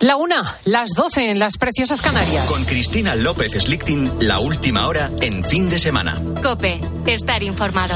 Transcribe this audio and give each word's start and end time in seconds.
La 0.00 0.16
una, 0.16 0.58
las 0.64 0.90
doce 0.90 1.30
en 1.30 1.38
las 1.38 1.56
preciosas 1.56 2.02
Canarias. 2.02 2.46
Con 2.46 2.64
Cristina 2.64 3.14
López 3.14 3.52
Slichting, 3.52 4.10
la 4.20 4.40
última 4.40 4.88
hora 4.88 5.10
en 5.20 5.44
fin 5.44 5.70
de 5.70 5.78
semana. 5.78 6.20
Cope, 6.42 6.80
estar 7.06 7.42
informado. 7.42 7.94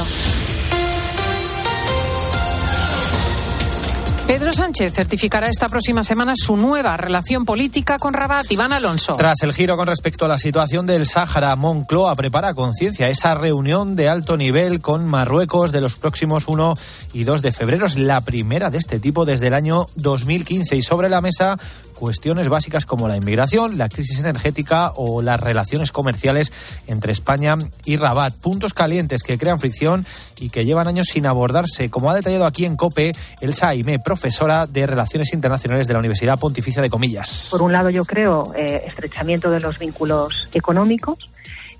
Sánchez 4.53 4.93
certificará 4.93 5.47
esta 5.47 5.67
próxima 5.67 6.03
semana 6.03 6.33
su 6.35 6.57
nueva 6.57 6.97
relación 6.97 7.45
política 7.45 7.97
con 7.97 8.13
Rabat. 8.13 8.51
Iván 8.51 8.73
Alonso. 8.73 9.13
Tras 9.13 9.43
el 9.43 9.53
giro 9.53 9.77
con 9.77 9.87
respecto 9.87 10.25
a 10.25 10.27
la 10.27 10.37
situación 10.37 10.85
del 10.85 11.05
Sáhara, 11.05 11.55
Moncloa 11.55 12.15
prepara 12.15 12.53
conciencia 12.53 13.09
esa 13.09 13.35
reunión 13.35 13.95
de 13.95 14.09
alto 14.09 14.37
nivel 14.37 14.81
con 14.81 15.07
Marruecos 15.07 15.71
de 15.71 15.81
los 15.81 15.95
próximos 15.95 16.47
1 16.47 16.73
y 17.13 17.23
2 17.23 17.41
de 17.41 17.51
febrero. 17.51 17.85
Es 17.85 17.97
la 17.97 18.21
primera 18.21 18.69
de 18.69 18.77
este 18.77 18.99
tipo 18.99 19.25
desde 19.25 19.47
el 19.47 19.53
año 19.53 19.87
2015 19.95 20.75
y 20.75 20.81
sobre 20.81 21.09
la 21.09 21.21
mesa 21.21 21.57
cuestiones 21.99 22.47
básicas 22.47 22.85
como 22.85 23.07
la 23.07 23.17
inmigración, 23.17 23.77
la 23.77 23.89
crisis 23.89 24.19
energética 24.19 24.93
o 24.95 25.21
las 25.21 25.39
relaciones 25.39 25.91
comerciales 25.91 26.51
entre 26.87 27.11
España 27.11 27.57
y 27.85 27.97
Rabat. 27.97 28.33
Puntos 28.35 28.73
calientes 28.73 29.21
que 29.21 29.37
crean 29.37 29.59
fricción 29.59 30.05
y 30.39 30.49
que 30.49 30.63
llevan 30.65 30.87
años 30.87 31.07
sin 31.07 31.27
abordarse, 31.27 31.89
como 31.89 32.09
ha 32.09 32.15
detallado 32.15 32.45
aquí 32.45 32.65
en 32.65 32.77
COPE 32.77 33.11
Elsa 33.41 33.67
Aimé, 33.67 33.99
profesora 34.39 34.67
de 34.67 34.87
Relaciones 34.87 35.33
Internacionales 35.33 35.85
de 35.87 35.93
la 35.93 35.99
Universidad 35.99 36.39
Pontificia 36.39 36.81
de 36.81 36.89
Comillas. 36.89 37.49
Por 37.51 37.61
un 37.61 37.73
lado, 37.73 37.89
yo 37.89 38.05
creo 38.05 38.53
eh, 38.55 38.83
estrechamiento 38.87 39.51
de 39.51 39.59
los 39.59 39.77
vínculos 39.77 40.47
económicos. 40.53 41.29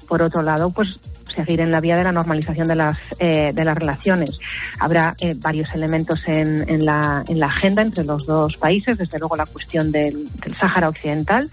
Por 0.09 0.21
otro 0.21 0.41
lado, 0.41 0.69
pues 0.69 0.99
seguir 1.33 1.61
en 1.61 1.71
la 1.71 1.79
vía 1.79 1.95
de 1.95 2.03
la 2.03 2.11
normalización 2.11 2.67
de 2.67 2.75
las, 2.75 2.97
eh, 3.19 3.51
de 3.53 3.63
las 3.63 3.77
relaciones. 3.77 4.31
Habrá 4.77 5.15
eh, 5.21 5.35
varios 5.37 5.73
elementos 5.73 6.19
en, 6.27 6.67
en, 6.69 6.83
la, 6.83 7.23
en 7.29 7.39
la 7.39 7.45
agenda 7.45 7.81
entre 7.81 8.03
los 8.03 8.25
dos 8.25 8.57
países, 8.57 8.97
desde 8.97 9.19
luego 9.19 9.37
la 9.37 9.45
cuestión 9.45 9.89
del, 9.89 10.27
del 10.41 10.55
Sáhara 10.57 10.89
Occidental, 10.89 11.49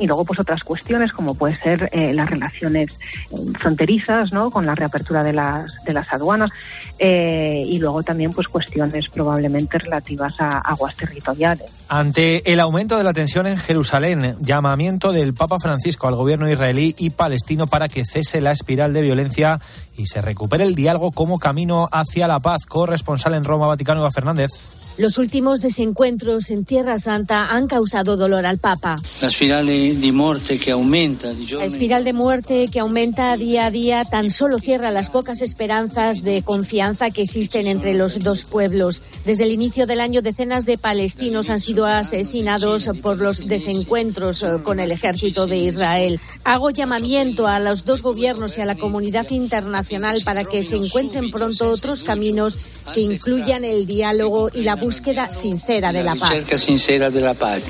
y 0.00 0.06
luego 0.06 0.24
pues 0.24 0.40
otras 0.40 0.64
cuestiones 0.64 1.12
como 1.12 1.34
puede 1.34 1.56
ser 1.56 1.88
eh, 1.92 2.12
las 2.12 2.28
relaciones 2.28 2.98
eh, 3.30 3.36
fronterizas 3.58 4.32
no 4.32 4.50
con 4.50 4.66
la 4.66 4.74
reapertura 4.74 5.22
de 5.22 5.32
las 5.32 5.72
de 5.84 5.92
las 5.92 6.12
aduanas 6.12 6.50
eh, 6.98 7.64
y 7.66 7.78
luego 7.78 8.02
también 8.02 8.32
pues 8.32 8.48
cuestiones 8.48 9.06
probablemente 9.08 9.78
relativas 9.78 10.34
a 10.40 10.58
aguas 10.58 10.96
territoriales. 10.96 11.72
Ante 11.88 12.52
el 12.52 12.60
aumento 12.60 12.98
de 12.98 13.04
la 13.04 13.12
tensión 13.12 13.46
en 13.46 13.56
Jerusalén 13.56 14.36
llamamiento 14.40 15.12
del 15.12 15.34
Papa 15.34 15.58
Francisco 15.58 16.08
al 16.08 16.16
gobierno 16.16 16.50
israelí 16.50 16.94
y 16.98 17.10
palestino 17.10 17.66
para 17.66 17.88
que 17.88 18.04
cese 18.04 18.40
la 18.40 18.52
espiral 18.52 18.92
de 18.92 19.02
violencia 19.02 19.60
y 19.96 20.06
se 20.06 20.20
recupere 20.20 20.64
el 20.64 20.74
diálogo 20.74 21.12
como 21.12 21.38
camino 21.38 21.88
hacia 21.90 22.28
la 22.28 22.40
paz. 22.40 22.66
Corresponsal 22.66 23.34
en 23.34 23.44
Roma 23.44 23.66
Vaticano 23.66 24.00
Eva 24.00 24.10
Fernández 24.10 24.50
los 24.98 25.16
últimos 25.16 25.60
desencuentros 25.60 26.50
en 26.50 26.64
Tierra 26.64 26.98
Santa 26.98 27.46
han 27.54 27.68
causado 27.68 28.16
dolor 28.16 28.44
al 28.44 28.58
Papa. 28.58 28.96
La 29.22 29.28
espiral 29.28 29.66
de 29.66 30.12
muerte 30.12 30.58
que 30.58 30.72
aumenta. 30.72 31.32
La 31.32 31.64
espiral 31.64 32.02
de 32.02 32.12
muerte 32.12 32.68
que 32.70 32.80
aumenta 32.80 33.36
día 33.36 33.66
a 33.66 33.70
día 33.70 34.04
tan 34.04 34.30
solo 34.30 34.58
cierra 34.58 34.90
las 34.90 35.08
pocas 35.08 35.40
esperanzas 35.40 36.24
de 36.24 36.42
confianza 36.42 37.12
que 37.12 37.22
existen 37.22 37.68
entre 37.68 37.94
los 37.94 38.18
dos 38.18 38.42
pueblos. 38.42 39.00
Desde 39.24 39.44
el 39.44 39.52
inicio 39.52 39.86
del 39.86 40.00
año, 40.00 40.20
decenas 40.20 40.66
de 40.66 40.78
palestinos 40.78 41.48
han 41.48 41.60
sido 41.60 41.86
asesinados 41.86 42.90
por 43.00 43.20
los 43.20 43.46
desencuentros 43.46 44.42
eh, 44.42 44.48
con 44.64 44.80
el 44.80 44.90
ejército 44.90 45.46
de 45.46 45.58
Israel. 45.58 46.20
Hago 46.42 46.70
llamamiento 46.70 47.46
a 47.46 47.60
los 47.60 47.84
dos 47.84 48.02
gobiernos 48.02 48.58
y 48.58 48.62
a 48.62 48.66
la 48.66 48.74
comunidad 48.74 49.30
internacional 49.30 50.22
para 50.24 50.42
que 50.42 50.64
se 50.64 50.76
encuentren 50.76 51.30
pronto 51.30 51.70
otros 51.70 52.02
caminos 52.02 52.58
que 52.94 53.00
incluyan 53.00 53.64
el 53.64 53.86
diálogo 53.86 54.50
y 54.52 54.62
la 54.62 54.74
búsqueda 54.74 54.87
sincera 55.30 55.92
de 55.92 56.02
la 56.02 56.14
paz. 56.14 56.60
sincera 56.60 57.10
de 57.10 57.20
la 57.20 57.34
paz. 57.34 57.62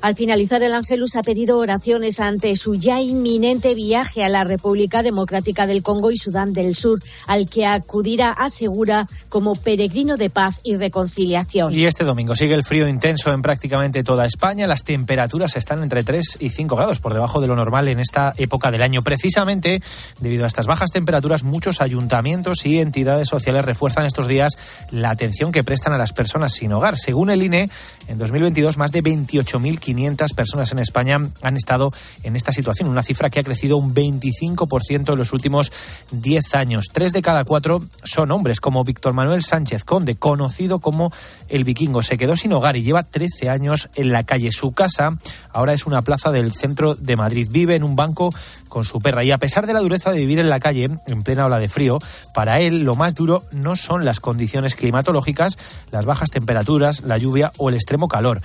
Al 0.00 0.14
finalizar, 0.14 0.62
el 0.62 0.74
Ángelus 0.74 1.16
ha 1.16 1.22
pedido 1.22 1.58
oraciones 1.58 2.20
ante 2.20 2.54
su 2.54 2.76
ya 2.76 3.00
inminente 3.00 3.74
viaje 3.74 4.22
a 4.22 4.28
la 4.28 4.44
República 4.44 5.02
Democrática 5.02 5.66
del 5.66 5.82
Congo 5.82 6.12
y 6.12 6.18
Sudán 6.18 6.52
del 6.52 6.76
Sur, 6.76 7.00
al 7.26 7.50
que 7.50 7.66
acudirá, 7.66 8.30
asegura, 8.30 9.08
como 9.28 9.56
peregrino 9.56 10.16
de 10.16 10.30
paz 10.30 10.60
y 10.62 10.76
reconciliación. 10.76 11.74
Y 11.74 11.84
este 11.84 12.04
domingo 12.04 12.36
sigue 12.36 12.54
el 12.54 12.62
frío 12.62 12.86
intenso 12.86 13.32
en 13.32 13.42
prácticamente 13.42 14.04
toda 14.04 14.24
España. 14.24 14.68
Las 14.68 14.84
temperaturas 14.84 15.56
están 15.56 15.82
entre 15.82 16.04
3 16.04 16.38
y 16.38 16.50
5 16.50 16.76
grados 16.76 17.00
por 17.00 17.12
debajo 17.12 17.40
de 17.40 17.48
lo 17.48 17.56
normal 17.56 17.88
en 17.88 17.98
esta 17.98 18.34
época 18.36 18.70
del 18.70 18.82
año. 18.82 19.02
Precisamente, 19.02 19.82
debido 20.20 20.44
a 20.44 20.46
estas 20.46 20.66
bajas 20.66 20.92
temperaturas, 20.92 21.42
muchos 21.42 21.80
ayuntamientos 21.80 22.64
y 22.66 22.78
entidades 22.78 23.26
sociales 23.26 23.64
refuerzan 23.64 24.06
estos 24.06 24.28
días 24.28 24.56
la 24.92 25.10
atención 25.10 25.50
que 25.50 25.64
prestan 25.64 25.92
a 25.92 25.98
las 25.98 26.12
personas 26.12 26.52
sin 26.52 26.72
hogar. 26.72 26.96
Según 26.96 27.30
el 27.30 27.42
INE, 27.42 27.68
en 28.08 28.18
2022 28.18 28.78
más 28.78 28.90
de 28.90 29.02
28.500 29.02 30.34
personas 30.34 30.72
en 30.72 30.78
España 30.78 31.20
han 31.42 31.56
estado 31.56 31.92
en 32.22 32.36
esta 32.36 32.52
situación, 32.52 32.88
una 32.88 33.02
cifra 33.02 33.30
que 33.30 33.40
ha 33.40 33.44
crecido 33.44 33.76
un 33.76 33.94
25% 33.94 35.12
en 35.12 35.18
los 35.18 35.32
últimos 35.32 35.70
10 36.10 36.54
años. 36.54 36.86
Tres 36.92 37.12
de 37.12 37.22
cada 37.22 37.44
cuatro 37.44 37.82
son 38.04 38.30
hombres, 38.30 38.60
como 38.60 38.82
Víctor 38.82 39.12
Manuel 39.12 39.42
Sánchez 39.42 39.84
Conde, 39.84 40.16
conocido 40.16 40.80
como 40.80 41.12
el 41.48 41.64
vikingo. 41.64 42.02
Se 42.02 42.18
quedó 42.18 42.36
sin 42.36 42.52
hogar 42.52 42.76
y 42.76 42.82
lleva 42.82 43.02
13 43.02 43.50
años 43.50 43.90
en 43.94 44.12
la 44.12 44.24
calle. 44.24 44.52
Su 44.52 44.72
casa 44.72 45.18
ahora 45.52 45.74
es 45.74 45.86
una 45.86 46.02
plaza 46.02 46.30
del 46.30 46.52
centro 46.52 46.94
de 46.94 47.16
Madrid. 47.16 47.48
Vive 47.50 47.76
en 47.76 47.84
un 47.84 47.94
banco 47.94 48.32
con 48.68 48.84
su 48.84 48.98
perra. 48.98 49.24
Y 49.24 49.30
a 49.30 49.38
pesar 49.38 49.66
de 49.66 49.72
la 49.72 49.80
dureza 49.80 50.12
de 50.12 50.20
vivir 50.20 50.38
en 50.38 50.50
la 50.50 50.60
calle, 50.60 50.88
en 51.06 51.22
plena 51.22 51.46
ola 51.46 51.58
de 51.58 51.68
frío, 51.68 51.98
para 52.34 52.60
él 52.60 52.82
lo 52.82 52.94
más 52.94 53.14
duro 53.14 53.42
no 53.52 53.76
son 53.76 54.04
las 54.04 54.20
condiciones 54.20 54.74
climatológicas, 54.74 55.58
las 55.90 56.04
bajas 56.04 56.30
temperaturas, 56.30 57.02
la 57.02 57.18
lluvia 57.18 57.52
o 57.56 57.68
el 57.68 57.74
extremo 57.74 58.08
calor 58.08 58.40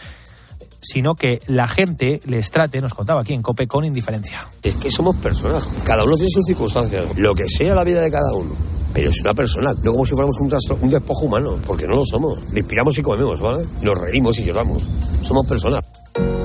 sino 0.84 1.16
que 1.16 1.42
la 1.48 1.68
gente 1.68 2.22
les 2.26 2.52
trate, 2.52 2.80
nos 2.82 2.94
contaba 2.94 3.22
aquí 3.22 3.34
en 3.34 3.42
COPE, 3.42 3.68
con 3.68 3.86
indiferencia. 3.86 4.48
Es 4.62 4.76
que 4.76 4.92
somos 4.92 5.16
personas, 5.16 5.68
cada 5.86 6.04
uno 6.04 6.16
tiene 6.16 6.30
sus 6.30 6.46
circunstancias, 6.46 7.06
lo 7.18 7.34
que 7.34 7.50
sea 7.50 7.74
la 7.74 7.84
vida 7.84 8.02
de 8.02 8.12
cada 8.12 8.34
uno. 8.34 8.52
Pero 8.94 9.10
es 9.10 9.20
una 9.22 9.34
persona, 9.34 9.74
no 9.82 9.92
como 9.92 10.06
si 10.06 10.12
fuéramos 10.14 10.40
un, 10.40 10.54
un 10.82 10.90
despojo 10.90 11.26
humano, 11.26 11.58
porque 11.66 11.88
no 11.88 11.96
lo 11.96 12.06
somos. 12.06 12.38
Le 12.52 12.60
inspiramos 12.60 12.96
y 12.98 13.02
comemos, 13.02 13.42
¿vale? 13.42 13.66
Nos 13.82 13.98
reímos 13.98 14.38
y 14.38 14.44
lloramos. 14.44 14.84
Somos 15.24 15.48
personas. 15.48 15.82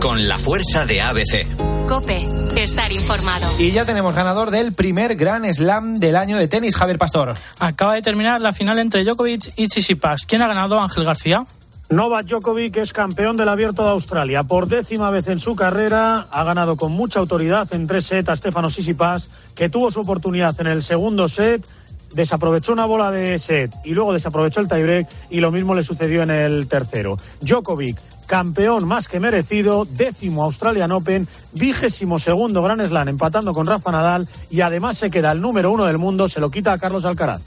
Con 0.01 0.27
la 0.27 0.39
fuerza 0.39 0.87
de 0.87 1.03
ABC. 1.03 1.47
Cope, 1.87 2.27
estar 2.57 2.91
informado. 2.91 3.47
Y 3.59 3.71
ya 3.73 3.85
tenemos 3.85 4.15
ganador 4.15 4.51
del 4.51 4.73
primer 4.73 5.17
Gran 5.17 5.45
Slam 5.53 5.99
del 5.99 6.17
año 6.17 6.39
de 6.39 6.49
tenis, 6.49 6.75
Javier 6.77 6.99
Pastor. 6.99 7.35
Acaba 7.59 7.95
de 7.95 8.03
terminar 8.03 8.41
la 8.41 8.55
final 8.55 8.79
entre 8.79 9.05
Djokovic 9.05 9.53
y 9.57 9.69
Tsitsipas. 9.69 10.25
¿Quién 10.27 10.41
ha 10.41 10.49
ganado, 10.49 10.81
Ángel 10.81 11.05
García? 11.05 11.45
Novak 11.91 12.27
Djokovic 12.27 12.77
es 12.77 12.93
campeón 12.93 13.39
del 13.39 13.49
Abierto 13.49 13.83
de 13.83 13.89
Australia. 13.89 14.43
Por 14.43 14.69
décima 14.69 15.09
vez 15.11 15.27
en 15.29 15.39
su 15.39 15.57
carrera 15.57 16.27
ha 16.31 16.45
ganado 16.45 16.77
con 16.77 16.93
mucha 16.93 17.19
autoridad 17.19 17.67
en 17.75 17.87
tres 17.87 18.05
sets 18.05 18.29
a 18.29 18.37
Stefano 18.37 18.69
Tsitsipas, 18.69 19.31
que 19.55 19.71
tuvo 19.71 19.91
su 19.91 20.01
oportunidad 20.01 20.55
en 20.61 20.67
el 20.67 20.83
segundo 20.83 21.31
set, 21.31 21.67
desaprovechó 22.15 22.75
una 22.75 22.85
bola 22.85 23.11
de 23.11 23.39
set 23.39 23.75
y 23.85 23.95
luego 23.95 24.13
desaprovechó 24.13 24.61
el 24.61 24.69
tiebreak 24.69 25.09
y 25.31 25.41
lo 25.41 25.51
mismo 25.51 25.75
le 25.75 25.83
sucedió 25.83 26.23
en 26.23 26.31
el 26.31 26.69
tercero. 26.69 27.17
Djokovic 27.41 27.99
campeón 28.27 28.87
más 28.87 29.09
que 29.09 29.19
merecido, 29.19 29.87
décimo 29.87 30.45
Australian 30.45 30.93
Open, 30.93 31.27
vigésimo 31.55 32.19
segundo 32.19 32.63
Gran 32.63 32.87
Slam 32.87 33.09
empatando 33.09 33.55
con 33.55 33.67
Rafa 33.67 33.91
Nadal 33.91 34.29
y 34.51 34.61
además 34.61 34.99
se 34.99 35.11
queda 35.11 35.33
el 35.33 35.41
número 35.41 35.73
uno 35.73 35.87
del 35.87 35.97
mundo, 35.97 36.29
se 36.29 36.39
lo 36.39 36.51
quita 36.51 36.75
a 36.75 36.79
Carlos 36.79 37.07
Alcaraz. 37.07 37.41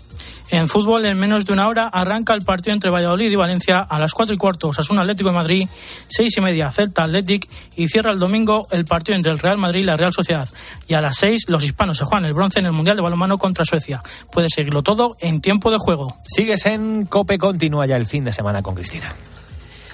En 0.52 0.68
fútbol, 0.68 1.06
en 1.06 1.18
menos 1.18 1.46
de 1.46 1.54
una 1.54 1.70
hora, 1.70 1.88
arranca 1.88 2.34
el 2.34 2.42
partido 2.42 2.74
entre 2.74 2.92
Valladolid 2.92 3.32
y 3.32 3.36
Valencia 3.38 3.80
a 3.80 4.00
las 4.00 4.14
cuatro 4.14 4.36
y 4.36 4.38
cuarto, 4.38 4.70
un 4.90 5.00
Atlético 5.00 5.30
de 5.30 5.36
Madrid, 5.36 5.70
seis 6.10 6.36
y 6.36 6.42
media, 6.42 6.70
Celta 6.72 7.04
Athletic 7.04 7.48
y 7.78 7.88
cierra 7.88 8.12
el 8.12 8.20
domingo 8.20 8.68
el 8.72 8.84
partido 8.84 9.16
entre 9.16 9.32
el 9.32 9.40
Real 9.40 9.58
Madrid 9.58 9.80
y 9.80 9.86
la 9.86 9.96
Real 9.96 10.12
Sociedad. 10.12 10.50
Y 10.90 10.94
a 10.94 11.00
las 11.02 11.16
seis, 11.16 11.46
los 11.48 11.64
hispanos 11.64 11.98
se 11.98 12.04
juegan 12.04 12.26
el 12.26 12.34
bronce 12.34 12.60
en 12.60 12.66
el 12.66 12.74
Mundial 12.74 12.98
de 12.98 13.02
Balonmano 13.02 13.38
contra 13.38 13.64
Suecia. 13.64 14.04
Puede 14.30 14.50
seguirlo 14.50 14.84
todo 14.84 15.16
en 15.22 15.40
tiempo 15.40 15.72
de 15.72 15.78
juego. 15.80 16.18
Sigues 16.28 16.66
en 16.66 17.06
Cope, 17.06 17.38
continúa 17.38 17.86
ya 17.86 17.96
el 17.96 18.06
fin 18.06 18.26
de 18.26 18.34
semana 18.34 18.62
con 18.62 18.76
Cristina. 18.76 19.14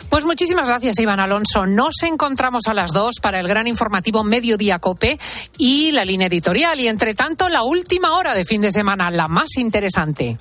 Pues 0.09 0.25
muchísimas 0.25 0.67
gracias, 0.67 0.99
Iván 0.99 1.19
Alonso. 1.19 1.65
Nos 1.65 2.01
encontramos 2.03 2.67
a 2.67 2.73
las 2.73 2.91
dos 2.91 3.15
para 3.21 3.39
el 3.39 3.47
gran 3.47 3.67
informativo 3.67 4.23
Mediodía 4.23 4.79
Cope 4.79 5.19
y 5.57 5.91
la 5.91 6.05
línea 6.05 6.27
editorial. 6.27 6.79
Y 6.79 6.87
entre 6.87 7.13
tanto, 7.13 7.49
la 7.49 7.63
última 7.63 8.13
hora 8.15 8.33
de 8.33 8.45
fin 8.45 8.61
de 8.61 8.71
semana, 8.71 9.11
la 9.11 9.27
más 9.27 9.57
interesante. 9.57 10.37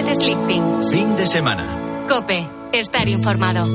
Gómez 0.00 0.18
Slichting. 0.18 0.82
Fin 0.90 1.16
de 1.16 1.26
semana. 1.26 2.06
Cope, 2.08 2.46
estar 2.72 3.08
informado. 3.08 3.66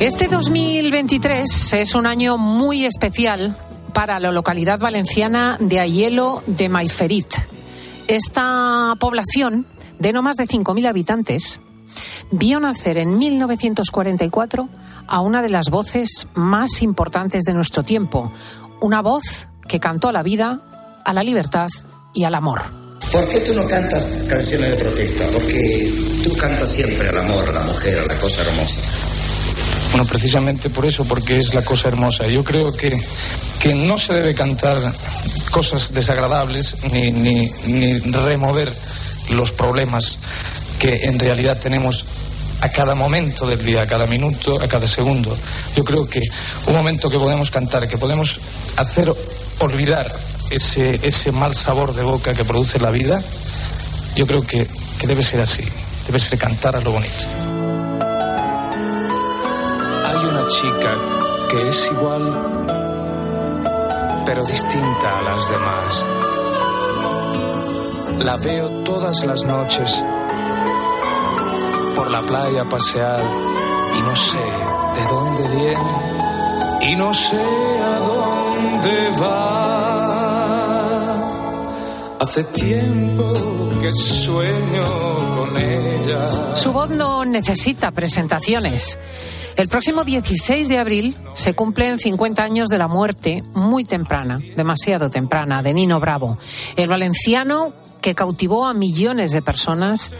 Este 0.00 0.28
2023 0.28 1.74
es 1.74 1.94
un 1.94 2.06
año 2.06 2.38
muy 2.38 2.86
especial 2.86 3.54
para 3.92 4.18
la 4.18 4.32
localidad 4.32 4.78
valenciana 4.78 5.58
de 5.60 5.78
Ayelo 5.78 6.42
de 6.46 6.70
Maiferit. 6.70 7.26
Esta 8.08 8.94
población 8.98 9.66
de 10.00 10.12
no 10.12 10.22
más 10.22 10.36
de 10.36 10.48
5.000 10.48 10.88
habitantes, 10.88 11.60
vio 12.32 12.58
nacer 12.58 12.98
en 12.98 13.18
1944 13.18 14.68
a 15.06 15.20
una 15.20 15.42
de 15.42 15.50
las 15.50 15.70
voces 15.70 16.26
más 16.34 16.82
importantes 16.82 17.44
de 17.44 17.52
nuestro 17.52 17.82
tiempo, 17.82 18.32
una 18.80 19.02
voz 19.02 19.48
que 19.68 19.78
cantó 19.78 20.08
a 20.08 20.12
la 20.12 20.22
vida, 20.22 21.00
a 21.04 21.12
la 21.12 21.22
libertad 21.22 21.68
y 22.14 22.24
al 22.24 22.34
amor. 22.34 22.62
¿Por 23.12 23.28
qué 23.28 23.40
tú 23.40 23.54
no 23.54 23.66
cantas 23.66 24.24
canciones 24.28 24.70
de 24.70 24.76
protesta? 24.76 25.26
Porque 25.32 25.92
tú 26.24 26.36
cantas 26.36 26.70
siempre 26.70 27.08
al 27.08 27.18
amor, 27.18 27.48
a 27.48 27.52
la 27.52 27.60
mujer, 27.60 27.98
a 27.98 28.06
la 28.06 28.18
cosa 28.20 28.42
hermosa. 28.42 28.80
Bueno, 29.90 30.06
precisamente 30.06 30.70
por 30.70 30.86
eso, 30.86 31.04
porque 31.04 31.38
es 31.38 31.52
la 31.54 31.62
cosa 31.62 31.88
hermosa. 31.88 32.26
Yo 32.28 32.44
creo 32.44 32.72
que, 32.72 32.96
que 33.60 33.74
no 33.74 33.98
se 33.98 34.14
debe 34.14 34.34
cantar 34.34 34.76
cosas 35.50 35.92
desagradables 35.92 36.76
ni, 36.92 37.10
ni, 37.10 37.50
ni 37.66 37.98
remover 37.98 38.72
los 39.30 39.52
problemas 39.52 40.18
que 40.78 41.04
en 41.04 41.18
realidad 41.18 41.58
tenemos 41.58 42.04
a 42.60 42.68
cada 42.68 42.94
momento 42.94 43.46
del 43.46 43.64
día, 43.64 43.82
a 43.82 43.86
cada 43.86 44.06
minuto, 44.06 44.60
a 44.60 44.68
cada 44.68 44.86
segundo. 44.86 45.36
Yo 45.76 45.84
creo 45.84 46.06
que 46.06 46.20
un 46.66 46.74
momento 46.74 47.08
que 47.08 47.18
podemos 47.18 47.50
cantar, 47.50 47.88
que 47.88 47.98
podemos 47.98 48.40
hacer 48.76 49.12
olvidar 49.60 50.12
ese, 50.50 51.00
ese 51.02 51.32
mal 51.32 51.54
sabor 51.54 51.94
de 51.94 52.02
boca 52.02 52.34
que 52.34 52.44
produce 52.44 52.78
la 52.78 52.90
vida, 52.90 53.22
yo 54.16 54.26
creo 54.26 54.42
que, 54.42 54.66
que 54.98 55.06
debe 55.06 55.22
ser 55.22 55.40
así, 55.40 55.64
debe 56.06 56.18
ser 56.18 56.38
cantar 56.38 56.76
a 56.76 56.80
lo 56.80 56.92
bonito 56.92 57.50
chica 60.50 60.94
que 61.48 61.68
es 61.68 61.86
igual, 61.92 62.24
pero 64.26 64.44
distinta 64.44 65.18
a 65.18 65.22
las 65.22 65.48
demás. 65.48 66.04
La 68.24 68.36
veo 68.36 68.68
todas 68.84 69.24
las 69.24 69.44
noches 69.44 70.02
por 71.96 72.10
la 72.10 72.20
playa 72.20 72.64
pasear 72.64 73.24
y 73.98 74.02
no 74.02 74.14
sé 74.14 74.38
de 74.38 75.04
dónde 75.08 75.48
viene 75.56 76.90
y 76.92 76.96
no 76.96 77.14
sé 77.14 77.36
a 77.36 77.98
dónde 77.98 79.10
va. 79.20 79.80
Hace 82.20 82.44
tiempo 82.44 83.34
que 83.80 83.92
sueño 83.92 84.84
con 85.38 85.56
ella. 85.56 86.56
Su 86.56 86.72
voz 86.72 86.90
no 86.90 87.24
necesita 87.24 87.90
presentaciones. 87.90 88.98
El 89.56 89.68
próximo 89.68 90.04
16 90.04 90.68
de 90.68 90.78
abril 90.78 91.16
se 91.34 91.54
cumplen 91.54 91.98
50 91.98 92.42
años 92.42 92.68
de 92.68 92.78
la 92.78 92.88
muerte 92.88 93.42
muy 93.54 93.84
temprana, 93.84 94.38
demasiado 94.56 95.10
temprana, 95.10 95.62
de 95.62 95.74
Nino 95.74 96.00
Bravo, 96.00 96.38
el 96.76 96.88
valenciano 96.88 97.72
que 98.00 98.14
cautivó 98.14 98.66
a 98.66 98.74
millones 98.74 99.32
de 99.32 99.42
personas 99.42 100.14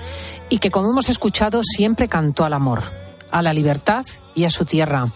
y 0.49 0.59
que, 0.59 0.71
como 0.71 0.91
hemos 0.91 1.09
escuchado, 1.09 1.62
siempre 1.62 2.09
cantó 2.09 2.44
al 2.44 2.53
amor, 2.53 2.82
a 3.31 3.43
la 3.43 3.53
libertad 3.53 4.05
y 4.35 4.44
a 4.44 4.50
su 4.50 4.65
tierra. 4.65 5.09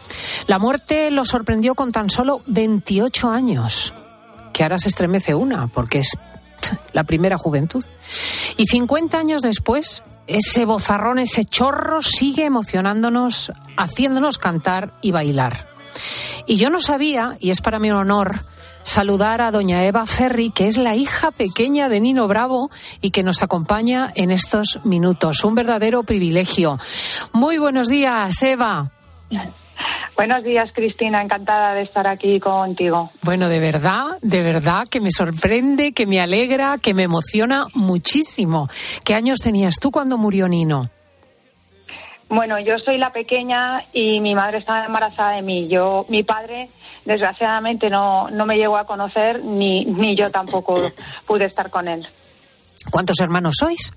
La 0.47 0.59
muerte 0.59 1.11
lo 1.11 1.25
sorprendió 1.25 1.75
con 1.75 1.93
tan 1.93 2.11
solo 2.11 2.43
28 2.47 3.31
años, 3.31 3.93
que 4.53 4.63
ahora 4.63 4.79
se 4.79 4.89
estremece 4.89 5.35
una, 5.35 5.67
porque 5.67 5.99
es 5.99 6.17
la 6.93 7.05
primera 7.05 7.37
juventud. 7.37 7.85
Y 8.57 8.67
50 8.67 9.19
años 9.19 9.43
después, 9.43 10.03
ese 10.27 10.65
bozarrón, 10.65 11.19
ese 11.19 11.45
chorro 11.45 12.03
sigue 12.03 12.45
emocionándonos, 12.45 13.53
haciéndonos 13.77 14.39
cantar 14.39 14.93
y 15.03 15.11
bailar. 15.11 15.69
Y 16.47 16.57
yo 16.57 16.71
no 16.71 16.81
sabía, 16.81 17.37
y 17.41 17.51
es 17.51 17.61
para 17.61 17.79
mí 17.79 17.91
un 17.91 17.99
honor, 17.99 18.41
saludar 18.85 19.41
a 19.41 19.51
doña 19.51 19.85
Eva 19.85 20.07
Ferri, 20.07 20.51
que 20.51 20.69
es 20.69 20.79
la 20.79 20.95
hija 20.95 21.33
pequeña 21.33 21.89
de 21.89 22.01
Nino 22.01 22.29
Bravo 22.29 22.71
y 23.01 23.11
que 23.11 23.25
nos 23.25 23.43
acompaña 23.43 24.13
en 24.15 24.31
estos 24.31 24.79
minutos. 24.85 25.43
Un 25.43 25.57
verdadero 25.57 26.05
privilegio. 26.05 26.79
Muy 27.33 27.59
buenos 27.59 27.89
días, 27.89 28.41
Eva. 28.43 28.93
Buenos 30.17 30.45
días, 30.45 30.71
Cristina. 30.73 31.21
Encantada 31.21 31.75
de 31.75 31.83
estar 31.83 32.07
aquí 32.07 32.39
contigo. 32.39 33.11
Bueno, 33.23 33.49
de 33.49 33.59
verdad, 33.59 34.19
de 34.23 34.43
verdad 34.43 34.87
que 34.89 35.01
me 35.01 35.11
sorprende, 35.11 35.93
que 35.93 36.07
me 36.07 36.21
alegra, 36.21 36.79
que 36.79 36.95
me 36.95 37.03
emociona 37.03 37.67
muchísimo. 37.75 38.69
¿Qué 39.05 39.15
años 39.15 39.41
tenías 39.41 39.81
tú 39.81 39.91
cuando 39.91 40.17
murió 40.17 40.47
Nino? 40.47 40.83
Bueno, 42.29 42.59
yo 42.59 42.79
soy 42.79 42.99
la 42.99 43.13
pequeña 43.13 43.85
y 43.93 44.21
mi 44.21 44.35
madre 44.35 44.59
estaba 44.59 44.87
embarazada 44.87 45.33
de 45.33 45.43
mí. 45.43 45.69
Yo, 45.69 46.07
mi 46.09 46.23
padre, 46.23 46.69
desgraciadamente, 47.05 47.91
no, 47.91 48.31
no 48.31 48.47
me 48.47 48.57
llegó 48.57 48.77
a 48.77 48.87
conocer 48.87 49.45
ni, 49.45 49.85
ni 49.85 50.17
yo 50.17 50.31
tampoco 50.31 50.93
pude 51.27 51.47
estar 51.47 51.71
con 51.71 51.89
él. 51.89 52.01
¿Cuántos 52.91 53.21
hermanos 53.21 53.57
sois? 53.59 53.93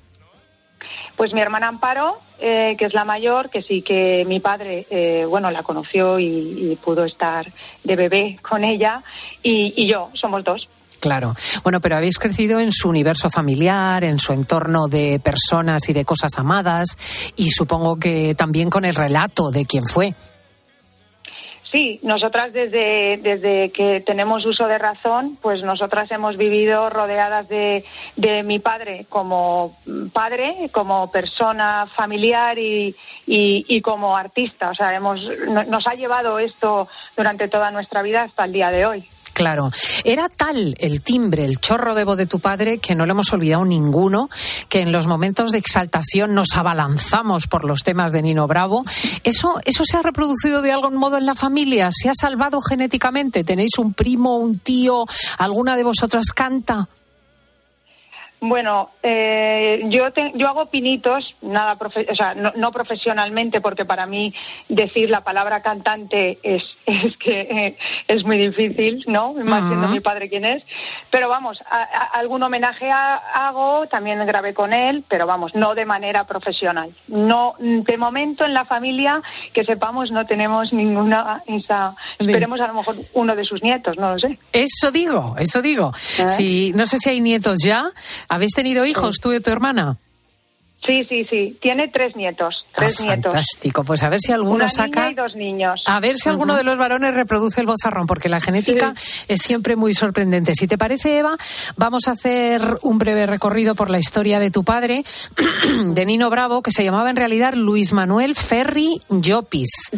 Pues 1.15 1.33
mi 1.33 1.42
hermana 1.42 1.68
Amparo, 1.68 2.19
eh, 2.39 2.75
que 2.77 2.86
es 2.86 2.94
la 2.94 3.04
mayor, 3.04 3.50
que 3.50 3.63
sí 3.63 3.81
que 3.81 4.24
mi 4.27 4.39
padre, 4.39 4.86
eh, 4.89 5.25
bueno, 5.27 5.50
la 5.50 5.63
conoció 5.63 6.19
y, 6.19 6.77
pudo 6.83 7.06
estar 7.06 7.51
de 7.83 7.95
bebé 7.95 8.39
con 8.48 8.63
ella, 8.63 9.01
y, 9.42 9.89
yo, 9.89 10.12
somos 10.13 10.44
dos. 10.44 10.69
Claro. 11.00 11.36
Bueno, 11.63 11.81
pero 11.81 11.98
habéis 11.98 12.19
crecido 12.19 12.59
en 12.59 12.71
su 12.71 12.89
universo 12.89 13.30
familiar, 13.30 14.04
en 14.04 14.19
su 14.19 14.33
entorno 14.33 14.88
de 14.88 15.19
personas 15.19 15.89
y 15.89 15.94
de 15.94 16.06
cosas 16.06 16.31
amadas, 16.38 16.98
y 17.36 17.50
supongo 17.50 17.98
que 17.98 18.36
también 18.36 18.69
con 18.69 18.86
el 18.86 18.94
relato 18.94 19.50
de 19.50 19.65
quién 19.65 19.86
fue. 19.86 20.13
Sí, 21.71 21.99
nosotras 22.01 22.53
desde, 22.53 23.17
desde 23.17 23.71
que 23.71 23.99
tenemos 23.99 24.45
uso 24.45 24.67
de 24.67 24.77
razón, 24.77 25.37
pues 25.41 25.63
nosotras 25.63 26.09
hemos 26.11 26.37
vivido 26.37 26.89
rodeadas 26.89 27.49
de, 27.49 27.83
de 28.15 28.43
mi 28.43 28.59
padre 28.59 29.05
como 29.09 29.77
padre, 30.13 30.69
como 30.71 31.11
persona 31.11 31.87
familiar 31.93 32.57
y, 32.57 32.95
y, 33.25 33.81
como 33.81 34.15
artista. 34.15 34.69
O 34.69 34.73
sea, 34.73 34.95
hemos, 34.95 35.21
nos 35.67 35.87
ha 35.87 35.95
llevado 35.95 36.39
esto 36.39 36.87
durante 37.17 37.49
toda 37.49 37.69
nuestra 37.71 38.01
vida 38.01 38.23
hasta 38.23 38.45
el 38.45 38.53
día 38.53 38.71
de 38.71 38.85
hoy. 38.85 39.09
Claro, 39.37 39.69
era 40.03 40.29
tal 40.29 40.73
el 40.79 41.03
timbre, 41.03 41.45
el 41.45 41.59
chorro 41.59 41.93
de 41.93 42.05
voz 42.05 42.17
de 42.17 42.25
tu 42.25 42.39
padre, 42.39 42.79
que 42.79 42.95
no 42.95 43.05
lo 43.05 43.11
hemos 43.11 43.31
olvidado 43.33 43.63
ninguno, 43.65 44.31
que 44.67 44.81
en 44.81 44.91
los 44.91 45.06
momentos 45.06 45.51
de 45.51 45.59
exaltación 45.59 46.33
nos 46.33 46.56
abalanzamos 46.56 47.45
por 47.45 47.63
los 47.63 47.83
temas 47.83 48.11
de 48.11 48.23
Nino 48.23 48.47
Bravo. 48.47 48.83
¿Eso, 49.23 49.59
eso 49.63 49.83
se 49.85 49.95
ha 49.95 50.01
reproducido 50.01 50.63
de 50.63 50.71
algún 50.71 50.95
modo 50.95 51.19
en 51.19 51.27
la 51.27 51.35
familia? 51.35 51.91
¿Se 51.91 52.09
ha 52.09 52.15
salvado 52.19 52.61
genéticamente? 52.61 53.44
¿Tenéis 53.44 53.77
un 53.77 53.94
primo, 53.94 54.37
un 54.37 54.57
tío? 54.57 55.06
¿Alguna 55.37 55.75
de 55.75 55.83
vosotras 55.83 56.31
canta? 56.33 56.89
Bueno, 58.39 58.91
eh, 59.01 59.81
yo, 59.85 60.09
yo 60.35 60.47
hago 60.47 60.67
pinitos, 60.67 61.35
nada 61.41 61.77
o 61.79 62.15
sea, 62.15 62.35
no, 62.35 62.71
profesionalmente, 62.71 63.61
porque 63.61 63.83
para 63.83 64.06
mí 64.06 64.33
decir 64.69 65.09
la 65.09 65.21
palabra 65.21 65.61
cantante 65.61 66.37
es, 66.44 66.63
es 66.85 67.17
que 67.17 67.41
eh, 67.41 67.77
es 68.07 68.23
muy 68.25 68.37
difícil, 68.37 69.03
¿no? 69.07 69.33
Más 69.33 69.67
siendo 69.67 69.87
mi 69.87 70.01
padre 70.01 70.29
quien 70.29 70.45
es. 70.45 70.63
Pero 71.09 71.29
vamos, 71.29 71.63
algún 72.11 72.44
homenaje 72.44 72.91
hago, 72.91 73.87
también 73.87 74.23
grabé 74.25 74.53
con 74.53 74.71
él, 74.71 75.03
pero 75.07 75.25
vamos, 75.25 75.56
no 75.56 75.73
de 75.73 75.85
manera 75.85 76.25
profesional. 76.25 76.94
No, 77.07 77.56
de 77.59 77.97
momento 77.97 78.45
en 78.45 78.53
la 78.53 78.65
familia, 78.65 79.21
que 79.53 79.63
sepamos, 79.63 80.11
no 80.11 80.27
tenemos 80.27 80.73
ninguna 80.73 81.41
esa. 81.47 81.94
Esperemos 82.19 82.61
a 82.61 82.67
lo 82.67 82.75
mejor 82.75 82.97
uno 83.13 83.35
de 83.35 83.44
sus 83.44 83.63
nietos, 83.63 83.97
no 83.97 84.11
lo 84.11 84.19
sé. 84.19 84.37
Eso 84.53 84.91
digo, 84.91 85.35
eso 85.39 85.61
digo. 85.61 85.91
¿Eh? 86.19 86.29
Si, 86.29 86.71
no 86.73 86.85
sé 86.85 86.99
si 86.99 87.09
hay 87.09 87.19
nietos 87.19 87.57
ya. 87.63 87.89
¿Habéis 88.29 88.53
tenido 88.53 88.85
hijos 88.85 89.19
tú 89.21 89.33
y 89.33 89.39
tu 89.39 89.49
hermana? 89.49 89.97
Sí, 90.85 91.05
sí, 91.09 91.25
sí. 91.29 91.57
Tiene 91.59 91.87
tres 91.87 92.15
nietos. 92.15 92.65
Tres 92.75 92.99
ah, 92.99 93.03
nietos. 93.03 93.33
Fantástico. 93.33 93.83
Pues 93.83 94.03
a 94.03 94.09
ver 94.09 94.19
si 94.21 94.31
alguno 94.31 94.55
Una 94.55 94.67
saca. 94.67 95.01
Niña 95.01 95.11
y 95.11 95.15
dos 95.15 95.35
niños. 95.35 95.83
A 95.85 95.99
ver 95.99 96.17
si 96.17 96.29
alguno 96.29 96.55
de 96.55 96.63
los 96.63 96.77
varones 96.77 97.15
reproduce 97.15 97.59
el 97.61 97.67
bozarrón, 97.67 98.05
porque 98.05 98.29
la 98.29 98.39
genética 98.39 98.93
es 99.27 99.41
siempre 99.41 99.75
muy 99.75 99.95
sorprendente. 99.95 100.53
Si 100.53 100.67
te 100.67 100.77
parece, 100.77 101.17
Eva, 101.17 101.35
vamos 101.77 102.07
a 102.07 102.11
hacer 102.11 102.61
un 102.83 102.99
breve 102.99 103.25
recorrido 103.25 103.73
por 103.73 103.89
la 103.89 103.97
historia 103.97 104.39
de 104.39 104.51
tu 104.51 104.63
padre, 104.63 105.03
de 105.85 106.05
Nino 106.05 106.29
Bravo, 106.29 106.61
que 106.61 106.71
se 106.71 106.83
llamaba 106.83 107.09
en 107.09 107.15
realidad 107.15 107.53
Luis 107.55 107.91
Manuel 107.91 108.35
Ferri 108.35 109.01
Llopis. 109.09 109.91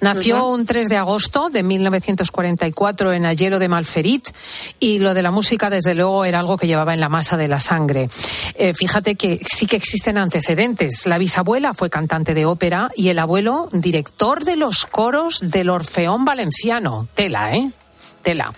Nació 0.00 0.46
un 0.46 0.66
3 0.66 0.88
de 0.88 0.96
agosto 0.98 1.48
de 1.48 1.62
1944 1.62 3.12
en 3.14 3.24
Ayelo 3.24 3.58
de 3.58 3.68
Malferit 3.68 4.28
y 4.78 4.98
lo 4.98 5.14
de 5.14 5.22
la 5.22 5.30
música, 5.30 5.70
desde 5.70 5.94
luego, 5.94 6.26
era 6.26 6.38
algo 6.38 6.58
que 6.58 6.66
llevaba 6.66 6.92
en 6.92 7.00
la 7.00 7.08
masa 7.08 7.36
de 7.36 7.48
la 7.48 7.60
sangre. 7.60 8.10
Eh, 8.54 8.74
fíjate 8.74 9.14
que 9.14 9.40
sí 9.44 9.66
que 9.66 9.76
existen 9.76 10.17
antecedentes. 10.18 11.06
La 11.06 11.18
bisabuela 11.18 11.74
fue 11.74 11.90
cantante 11.90 12.34
de 12.34 12.46
ópera 12.46 12.90
y 12.94 13.08
el 13.08 13.18
abuelo 13.18 13.68
director 13.72 14.44
de 14.44 14.56
los 14.56 14.86
coros 14.86 15.40
del 15.42 15.70
Orfeón 15.70 16.24
Valenciano. 16.24 17.08
Tela, 17.14 17.54
¿eh? 17.54 17.70
Tela. 18.22 18.52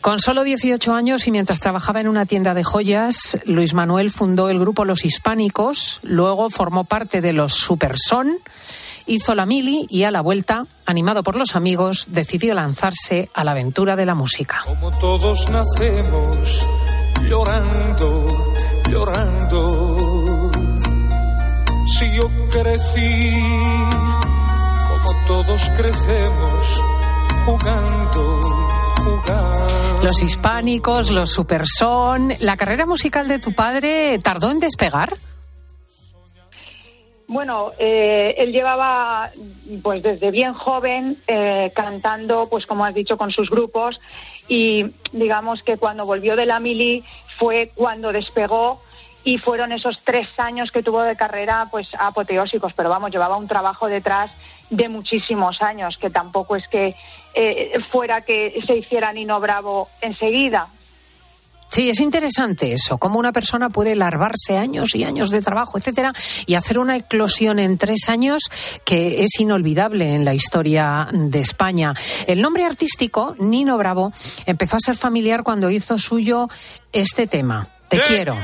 Con 0.00 0.18
solo 0.18 0.42
18 0.42 0.92
años 0.92 1.26
y 1.26 1.30
mientras 1.30 1.60
trabajaba 1.60 2.00
en 2.00 2.08
una 2.08 2.26
tienda 2.26 2.54
de 2.54 2.64
joyas, 2.64 3.38
Luis 3.44 3.72
Manuel 3.72 4.10
fundó 4.10 4.50
el 4.50 4.58
grupo 4.58 4.84
Los 4.84 5.04
Hispánicos, 5.04 6.00
luego 6.02 6.50
formó 6.50 6.84
parte 6.84 7.20
de 7.20 7.32
los 7.32 7.54
Superson 7.54 8.38
hizo 9.10 9.34
la 9.34 9.44
mili 9.44 9.86
y 9.88 10.04
a 10.04 10.10
la 10.10 10.20
vuelta, 10.20 10.66
animado 10.86 11.22
por 11.22 11.36
los 11.36 11.56
amigos, 11.56 12.06
decidió 12.10 12.54
lanzarse 12.54 13.28
a 13.34 13.44
la 13.44 13.52
aventura 13.52 13.96
de 13.96 14.06
la 14.06 14.14
música. 14.14 14.62
Como 14.66 14.90
todos 14.90 15.48
nacemos 15.50 16.66
llorando, 17.28 18.26
llorando. 18.88 19.89
Si 22.00 22.10
yo 22.16 22.30
crecí, 22.50 23.34
como 24.88 25.26
todos 25.26 25.70
crecemos, 25.76 26.82
jugando, 27.44 28.40
jugando. 29.04 30.04
Los 30.04 30.22
hispánicos, 30.22 31.10
los 31.10 31.30
superson. 31.30 32.32
¿La 32.40 32.56
carrera 32.56 32.86
musical 32.86 33.28
de 33.28 33.38
tu 33.38 33.52
padre 33.52 34.18
tardó 34.18 34.50
en 34.50 34.60
despegar? 34.60 35.18
Bueno, 37.28 37.72
eh, 37.78 38.34
él 38.38 38.50
llevaba, 38.52 39.30
pues 39.82 40.02
desde 40.02 40.30
bien 40.30 40.54
joven, 40.54 41.22
eh, 41.26 41.70
cantando, 41.76 42.48
pues 42.48 42.64
como 42.64 42.86
has 42.86 42.94
dicho, 42.94 43.18
con 43.18 43.30
sus 43.30 43.50
grupos 43.50 44.00
y 44.48 44.94
digamos 45.12 45.62
que 45.62 45.76
cuando 45.76 46.06
volvió 46.06 46.34
de 46.34 46.46
la 46.46 46.60
mili 46.60 47.04
fue 47.38 47.72
cuando 47.74 48.10
despegó 48.10 48.80
y 49.24 49.38
fueron 49.38 49.72
esos 49.72 50.00
tres 50.04 50.28
años 50.38 50.70
que 50.70 50.82
tuvo 50.82 51.02
de 51.02 51.16
carrera, 51.16 51.68
pues 51.70 51.88
apoteósicos. 51.98 52.72
Pero 52.72 52.88
vamos, 52.88 53.10
llevaba 53.10 53.36
un 53.36 53.48
trabajo 53.48 53.86
detrás 53.86 54.30
de 54.70 54.88
muchísimos 54.88 55.60
años, 55.62 55.98
que 55.98 56.10
tampoco 56.10 56.56
es 56.56 56.66
que 56.68 56.94
eh, 57.34 57.78
fuera 57.90 58.22
que 58.22 58.60
se 58.66 58.76
hiciera 58.76 59.12
Nino 59.12 59.40
Bravo 59.40 59.88
enseguida. 60.00 60.68
Sí, 61.70 61.88
es 61.88 62.00
interesante 62.00 62.72
eso, 62.72 62.98
cómo 62.98 63.20
una 63.20 63.30
persona 63.30 63.70
puede 63.70 63.94
larvarse 63.94 64.58
años 64.58 64.92
y 64.96 65.04
años 65.04 65.30
de 65.30 65.40
trabajo, 65.40 65.78
etcétera, 65.78 66.12
y 66.44 66.56
hacer 66.56 66.80
una 66.80 66.96
eclosión 66.96 67.60
en 67.60 67.78
tres 67.78 68.08
años 68.08 68.42
que 68.84 69.22
es 69.22 69.38
inolvidable 69.38 70.16
en 70.16 70.24
la 70.24 70.34
historia 70.34 71.08
de 71.12 71.38
España. 71.38 71.94
El 72.26 72.42
nombre 72.42 72.64
artístico, 72.64 73.36
Nino 73.38 73.78
Bravo, 73.78 74.12
empezó 74.46 74.76
a 74.76 74.80
ser 74.80 74.96
familiar 74.96 75.44
cuando 75.44 75.70
hizo 75.70 75.96
suyo 75.96 76.48
este 76.92 77.28
tema. 77.28 77.68
Te, 77.88 78.00
quiero. 78.00 78.36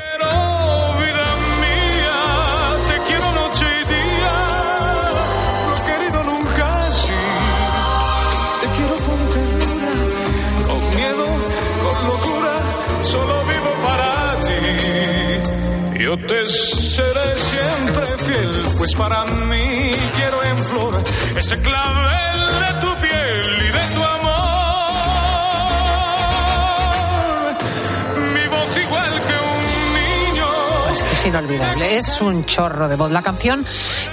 Pues 18.87 18.95
para 18.95 19.25
mí 19.25 19.91
quiero 20.17 20.45
en 20.45 20.61
flor 20.61 21.03
ese 21.37 21.61
clavel 21.61 22.39
de 22.61 22.81
tu 22.81 22.95
piel 23.01 23.59
y 23.59 23.73
de 23.73 23.95
tu 23.95 24.05
amor. 24.05 24.37
Mi 28.33 28.47
voz 28.47 28.77
igual 28.81 29.13
que 29.27 29.33
un 29.33 29.59
niño. 30.31 30.47
Es 30.93 31.03
que 31.03 31.13
es 31.15 31.27
inolvidable, 31.27 31.99
es 31.99 32.21
un 32.21 32.45
chorro 32.45 32.87
de 32.87 32.95
voz. 32.95 33.11
La 33.11 33.23
canción 33.23 33.67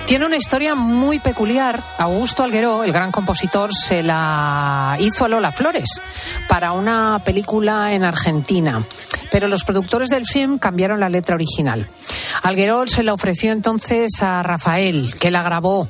tiene 0.08 0.25
una 0.25 0.38
historia 0.38 0.74
muy 0.74 1.20
peculiar. 1.20 1.80
Augusto 2.00 2.42
Alguero, 2.42 2.84
el 2.84 2.92
gran 2.92 3.12
compositor, 3.12 3.75
se 3.75 4.01
la 4.01 4.98
hizo 5.00 5.25
a 5.25 5.27
Lola 5.27 5.51
Flores 5.51 6.01
para 6.50 6.72
una 6.72 7.22
película 7.24 7.94
en 7.94 8.06
Argentina. 8.06 8.84
Pero 9.30 9.48
los 9.48 9.65
productores 9.65 10.10
del 10.10 10.25
film 10.25 10.58
cambiaron 10.58 11.00
la 11.00 11.10
letra 11.10 11.36
original. 11.36 11.88
Alguero 12.43 12.85
se 12.88 13.03
la 13.03 13.13
ofreció 13.13 13.53
entonces 13.53 14.12
a 14.21 14.43
Rafael, 14.43 15.15
que 15.17 15.31
la 15.31 15.43
grabó, 15.43 15.88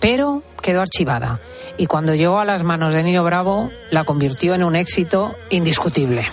pero 0.00 0.42
quedó 0.60 0.80
archivada. 0.80 1.40
Y 1.78 1.86
cuando 1.86 2.14
llegó 2.14 2.40
a 2.40 2.44
las 2.44 2.64
manos 2.64 2.92
de 2.92 3.04
Nino 3.04 3.22
Bravo, 3.22 3.70
la 3.92 4.02
convirtió 4.02 4.54
en 4.54 4.64
un 4.64 4.74
éxito 4.74 5.36
indiscutible. 5.50 6.26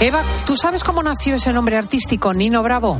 Eva, 0.00 0.22
¿tú 0.46 0.54
sabes 0.54 0.84
cómo 0.84 1.02
nació 1.02 1.36
ese 1.36 1.52
nombre 1.52 1.78
artístico, 1.78 2.34
Nino 2.34 2.62
Bravo? 2.62 2.98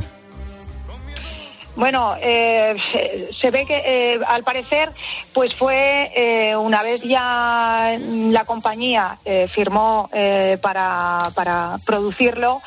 Bueno, 1.81 2.15
eh, 2.21 2.75
se 3.33 3.49
ve 3.49 3.65
que 3.65 3.81
eh, 3.83 4.19
al 4.27 4.43
parecer, 4.43 4.91
pues 5.33 5.55
fue 5.55 6.11
eh, 6.15 6.55
una 6.55 6.83
vez 6.83 7.01
ya 7.01 7.97
la 7.99 8.45
compañía 8.45 9.17
firmó 9.51 10.07
para, 10.61 11.17
para 11.33 11.77
producirlo. 11.83 12.61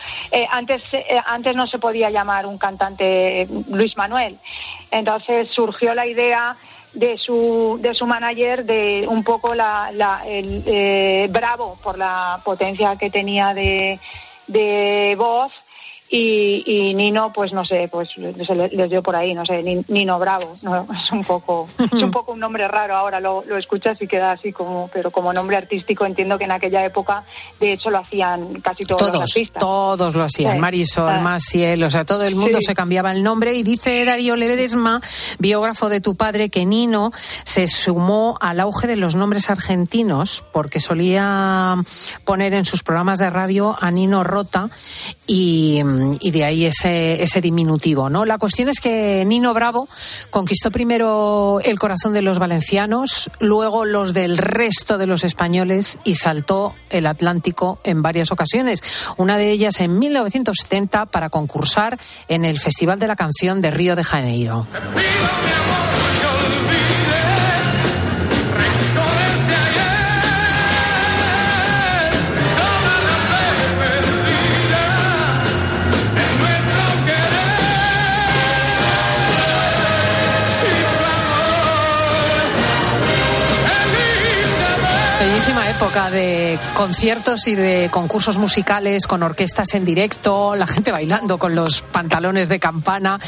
antes, 0.51 0.83
antes 1.27 1.55
no 1.55 1.69
se 1.69 1.79
podía 1.79 2.11
llamar 2.11 2.45
un 2.45 2.59
cantante 2.59 3.47
Luis 3.69 3.97
Manuel. 3.97 4.41
Entonces 4.91 5.49
surgió 5.51 5.95
la 5.95 6.09
idea 6.09 6.57
de 6.93 7.17
su, 7.17 7.79
de 7.81 7.95
su 7.95 8.09
manager 8.09 8.65
de 8.65 9.07
un 9.09 9.23
poco 9.23 9.55
la, 9.55 9.93
el, 10.27 11.29
bravo 11.29 11.79
por 11.85 11.99
la 11.99 12.41
potencia 12.45 12.97
que 12.97 13.11
tenía 13.11 13.55
de, 13.55 14.01
de 14.49 15.15
voz 15.17 15.53
y, 16.17 16.63
y 16.65 16.95
Nino 16.95 17.33
pues 17.33 17.53
no 17.53 17.65
sé 17.65 17.89
pues 17.91 18.09
se 18.11 18.55
le- 18.55 18.69
les 18.69 18.89
dio 18.91 19.03
por 19.03 19.17
ahí 19.17 19.35
no 19.35 19.45
sé 19.45 19.63
Ni- 19.63 19.85
Nino 19.89 20.19
Bravo 20.19 20.55
no 20.63 20.87
es 21.03 21.11
un 21.13 21.25
poco 21.25 21.67
es 21.79 22.03
un 22.03 22.11
poco 22.13 22.33
un 22.33 22.41
nombre 22.41 22.69
raro 22.69 22.95
ahora 22.97 23.19
lo, 23.21 23.43
lo 23.45 23.57
escuchas 23.59 24.01
y 24.01 24.07
queda 24.07 24.33
así 24.33 24.53
como 24.53 24.89
pero 24.93 25.11
como 25.11 25.33
nombre 25.33 25.57
artístico 25.57 26.07
entiendo 26.07 26.39
que 26.39 26.45
en 26.45 26.53
aquella 26.53 26.85
época 26.85 27.25
de 27.59 27.73
hecho 27.73 27.91
lo 27.91 27.99
hacían 27.99 28.61
casi 28.61 28.85
todos, 28.85 29.03
los 29.03 29.11
Todos, 29.13 29.21
artistas 29.37 29.61
todos 29.61 30.15
lo 30.15 30.25
hacían. 30.25 30.55
Sí. 30.55 30.59
Marisol, 30.59 31.09
Ah. 31.09 31.21
Maciel, 31.21 31.83
o 31.85 31.91
sea, 31.91 32.05
todo 32.05 32.25
el 32.25 32.35
mundo 32.37 32.59
Sí. 32.61 32.67
se 32.67 32.75
cambiaba 32.75 33.13
el 33.13 33.23
nombre. 33.23 33.55
Y 33.55 33.63
dice 33.63 34.05
Darío 34.05 34.37
Ledesma, 34.37 35.01
biógrafo 35.39 35.89
de 35.89 36.01
tu 36.01 36.15
padre, 36.15 36.49
que 36.49 36.65
Nino 36.65 37.11
se 37.45 37.67
sumó 37.69 38.37
al 38.41 38.61
auge 38.61 38.87
de 38.87 38.97
los 38.97 39.15
nombres 39.15 39.51
argentinos 39.51 40.45
porque 40.53 40.81
solía 40.81 41.77
poner 42.25 42.55
en 42.55 42.65
sus 42.65 42.83
programas 42.83 43.19
de 43.19 43.31
radio 43.31 43.75
a 43.81 43.91
Nino 43.91 44.25
Rota 44.25 44.69
y, 45.27 45.83
y 46.21 46.31
de 46.31 46.45
ahí 46.45 46.67
ese, 46.67 47.23
ese 47.23 47.41
diminutivo, 47.41 48.09
¿no? 48.11 48.25
La 48.25 48.39
cuestión 48.39 48.69
es 48.69 48.81
que 48.81 49.25
Nino 49.25 49.55
Bravo 49.55 49.89
conquistó 50.31 50.71
primero 50.71 51.61
el 51.61 51.79
corazón 51.79 52.13
de 52.13 52.23
los 52.23 52.39
valencianos, 52.39 53.31
luego 53.41 53.85
los 53.85 54.15
del 54.15 54.39
resto 54.39 54.99
de 54.99 55.07
los 55.07 55.25
españoles 55.25 55.99
y 56.05 56.15
saltó 56.15 56.75
el 56.91 57.07
Atlántico 57.07 57.79
en 57.85 58.03
varias 58.03 58.33
ocasiones. 58.33 58.83
Una 59.17 59.39
de 59.39 59.51
ellas 59.51 59.81
en 59.81 59.99
1970 59.99 61.07
para 61.07 61.31
concursar 61.31 61.99
en 62.29 62.45
el 62.45 62.59
Festival 62.59 62.99
de 62.99 63.07
la 63.07 63.17
Canción 63.17 63.61
de 63.61 63.71
Río 63.71 63.97
de 63.97 64.05
Janeiro. 64.05 64.67
Bellísima 64.95 66.34
época 85.85 86.11
de 86.11 86.59
conciertos 86.75 87.47
y 87.47 87.55
de 87.55 87.91
concursos 87.91 88.39
musicales 88.39 89.07
con 89.07 89.23
orquestas 89.23 89.75
en 89.75 89.85
directo, 89.85 90.57
la 90.57 90.67
gente 90.67 90.91
bailando 90.91 91.37
con 91.37 91.55
los 91.55 91.83
pantalones 91.83 92.49
de 92.49 92.59
campana. 92.59 93.21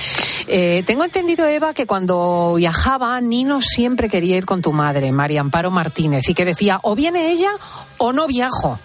Eh, 0.49 0.83
tengo 0.87 1.05
entendido, 1.05 1.45
Eva, 1.47 1.75
que 1.75 1.85
cuando 1.85 2.55
viajaba, 2.55 3.21
Nino 3.21 3.61
siempre 3.61 4.09
quería 4.09 4.39
ir 4.39 4.47
con 4.47 4.63
tu 4.63 4.73
madre, 4.73 5.13
María 5.13 5.43
Amparo 5.43 5.71
Martínez, 5.71 6.27
y 6.31 6.35
que 6.35 6.47
decía, 6.47 6.81
o 6.83 6.95
viene 6.95 7.31
ella 7.31 7.51
o 7.99 8.15
no 8.15 8.27
viajo. 8.27 8.79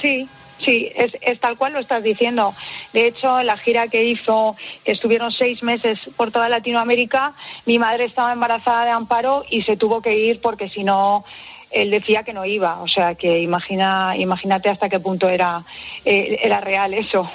Sí, 0.00 0.26
sí, 0.64 0.90
es, 0.96 1.12
es 1.20 1.38
tal 1.40 1.58
cual 1.58 1.74
lo 1.74 1.80
estás 1.80 2.02
diciendo. 2.02 2.54
De 2.94 3.08
hecho, 3.08 3.42
la 3.42 3.58
gira 3.58 3.88
que 3.88 4.04
hizo, 4.04 4.56
estuvieron 4.86 5.32
seis 5.32 5.62
meses 5.62 6.00
por 6.16 6.30
toda 6.30 6.48
Latinoamérica, 6.48 7.34
mi 7.66 7.78
madre 7.78 8.06
estaba 8.06 8.32
embarazada 8.32 8.86
de 8.86 8.92
Amparo 8.92 9.44
y 9.50 9.64
se 9.64 9.76
tuvo 9.76 10.00
que 10.00 10.16
ir 10.16 10.40
porque 10.40 10.70
si 10.70 10.82
no, 10.82 11.26
él 11.70 11.90
decía 11.90 12.22
que 12.22 12.32
no 12.32 12.44
iba. 12.44 12.80
O 12.82 12.88
sea, 12.88 13.14
que 13.14 13.40
imagina, 13.40 14.14
imagínate 14.16 14.68
hasta 14.68 14.88
qué 14.88 15.00
punto 15.00 15.28
era, 15.28 15.64
eh, 16.04 16.38
era 16.42 16.60
real 16.60 16.94
eso. 16.94 17.28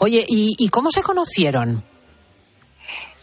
Oye, 0.00 0.24
¿y, 0.28 0.54
y 0.58 0.68
cómo 0.68 0.90
se 0.90 1.02
conocieron? 1.02 1.82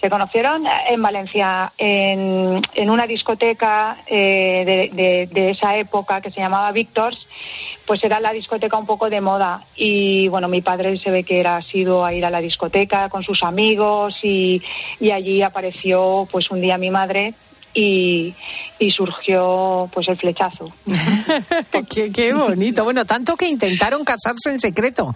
Se 0.01 0.09
conocieron 0.09 0.65
en 0.89 1.01
Valencia, 1.01 1.73
en, 1.77 2.61
en 2.75 2.89
una 2.91 3.07
discoteca 3.07 3.97
eh, 4.05 4.63
de, 4.65 4.95
de- 4.95 5.27
de 5.31 5.49
esa 5.51 5.75
época 5.77 6.21
que 6.21 6.29
se 6.29 6.41
llamaba 6.41 6.71
Victors, 6.71 7.17
pues 7.87 8.03
era 8.03 8.19
la 8.19 8.31
discoteca 8.31 8.77
un 8.77 8.85
poco 8.85 9.09
de 9.09 9.21
moda. 9.21 9.63
Y 9.75 10.27
bueno, 10.27 10.47
mi 10.47 10.61
padre 10.61 10.97
se 10.99 11.09
ve 11.09 11.23
que 11.23 11.39
era 11.39 11.59
sido 11.63 12.05
a 12.05 12.13
ir 12.13 12.23
a 12.25 12.29
la 12.29 12.41
discoteca 12.41 13.09
con 13.09 13.23
sus 13.23 13.41
amigos 13.41 14.15
y, 14.21 14.61
y 14.99 15.09
allí 15.11 15.41
apareció 15.41 16.27
pues 16.31 16.51
un 16.51 16.61
día 16.61 16.77
mi 16.77 16.91
madre 16.91 17.33
y, 17.75 18.33
y 18.79 18.89
surgió 18.89 19.87
pues 19.93 20.07
el 20.07 20.17
flechazo. 20.17 20.73
qué, 21.93 22.11
qué 22.11 22.33
bonito. 22.33 22.83
Bueno, 22.83 23.05
tanto 23.05 23.35
que 23.35 23.47
intentaron 23.47 24.03
casarse 24.03 24.49
en 24.49 24.59
secreto. 24.59 25.15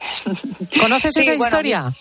¿Conoces 0.80 1.14
Sí, 1.14 1.20
esa 1.20 1.30
bueno, 1.32 1.44
historia? 1.44 1.94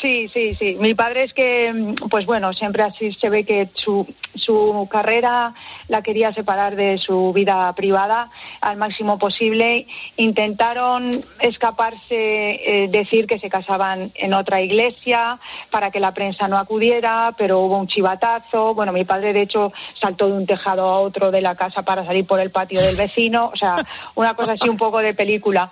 Sí, 0.00 0.28
sí, 0.32 0.54
sí. 0.56 0.76
Mi 0.80 0.94
padre 0.94 1.24
es 1.24 1.32
que, 1.32 1.72
mm, 1.72 2.08
pues 2.10 2.26
bueno, 2.26 2.52
siempre 2.52 2.82
así 2.82 3.12
se 3.12 3.30
ve 3.30 3.44
que 3.44 3.68
su, 3.74 4.06
su 4.34 4.88
carrera 4.90 5.54
la 5.88 6.02
quería 6.02 6.32
separar 6.32 6.74
de 6.74 6.98
su 6.98 7.32
vida 7.32 7.72
privada 7.74 8.30
al 8.60 8.76
máximo 8.76 9.18
posible. 9.18 9.86
Intentaron 10.16 11.20
escaparse, 11.40 12.84
eh, 12.84 12.88
decir 12.88 13.26
que 13.26 13.38
se 13.38 13.48
casaban 13.48 14.10
en 14.14 14.34
otra 14.34 14.60
iglesia 14.60 15.38
para 15.70 15.90
que 15.90 16.00
la 16.00 16.12
prensa 16.12 16.48
no 16.48 16.58
acudiera, 16.58 17.34
pero 17.38 17.60
hubo 17.60 17.78
un 17.78 17.86
chivatazo. 17.86 18.74
Bueno, 18.74 18.92
mi 18.92 19.04
padre 19.04 19.32
de 19.32 19.42
hecho 19.42 19.72
saltó 20.00 20.26
de 20.26 20.32
un 20.32 20.46
tejado 20.46 20.86
a 20.86 21.00
otro 21.00 21.30
de 21.30 21.40
la 21.40 21.54
casa 21.54 21.82
para 21.82 22.04
salir 22.04 22.26
por 22.26 22.40
el 22.40 22.50
patio 22.50 22.80
del 22.80 22.96
vecino. 22.96 23.50
O 23.52 23.56
sea, 23.56 23.76
una 24.16 24.34
cosa 24.34 24.52
así 24.52 24.68
un 24.68 24.76
poco 24.76 24.98
de 24.98 25.14
película. 25.14 25.70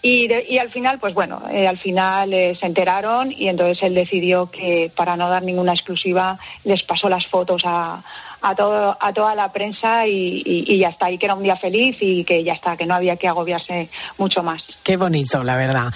Y, 0.00 0.28
de- 0.28 0.46
y 0.48 0.58
al 0.58 0.70
final, 0.70 1.00
pues 1.00 1.12
bueno, 1.12 1.42
eh, 1.50 1.66
al 1.66 1.76
final 1.78 2.32
eh, 2.32 2.54
se 2.54 2.66
enteraron 2.66 3.32
y 3.32 3.48
entonces 3.48 3.82
él 3.82 3.94
decidió 3.94 4.48
que 4.50 4.92
para 4.94 5.16
no 5.16 5.28
dar 5.28 5.42
ninguna 5.42 5.72
exclusiva 5.72 6.38
les 6.62 6.84
pasó 6.84 7.08
las 7.08 7.26
fotos 7.26 7.62
a, 7.64 8.04
a, 8.40 8.54
todo, 8.54 8.96
a 9.00 9.12
toda 9.12 9.34
la 9.34 9.50
prensa 9.52 10.06
y, 10.06 10.42
y- 10.44 10.64
y 10.74 10.78
ya 10.78 10.88
está, 10.88 11.10
y 11.10 11.18
que 11.18 11.26
era 11.26 11.34
un 11.34 11.42
día 11.42 11.56
feliz 11.56 11.96
y 12.00 12.24
que 12.24 12.42
ya 12.44 12.52
está, 12.52 12.76
que 12.76 12.86
no 12.86 12.94
había 12.94 13.16
que 13.16 13.28
agobiarse 13.28 13.88
mucho 14.18 14.42
más. 14.42 14.62
Qué 14.82 14.96
bonito, 14.96 15.42
la 15.42 15.56
verdad. 15.56 15.92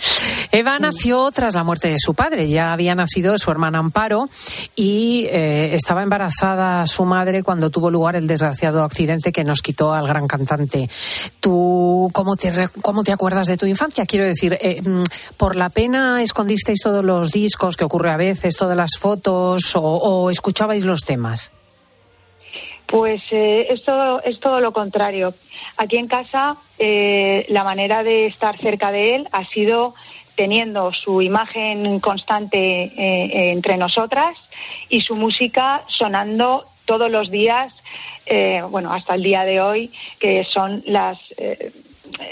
Eva 0.51 0.79
nació 0.79 1.31
tras 1.31 1.55
la 1.55 1.65
muerte 1.65 1.89
de 1.89 1.99
su 1.99 2.15
padre. 2.15 2.49
Ya 2.49 2.73
había 2.73 2.95
nacido 2.95 3.39
su 3.39 3.51
hermana 3.51 3.79
Amparo 3.79 4.29
y 4.77 5.27
eh, 5.31 5.75
estaba 5.75 6.03
embarazada 6.03 6.85
su 6.87 7.05
madre 7.05 7.43
cuando 7.43 7.71
tuvo 7.71 7.91
lugar 7.91 8.17
el 8.17 8.27
desgraciado 8.27 8.85
accidente 8.85 9.33
que 9.33 9.45
nos 9.45 9.63
quitó 9.63 9.93
al 9.93 10.07
gran 10.07 10.27
cantante. 10.27 10.89
¿Tú 11.41 12.11
cómo 12.13 12.37
te, 12.37 12.69
cómo 12.83 13.03
te 13.05 13.13
acuerdas 13.13 13.47
de 13.47 13.57
tu 13.57 13.67
infancia? 13.67 14.05
Quiero 14.07 14.25
decir, 14.25 14.57
eh, 14.61 14.81
mm, 14.83 15.03
¿por 15.37 15.57
la 15.57 15.71
pena 15.71 16.23
escondisteis 16.23 16.81
todos 16.83 17.05
los 17.05 17.31
discos 17.33 17.77
que 17.77 17.85
ocurre 17.85 18.11
a 18.13 18.17
veces, 18.17 18.57
todas 18.57 18.77
las 18.77 18.93
fotos 18.99 19.75
o, 19.77 19.81
o 19.83 20.31
escuchabais 20.31 20.85
los 20.85 21.03
temas? 21.03 21.51
Pues 22.93 23.23
eh, 23.31 23.69
es, 23.71 23.85
todo, 23.85 24.23
es 24.23 24.39
todo 24.39 24.61
lo 24.61 24.75
contrario. 24.75 25.33
Aquí 25.79 25.97
en 25.97 26.09
casa 26.09 26.59
eh, 26.79 27.47
la 27.49 27.65
manera 27.65 28.03
de 28.03 28.27
estar 28.27 28.59
cerca 28.59 28.93
de 28.93 29.15
él 29.15 29.29
ha 29.33 29.47
sido 29.47 29.95
teniendo 30.35 30.93
su 30.93 31.23
imagen 31.23 32.01
constante 32.01 32.59
eh, 32.59 33.51
entre 33.53 33.79
nosotras 33.79 34.37
y 34.91 35.01
su 35.01 35.15
música 35.15 35.85
sonando 35.87 36.67
todos 36.85 37.11
los 37.11 37.31
días, 37.31 37.73
bueno, 38.69 38.93
hasta 38.93 39.15
el 39.15 39.23
día 39.23 39.45
de 39.45 39.63
hoy, 39.63 39.91
que 40.19 40.45
son 40.45 40.83
las, 40.87 41.19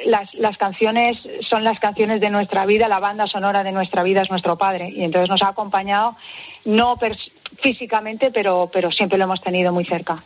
las, 0.04 0.34
las 0.34 0.58
canciones, 0.58 1.26
son 1.48 1.64
las 1.64 1.78
canciones 1.78 2.20
de 2.20 2.28
nuestra 2.28 2.66
vida, 2.66 2.88
la 2.88 3.00
banda 3.00 3.26
sonora 3.26 3.64
de 3.64 3.72
nuestra 3.72 4.02
vida 4.02 4.22
es 4.22 4.30
nuestro 4.30 4.56
padre. 4.56 4.90
Y 4.90 5.04
entonces 5.04 5.30
nos 5.30 5.42
ha 5.42 5.48
acompañado, 5.48 6.16
no 6.66 6.98
físicamente, 7.62 8.30
pero, 8.30 8.68
pero 8.70 8.90
siempre 8.90 9.16
lo 9.16 9.24
hemos 9.24 9.40
tenido 9.40 9.72
muy 9.72 9.84
cerca. 9.84 10.16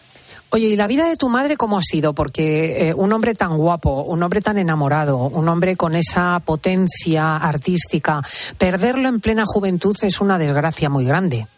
Oye, 0.54 0.68
¿y 0.68 0.76
la 0.76 0.86
vida 0.86 1.08
de 1.08 1.16
tu 1.16 1.28
madre 1.28 1.56
cómo 1.56 1.78
ha 1.78 1.82
sido? 1.82 2.12
Porque 2.12 2.90
eh, 2.90 2.94
un 2.94 3.12
hombre 3.12 3.34
tan 3.34 3.56
guapo, 3.56 4.04
un 4.04 4.22
hombre 4.22 4.40
tan 4.40 4.56
enamorado, 4.56 5.18
un 5.18 5.48
hombre 5.48 5.74
con 5.74 5.96
esa 5.96 6.40
potencia 6.46 7.38
artística, 7.38 8.22
perderlo 8.56 9.08
en 9.08 9.18
plena 9.18 9.42
juventud 9.46 9.96
es 10.00 10.20
una 10.20 10.38
desgracia 10.38 10.88
muy 10.88 11.04
grande. 11.04 11.48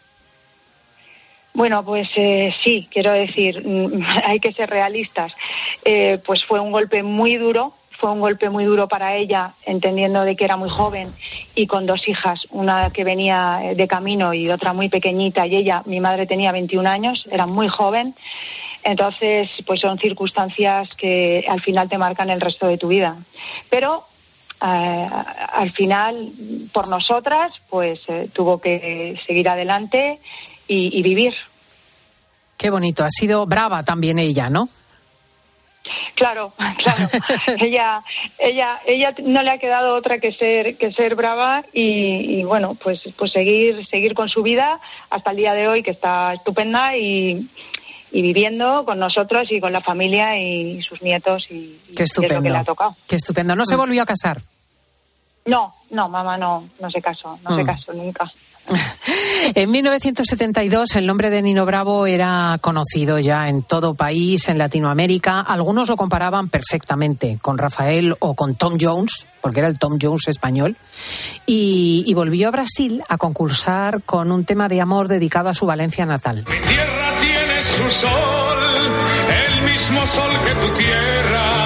Bueno, 1.53 1.85
pues 1.85 2.09
eh, 2.15 2.51
sí, 2.63 2.87
quiero 2.91 3.11
decir, 3.11 3.63
mm, 3.63 4.01
hay 4.25 4.39
que 4.39 4.51
ser 4.51 4.67
realistas. 4.67 5.31
Eh, 5.85 6.19
pues 6.25 6.43
fue 6.43 6.59
un 6.59 6.71
golpe 6.71 7.03
muy 7.03 7.37
duro, 7.37 7.75
fue 7.99 8.11
un 8.11 8.19
golpe 8.19 8.49
muy 8.49 8.65
duro 8.65 8.87
para 8.87 9.15
ella, 9.15 9.53
entendiendo 9.65 10.23
de 10.23 10.35
que 10.35 10.45
era 10.45 10.57
muy 10.57 10.69
joven 10.69 11.09
y 11.55 11.67
con 11.67 11.85
dos 11.85 12.07
hijas, 12.07 12.47
una 12.51 12.89
que 12.91 13.03
venía 13.03 13.59
eh, 13.63 13.75
de 13.75 13.87
camino 13.87 14.33
y 14.33 14.49
otra 14.49 14.73
muy 14.73 14.89
pequeñita, 14.89 15.45
y 15.45 15.55
ella, 15.55 15.83
mi 15.85 15.99
madre 15.99 16.25
tenía 16.25 16.51
21 16.51 16.89
años, 16.89 17.27
era 17.31 17.45
muy 17.45 17.67
joven. 17.67 18.15
Entonces, 18.87 19.49
pues 19.65 19.81
son 19.81 19.99
circunstancias 19.99 20.87
que 20.95 21.43
al 21.45 21.61
final 21.61 21.89
te 21.89 21.97
marcan 21.97 22.29
el 22.29 22.39
resto 22.39 22.67
de 22.67 22.77
tu 22.77 22.87
vida. 22.87 23.17
Pero 23.69 24.05
eh, 24.61 25.07
al 25.53 25.73
final, 25.73 26.31
por 26.71 26.87
nosotras, 26.87 27.51
pues 27.69 27.99
eh, 28.07 28.29
tuvo 28.31 28.61
que 28.61 29.19
seguir 29.27 29.49
adelante 29.49 30.21
y, 30.69 30.97
y 30.97 31.01
vivir. 31.01 31.33
Qué 32.55 32.69
bonito, 32.69 33.03
ha 33.03 33.09
sido 33.09 33.45
brava 33.45 33.83
también 33.83 34.19
ella, 34.19 34.49
¿no? 34.49 34.69
Claro, 36.15 36.53
claro. 36.77 37.09
ella, 37.59 38.01
ella, 38.39 38.79
ella 38.85 39.13
no 39.21 39.43
le 39.43 39.51
ha 39.51 39.57
quedado 39.57 39.95
otra 39.95 40.19
que 40.19 40.31
ser, 40.31 40.77
que 40.77 40.93
ser 40.93 41.15
brava 41.15 41.65
y, 41.73 42.39
y, 42.39 42.43
bueno, 42.45 42.75
pues, 42.81 43.01
pues 43.17 43.33
seguir, 43.33 43.85
seguir 43.87 44.13
con 44.13 44.29
su 44.29 44.43
vida 44.43 44.79
hasta 45.09 45.31
el 45.31 45.37
día 45.37 45.53
de 45.53 45.67
hoy 45.67 45.83
que 45.83 45.91
está 45.91 46.33
estupenda 46.33 46.95
y, 46.95 47.49
y 48.11 48.21
viviendo 48.21 48.85
con 48.85 48.99
nosotros 48.99 49.47
y 49.51 49.59
con 49.59 49.71
la 49.73 49.81
familia 49.81 50.37
y 50.39 50.81
sus 50.81 51.01
nietos 51.01 51.45
y, 51.49 51.79
y 51.89 51.93
Qué 51.95 52.03
es 52.03 52.15
lo 52.15 52.21
que 52.21 52.25
estupendo. 52.27 52.49
le 52.49 52.57
ha 52.57 52.63
tocado. 52.63 52.95
Qué 53.07 53.15
estupendo. 53.15 53.55
¿No 53.55 53.65
se 53.65 53.75
Mm. 53.75 53.79
volvió 53.79 54.01
a 54.03 54.05
casar? 54.05 54.41
No, 55.45 55.73
no, 55.91 56.09
mamá 56.09 56.37
no, 56.37 56.67
no 56.81 56.89
se 56.91 57.01
casó, 57.01 57.39
no 57.43 57.55
se 57.55 57.63
Mm. 57.63 57.65
casó 57.67 57.93
nunca. 57.93 58.31
En 59.55 59.71
1972 59.71 60.95
el 60.97 61.07
nombre 61.07 61.29
de 61.29 61.41
Nino 61.41 61.65
Bravo 61.65 62.05
era 62.05 62.57
conocido 62.59 63.17
ya 63.17 63.47
en 63.47 63.63
todo 63.63 63.93
país, 63.93 64.49
en 64.49 64.57
Latinoamérica. 64.57 65.39
Algunos 65.39 65.87
lo 65.87 65.95
comparaban 65.95 66.49
perfectamente 66.49 67.37
con 67.41 67.57
Rafael 67.57 68.15
o 68.19 68.33
con 68.35 68.55
Tom 68.55 68.77
Jones, 68.79 69.25
porque 69.41 69.59
era 69.61 69.69
el 69.69 69.79
Tom 69.79 69.97
Jones 70.01 70.27
español. 70.27 70.75
Y, 71.45 72.03
y 72.07 72.13
volvió 72.13 72.49
a 72.49 72.51
Brasil 72.51 73.01
a 73.07 73.17
concursar 73.17 74.01
con 74.03 74.33
un 74.33 74.43
tema 74.43 74.67
de 74.67 74.81
amor 74.81 75.07
dedicado 75.07 75.47
a 75.47 75.53
su 75.53 75.65
Valencia 75.65 76.05
natal. 76.05 76.43
tierra 76.43 76.65
tiene 76.67 77.16
su 77.77 77.91
sol, 77.91 78.57
el 79.45 79.61
mismo 79.61 80.05
sol 80.07 80.31
que 80.45 80.53
tu 80.55 80.73
tierra. 80.73 81.56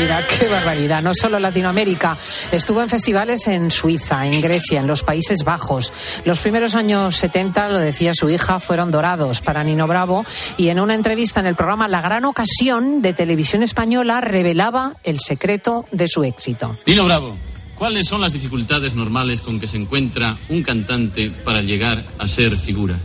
Barbaridad, 0.00 0.38
qué 0.38 0.48
barbaridad. 0.48 1.02
No 1.02 1.14
solo 1.14 1.38
Latinoamérica. 1.38 2.16
Estuvo 2.52 2.80
en 2.80 2.88
festivales 2.88 3.46
en 3.48 3.70
Suiza, 3.70 4.26
en 4.26 4.40
Grecia, 4.40 4.80
en 4.80 4.86
los 4.86 5.02
Países 5.02 5.44
Bajos. 5.44 5.92
Los 6.24 6.40
primeros 6.40 6.74
años 6.74 7.16
70, 7.16 7.68
lo 7.68 7.80
decía 7.80 8.14
su 8.14 8.30
hija, 8.30 8.60
fueron 8.60 8.90
dorados 8.90 9.40
para 9.40 9.62
Nino 9.62 9.86
Bravo 9.86 10.24
y 10.56 10.68
en 10.68 10.80
una 10.80 10.94
entrevista 10.94 11.40
en 11.40 11.46
el 11.46 11.54
programa 11.54 11.88
La 11.88 12.00
Gran 12.00 12.24
Ocasión 12.24 13.02
de 13.02 13.12
Televisión 13.12 13.62
Española 13.62 14.20
revelaba 14.20 14.94
el 15.04 15.20
secreto 15.20 15.84
de 15.92 16.08
su 16.08 16.24
éxito. 16.24 16.78
Nino 16.86 17.04
Bravo, 17.04 17.36
¿cuáles 17.74 18.08
son 18.08 18.22
las 18.22 18.32
dificultades 18.32 18.94
normales 18.94 19.42
con 19.42 19.60
que 19.60 19.66
se 19.66 19.76
encuentra 19.76 20.36
un 20.48 20.62
cantante 20.62 21.30
para 21.44 21.60
llegar 21.60 22.04
a 22.18 22.26
ser 22.26 22.56
figura? 22.56 22.96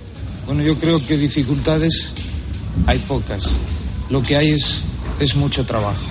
Bueno, 0.46 0.64
yo 0.64 0.78
creo 0.78 1.06
que 1.06 1.18
dificultades 1.18 2.14
hay 2.86 3.00
pocas. 3.00 3.52
Lo 4.10 4.22
que 4.22 4.38
hay 4.38 4.52
es, 4.52 4.84
es 5.20 5.36
mucho 5.36 5.66
trabajo. 5.66 6.06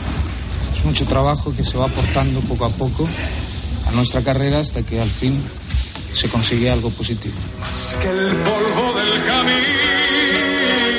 Mucho 0.85 1.07
trabajo 1.07 1.53
que 1.57 1.64
se 1.64 1.79
va 1.79 1.87
aportando 1.87 2.40
poco 2.40 2.66
a 2.66 2.68
poco 2.68 3.09
a 3.88 3.92
nuestra 3.92 4.20
carrera 4.23 4.61
hasta 4.61 4.83
que 4.83 5.01
al 5.01 5.09
fin 5.11 5.42
se 6.12 6.29
consigue 6.29 6.70
algo 6.70 6.90
positivo. 6.90 7.35
Que 8.03 8.09
el 8.09 8.37
polvo 8.37 8.92
del 8.99 9.25
camino. 9.25 9.64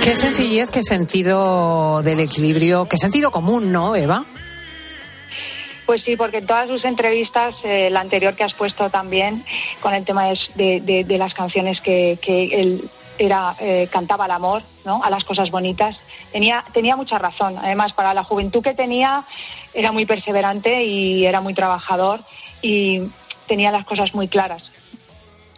Qué 0.04 0.16
sencillez, 0.16 0.70
qué 0.70 0.84
sentido 0.84 2.02
del 2.04 2.20
equilibrio, 2.20 2.86
qué 2.88 2.98
sentido 2.98 3.32
común, 3.32 3.72
¿no, 3.72 3.96
Eva? 3.96 4.26
Pues 5.86 6.02
sí, 6.04 6.16
porque 6.16 6.38
en 6.40 6.48
todas 6.48 6.68
sus 6.68 6.84
entrevistas, 6.84 7.56
eh, 7.64 7.90
la 7.92 8.02
anterior 8.02 8.36
que 8.36 8.44
has 8.44 8.54
puesto 8.54 8.90
también, 8.90 9.44
con 9.82 9.94
el 9.94 10.04
tema 10.04 10.26
de, 10.26 10.38
de- 10.56 10.82
de- 10.82 11.04
de 11.04 11.18
las 11.18 11.34
canciones 11.36 11.80
que, 11.82 12.18
que 12.22 12.46
él 12.60 12.90
era, 13.18 13.56
eh, 13.60 13.88
cantaba 13.92 14.26
al 14.26 14.32
amor, 14.32 14.64
¿no? 14.86 15.04
a 15.04 15.10
las 15.10 15.24
cosas 15.24 15.52
bonitas, 15.52 15.98
tenía, 16.32 16.64
tenía 16.74 16.96
mucha 16.96 17.18
razón. 17.18 17.58
Además, 17.58 17.94
para 17.94 18.14
la 18.14 18.24
juventud 18.24 18.62
que 18.62 18.74
tenía, 18.74 19.26
era 19.74 19.92
muy 19.92 20.06
perseverante 20.06 20.84
y 20.84 21.26
era 21.26 21.42
muy 21.42 21.54
trabajador 21.54 22.22
y 22.62 23.04
tenía 23.48 23.72
las 23.72 23.86
cosas 23.86 24.14
muy 24.14 24.28
claras. 24.28 24.72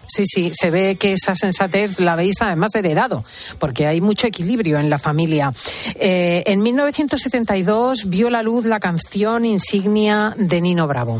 Sí, 0.07 0.23
sí, 0.25 0.51
se 0.53 0.71
ve 0.71 0.95
que 0.95 1.13
esa 1.13 1.35
sensatez 1.35 1.99
la 1.99 2.13
habéis 2.13 2.41
además 2.41 2.73
heredado, 2.75 3.25
porque 3.59 3.87
hay 3.87 3.99
mucho 3.99 4.25
equilibrio 4.25 4.79
en 4.79 4.89
la 4.89 4.97
familia. 4.97 5.51
Eh, 5.95 6.43
en 6.47 6.63
1972 6.63 8.09
vio 8.09 8.29
la 8.29 8.41
luz 8.41 8.65
la 8.65 8.79
canción 8.79 9.43
insignia 9.43 10.33
de 10.37 10.61
Nino 10.61 10.87
Bravo. 10.87 11.19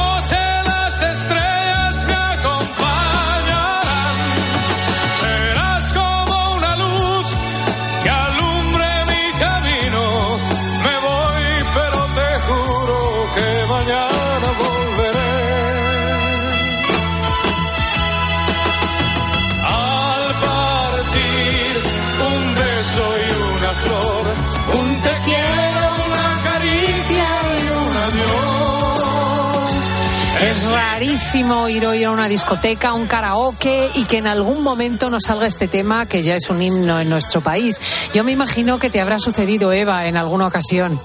rarísimo 31.01 31.67
ir 31.67 31.83
hoy 31.87 32.03
a 32.03 32.11
una 32.11 32.27
discoteca, 32.27 32.89
a 32.89 32.93
un 32.93 33.07
karaoke 33.07 33.89
y 33.95 34.03
que 34.03 34.19
en 34.19 34.27
algún 34.27 34.61
momento 34.61 35.09
nos 35.09 35.23
salga 35.23 35.47
este 35.47 35.67
tema 35.67 36.05
que 36.05 36.21
ya 36.21 36.35
es 36.35 36.47
un 36.51 36.61
himno 36.61 36.99
en 36.99 37.09
nuestro 37.09 37.41
país. 37.41 37.79
Yo 38.13 38.23
me 38.23 38.31
imagino 38.31 38.77
que 38.77 38.91
te 38.91 39.01
habrá 39.01 39.17
sucedido, 39.17 39.73
Eva, 39.73 40.05
en 40.05 40.15
alguna 40.15 40.45
ocasión. 40.45 41.01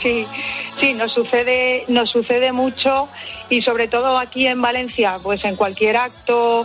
Sí, 0.00 0.28
sí, 0.78 0.94
nos 0.94 1.10
sucede, 1.10 1.86
nos 1.88 2.08
sucede 2.10 2.52
mucho 2.52 3.08
y 3.50 3.62
sobre 3.62 3.88
todo 3.88 4.16
aquí 4.16 4.46
en 4.46 4.62
Valencia, 4.62 5.18
pues 5.20 5.44
en 5.44 5.56
cualquier 5.56 5.96
acto, 5.96 6.64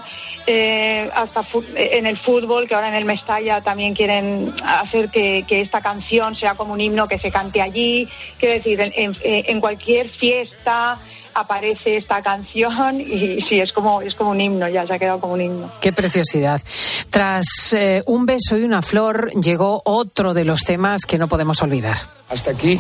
eh, 0.50 1.10
hasta 1.14 1.44
en 1.76 2.06
el 2.06 2.18
fútbol, 2.18 2.68
que 2.68 2.74
ahora 2.76 2.88
en 2.88 2.96
el 2.96 3.04
Mestalla 3.06 3.60
también 3.62 3.94
quieren 3.94 4.54
hacer 4.64 5.10
que, 5.10 5.44
que 5.48 5.60
esta 5.62 5.82
canción 5.82 6.34
sea 6.36 6.56
como 6.56 6.72
un 6.74 6.80
himno 6.82 7.06
que 7.08 7.20
se 7.20 7.30
cante 7.30 7.62
allí. 7.62 8.08
Quiero 8.40 8.56
decir, 8.56 8.80
en, 8.80 8.94
en- 8.96 9.16
en 9.22 9.60
cualquier 9.62 10.08
fiesta 10.10 10.98
aparece 11.34 11.98
esta 11.98 12.22
canción 12.22 13.00
y 13.02 13.42
sí, 13.42 13.60
es 13.60 13.72
como, 13.74 14.02
es 14.02 14.16
como 14.16 14.32
un 14.32 14.40
himno, 14.42 14.70
ya 14.70 14.88
se 14.88 14.94
ha 14.94 15.00
quedado 15.00 15.20
como 15.20 15.34
un 15.34 15.42
himno. 15.42 15.72
Qué 15.82 15.92
preciosidad. 15.92 16.62
Tras 17.10 17.74
eh, 17.78 18.02
un 18.06 18.26
beso 18.26 18.58
y 18.58 18.64
una 18.64 18.82
flor 18.82 19.32
llegó 19.40 19.82
otro 19.86 20.34
de 20.34 20.46
los 20.46 20.62
temas 20.62 21.02
que 21.06 21.18
no 21.18 21.28
podemos 21.28 21.62
olvidar. 21.62 21.98
Hasta 22.30 22.52
aquí 22.52 22.80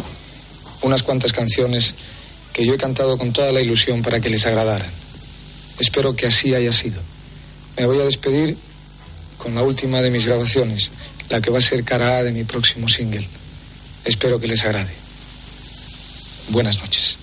unas 0.83 1.03
cuantas 1.03 1.33
canciones 1.33 1.95
que 2.53 2.65
yo 2.65 2.73
he 2.73 2.77
cantado 2.77 3.17
con 3.17 3.33
toda 3.33 3.51
la 3.51 3.59
ilusión 3.61 4.01
para 4.01 4.19
que 4.21 4.29
les 4.29 4.45
agradaran. 4.47 4.87
Espero 5.79 6.15
que 6.15 6.27
así 6.27 6.55
haya 6.55 6.71
sido. 6.71 6.99
Me 7.77 7.85
voy 7.85 7.99
a 8.01 8.05
despedir 8.05 8.57
con 9.37 9.53
la 9.53 9.61
última 9.61 10.01
de 10.01 10.09
mis 10.09 10.25
grabaciones, 10.25 10.89
la 11.29 11.41
que 11.41 11.51
va 11.51 11.59
a 11.59 11.61
ser 11.61 11.83
cara 11.83 12.17
A 12.17 12.23
de 12.23 12.31
mi 12.31 12.43
próximo 12.43 12.89
single. 12.89 13.27
Espero 14.03 14.39
que 14.39 14.47
les 14.47 14.63
agrade. 14.63 14.91
Buenas 16.49 16.79
noches. 16.79 17.17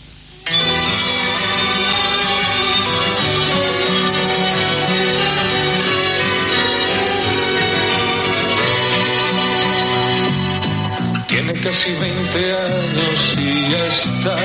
Tiene 11.27 11.53
casi 11.55 11.91
20 11.91 12.57
años 12.57 13.35
y 13.39 13.71
ya 13.73 13.87
está 13.89 14.37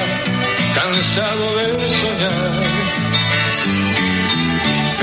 cansado 0.74 1.56
de 1.58 1.88
soñar. 1.88 2.69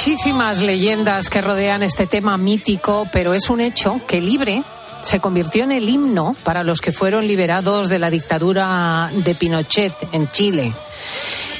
Muchísimas 0.00 0.62
leyendas 0.62 1.28
que 1.28 1.42
rodean 1.42 1.82
este 1.82 2.06
tema 2.06 2.38
mítico, 2.38 3.06
pero 3.12 3.34
es 3.34 3.50
un 3.50 3.60
hecho 3.60 4.00
que 4.08 4.18
Libre 4.18 4.62
se 5.02 5.20
convirtió 5.20 5.62
en 5.64 5.72
el 5.72 5.90
himno 5.90 6.34
para 6.42 6.64
los 6.64 6.80
que 6.80 6.90
fueron 6.90 7.28
liberados 7.28 7.90
de 7.90 7.98
la 7.98 8.08
dictadura 8.08 9.10
de 9.12 9.34
Pinochet 9.34 9.92
en 10.12 10.30
Chile. 10.30 10.72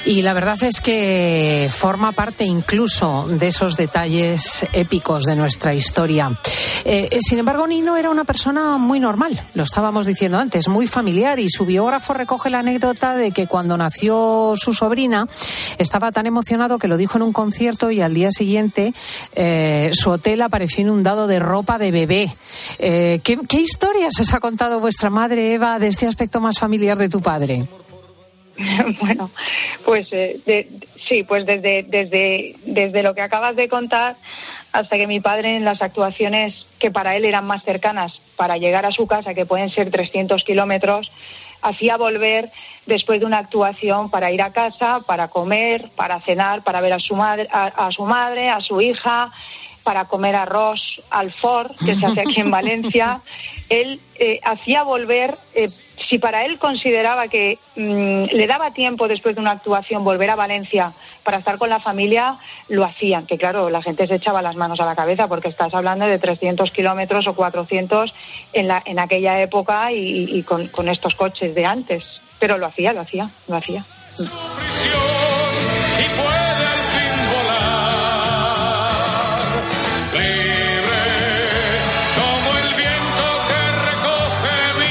Y 0.06 0.22
la 0.22 0.32
verdad 0.32 0.56
es 0.62 0.80
que 0.80 1.68
forma 1.70 2.12
parte 2.12 2.44
incluso 2.44 3.26
de 3.28 3.48
esos 3.48 3.76
detalles 3.76 4.66
épicos 4.72 5.24
de 5.24 5.36
nuestra 5.36 5.74
historia. 5.74 6.30
Eh, 6.84 7.18
sin 7.20 7.38
embargo, 7.38 7.66
Nino 7.66 7.96
era 7.98 8.08
una 8.08 8.24
persona 8.24 8.78
muy 8.78 8.98
normal, 8.98 9.40
lo 9.54 9.62
estábamos 9.62 10.06
diciendo 10.06 10.38
antes, 10.38 10.68
muy 10.68 10.86
familiar 10.86 11.38
y 11.38 11.50
su 11.50 11.66
biógrafo 11.66 12.14
recoge 12.14 12.48
la 12.48 12.60
anécdota 12.60 13.14
de 13.14 13.30
que 13.30 13.46
cuando 13.46 13.76
nació 13.76 14.54
su 14.56 14.72
sobrina 14.72 15.26
estaba 15.78 16.10
tan 16.10 16.26
emocionado 16.26 16.78
que 16.78 16.88
lo 16.88 16.96
dijo 16.96 17.18
en 17.18 17.22
un 17.22 17.32
concierto 17.32 17.90
y 17.90 18.00
al 18.00 18.14
día 18.14 18.30
siguiente 18.30 18.94
eh, 19.34 19.90
su 19.92 20.10
hotel 20.10 20.40
apareció 20.40 20.80
inundado 20.82 21.26
de 21.26 21.38
ropa 21.38 21.76
de 21.76 21.90
bebé. 21.90 22.34
Eh, 22.78 23.20
¿qué, 23.22 23.38
¿Qué 23.46 23.60
historias 23.60 24.18
os 24.18 24.32
ha 24.32 24.40
contado 24.40 24.80
vuestra 24.80 25.10
madre, 25.10 25.52
Eva, 25.52 25.78
de 25.78 25.88
este 25.88 26.06
aspecto 26.06 26.40
más 26.40 26.58
familiar 26.58 26.96
de 26.96 27.08
tu 27.10 27.20
padre? 27.20 27.66
bueno, 29.00 29.30
pues 29.84 30.08
eh, 30.12 30.68
sí, 31.08 31.24
pues 31.24 31.46
desde, 31.46 31.82
desde, 31.82 32.56
desde 32.64 33.02
lo 33.02 33.14
que 33.14 33.22
acabas 33.22 33.56
de 33.56 33.68
contar 33.68 34.16
hasta 34.72 34.96
que 34.96 35.06
mi 35.06 35.20
padre 35.20 35.56
en 35.56 35.64
las 35.64 35.82
actuaciones 35.82 36.66
que 36.78 36.90
para 36.90 37.16
él 37.16 37.24
eran 37.24 37.46
más 37.46 37.64
cercanas 37.64 38.20
para 38.36 38.56
llegar 38.56 38.86
a 38.86 38.92
su 38.92 39.06
casa, 39.06 39.34
que 39.34 39.46
pueden 39.46 39.70
ser 39.70 39.90
300 39.90 40.44
kilómetros, 40.44 41.10
hacía 41.62 41.96
volver 41.96 42.50
después 42.86 43.20
de 43.20 43.26
una 43.26 43.38
actuación 43.38 44.10
para 44.10 44.30
ir 44.30 44.42
a 44.42 44.52
casa, 44.52 45.00
para 45.06 45.28
comer, 45.28 45.90
para 45.96 46.20
cenar, 46.20 46.62
para 46.62 46.80
ver 46.80 46.92
a 46.92 47.00
su 47.00 47.16
madre, 47.16 47.48
a 47.50 47.90
su 47.90 48.06
madre, 48.06 48.48
a 48.48 48.60
su 48.60 48.80
hija, 48.80 49.30
para 49.90 50.04
comer 50.04 50.36
arroz 50.36 51.02
al 51.10 51.32
for, 51.32 51.74
que 51.84 51.96
se 51.96 52.06
hace 52.06 52.20
aquí 52.20 52.38
en 52.40 52.48
Valencia. 52.48 53.22
Él 53.68 53.98
eh, 54.14 54.38
hacía 54.44 54.84
volver, 54.84 55.36
eh, 55.52 55.68
si 56.08 56.18
para 56.18 56.44
él 56.44 56.60
consideraba 56.60 57.26
que 57.26 57.58
mm, 57.74 58.26
le 58.32 58.46
daba 58.46 58.72
tiempo 58.72 59.08
después 59.08 59.34
de 59.34 59.40
una 59.40 59.50
actuación 59.50 60.04
volver 60.04 60.30
a 60.30 60.36
Valencia 60.36 60.92
para 61.24 61.38
estar 61.38 61.58
con 61.58 61.70
la 61.70 61.80
familia, 61.80 62.38
lo 62.68 62.84
hacían. 62.84 63.26
Que 63.26 63.36
claro, 63.36 63.68
la 63.68 63.82
gente 63.82 64.06
se 64.06 64.14
echaba 64.14 64.42
las 64.42 64.54
manos 64.54 64.78
a 64.78 64.86
la 64.86 64.94
cabeza 64.94 65.26
porque 65.26 65.48
estás 65.48 65.74
hablando 65.74 66.06
de 66.06 66.20
300 66.20 66.70
kilómetros 66.70 67.26
o 67.26 67.34
400 67.34 68.14
en, 68.52 68.68
la, 68.68 68.80
en 68.86 69.00
aquella 69.00 69.42
época 69.42 69.90
y, 69.90 70.38
y 70.38 70.44
con, 70.44 70.68
con 70.68 70.88
estos 70.88 71.16
coches 71.16 71.52
de 71.52 71.66
antes. 71.66 72.04
Pero 72.38 72.58
lo 72.58 72.66
hacía, 72.66 72.92
lo 72.92 73.00
hacía, 73.00 73.28
lo 73.48 73.56
hacía. 73.56 73.84
y 74.20 74.24
puede 76.16 76.69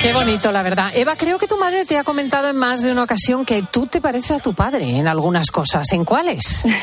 Qué 0.10 0.16
bonito, 0.16 0.52
la 0.52 0.64
verdad. 0.64 0.92
Eva, 0.96 1.16
creo 1.16 1.38
que 1.38 1.46
tu 1.46 1.56
madre 1.60 1.86
te 1.86 1.96
ha 1.96 2.04
comentado 2.04 2.50
en 2.50 2.56
más 2.56 2.82
de 2.82 2.92
una 2.92 3.04
ocasión 3.04 3.46
que 3.46 3.62
tú 3.62 3.86
te 3.86 4.02
pareces 4.02 4.32
a 4.32 4.40
tu 4.40 4.56
padre 4.56 4.98
en 4.98 5.08
algunas 5.08 5.52
cosas. 5.52 5.94
¿En 5.94 6.04
cuáles? 6.04 6.64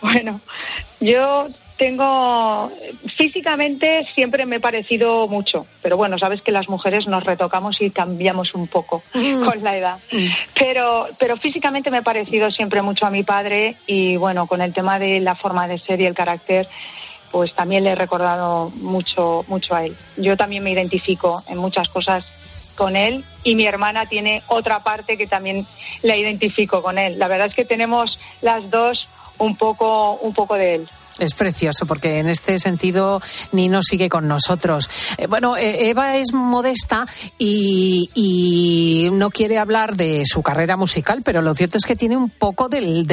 Bueno, 0.00 0.40
yo 1.00 1.48
tengo 1.76 2.70
físicamente 3.16 4.06
siempre 4.14 4.46
me 4.46 4.56
he 4.56 4.60
parecido 4.60 5.26
mucho, 5.26 5.66
pero 5.82 5.96
bueno, 5.96 6.18
sabes 6.18 6.40
que 6.40 6.52
las 6.52 6.68
mujeres 6.68 7.08
nos 7.08 7.24
retocamos 7.24 7.80
y 7.80 7.90
cambiamos 7.90 8.54
un 8.54 8.68
poco 8.68 9.02
con 9.12 9.64
la 9.64 9.76
edad. 9.76 9.98
Pero 10.54 11.08
pero 11.18 11.36
físicamente 11.36 11.90
me 11.90 11.98
he 11.98 12.02
parecido 12.02 12.52
siempre 12.52 12.80
mucho 12.80 13.06
a 13.06 13.10
mi 13.10 13.24
padre 13.24 13.74
y 13.88 14.16
bueno, 14.16 14.46
con 14.46 14.62
el 14.62 14.72
tema 14.72 15.00
de 15.00 15.18
la 15.18 15.34
forma 15.34 15.66
de 15.66 15.78
ser 15.78 16.00
y 16.00 16.06
el 16.06 16.14
carácter 16.14 16.68
pues 17.30 17.54
también 17.54 17.84
le 17.84 17.90
he 17.90 17.94
recordado 17.94 18.70
mucho, 18.76 19.44
mucho 19.48 19.74
a 19.74 19.84
él. 19.84 19.96
Yo 20.16 20.36
también 20.36 20.64
me 20.64 20.70
identifico 20.70 21.42
en 21.48 21.58
muchas 21.58 21.88
cosas 21.88 22.24
con 22.76 22.96
él 22.96 23.24
y 23.42 23.56
mi 23.56 23.66
hermana 23.66 24.06
tiene 24.06 24.42
otra 24.46 24.82
parte 24.84 25.16
que 25.16 25.26
también 25.26 25.66
la 26.02 26.16
identifico 26.16 26.82
con 26.82 26.98
él. 26.98 27.18
La 27.18 27.28
verdad 27.28 27.48
es 27.48 27.54
que 27.54 27.64
tenemos 27.64 28.18
las 28.40 28.70
dos 28.70 29.08
un 29.38 29.56
poco, 29.56 30.14
un 30.14 30.32
poco 30.32 30.54
de 30.54 30.76
él. 30.76 30.88
Es 31.18 31.34
precioso 31.34 31.86
porque 31.86 32.18
en 32.18 32.28
este 32.28 32.58
sentido 32.58 33.20
Nino 33.52 33.82
sigue 33.82 34.08
con 34.08 34.28
nosotros. 34.28 34.88
Eh, 35.16 35.26
bueno, 35.26 35.56
eh, 35.56 35.90
Eva 35.90 36.16
es 36.16 36.32
modesta 36.32 37.06
y, 37.38 39.08
no 39.12 39.30
quiere 39.30 39.58
hablar 39.58 39.96
de 39.96 40.22
su 40.24 40.42
carrera 40.42 40.76
musical, 40.76 41.22
pero 41.24 41.42
lo 41.42 41.54
cierto 41.54 41.78
es 41.78 41.84
que 41.84 41.96
tiene 41.96 42.16
un 42.16 42.30
poco 42.30 42.68
del, 42.68 43.06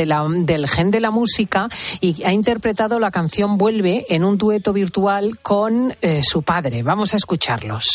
gen 0.67 0.91
de 0.91 0.99
la 0.99 1.11
música 1.11 1.67
y 1.99 2.23
ha 2.23 2.31
interpretado 2.31 2.99
la 2.99 3.11
canción 3.11 3.57
Vuelve 3.57 4.05
en 4.09 4.23
un 4.23 4.37
dueto 4.37 4.73
virtual 4.73 5.39
con 5.39 5.95
eh, 6.01 6.21
su 6.23 6.43
padre. 6.43 6.83
Vamos 6.83 7.13
a 7.13 7.17
escucharlos. 7.17 7.87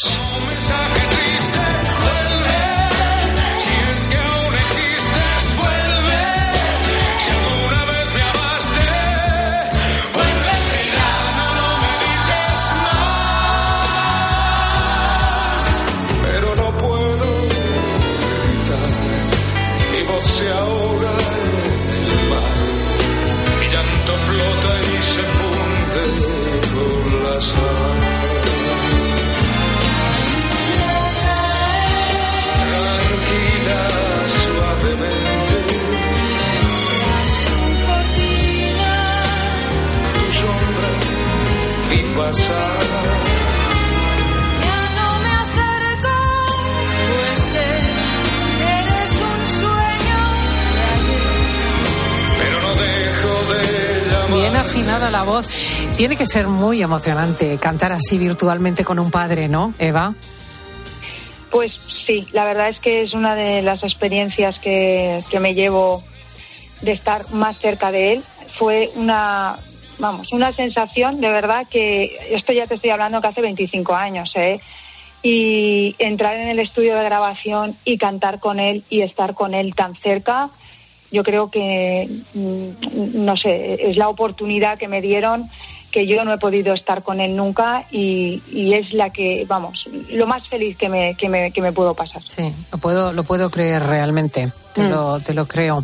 La 54.98 55.22
voz. 55.22 55.46
Tiene 55.96 56.16
que 56.16 56.26
ser 56.26 56.48
muy 56.48 56.82
emocionante 56.82 57.58
cantar 57.58 57.92
así 57.92 58.18
virtualmente 58.18 58.84
con 58.84 58.98
un 58.98 59.10
padre, 59.10 59.48
¿no, 59.48 59.72
Eva? 59.78 60.14
Pues 61.50 61.72
sí, 61.72 62.26
la 62.32 62.44
verdad 62.44 62.68
es 62.68 62.80
que 62.80 63.02
es 63.02 63.14
una 63.14 63.34
de 63.34 63.62
las 63.62 63.84
experiencias 63.84 64.58
que, 64.58 65.20
que 65.30 65.40
me 65.40 65.54
llevo 65.54 66.02
de 66.82 66.92
estar 66.92 67.30
más 67.32 67.58
cerca 67.58 67.92
de 67.92 68.14
él. 68.14 68.22
Fue 68.58 68.88
una, 68.96 69.56
vamos, 69.98 70.32
una 70.32 70.52
sensación 70.52 71.20
de 71.20 71.30
verdad 71.30 71.66
que 71.70 72.18
esto 72.30 72.52
ya 72.52 72.66
te 72.66 72.74
estoy 72.74 72.90
hablando 72.90 73.20
que 73.20 73.28
hace 73.28 73.40
25 73.40 73.94
años, 73.94 74.32
¿eh? 74.34 74.60
Y 75.22 75.94
entrar 75.98 76.36
en 76.36 76.48
el 76.48 76.58
estudio 76.58 76.96
de 76.96 77.04
grabación 77.04 77.76
y 77.84 77.96
cantar 77.96 78.40
con 78.40 78.58
él 78.58 78.84
y 78.90 79.02
estar 79.02 79.34
con 79.34 79.54
él 79.54 79.74
tan 79.74 79.94
cerca, 79.96 80.50
yo 81.10 81.22
creo 81.22 81.50
que, 81.50 82.08
mm, 82.34 83.24
no 83.24 83.36
sé, 83.36 83.90
es 83.90 83.96
la 83.96 84.08
oportunidad 84.08 84.78
que 84.78 84.88
me 84.88 85.00
dieron 85.00 85.50
que 85.90 86.06
yo 86.06 86.24
no 86.24 86.32
he 86.32 86.38
podido 86.38 86.72
estar 86.74 87.02
con 87.02 87.20
él 87.20 87.36
nunca 87.36 87.86
y, 87.90 88.42
y, 88.50 88.74
es 88.74 88.92
la 88.92 89.10
que, 89.10 89.44
vamos, 89.46 89.88
lo 90.10 90.26
más 90.26 90.48
feliz 90.48 90.76
que 90.76 90.88
me, 90.88 91.14
que 91.16 91.28
me, 91.28 91.52
que 91.52 91.60
me 91.60 91.72
puedo 91.72 91.94
pasar. 91.94 92.22
Sí, 92.28 92.52
lo 92.72 92.78
puedo, 92.78 93.12
lo 93.12 93.24
puedo 93.24 93.50
creer 93.50 93.82
realmente, 93.82 94.52
te, 94.72 94.82
mm. 94.82 94.88
lo, 94.88 95.20
te 95.20 95.34
lo 95.34 95.46
creo. 95.46 95.82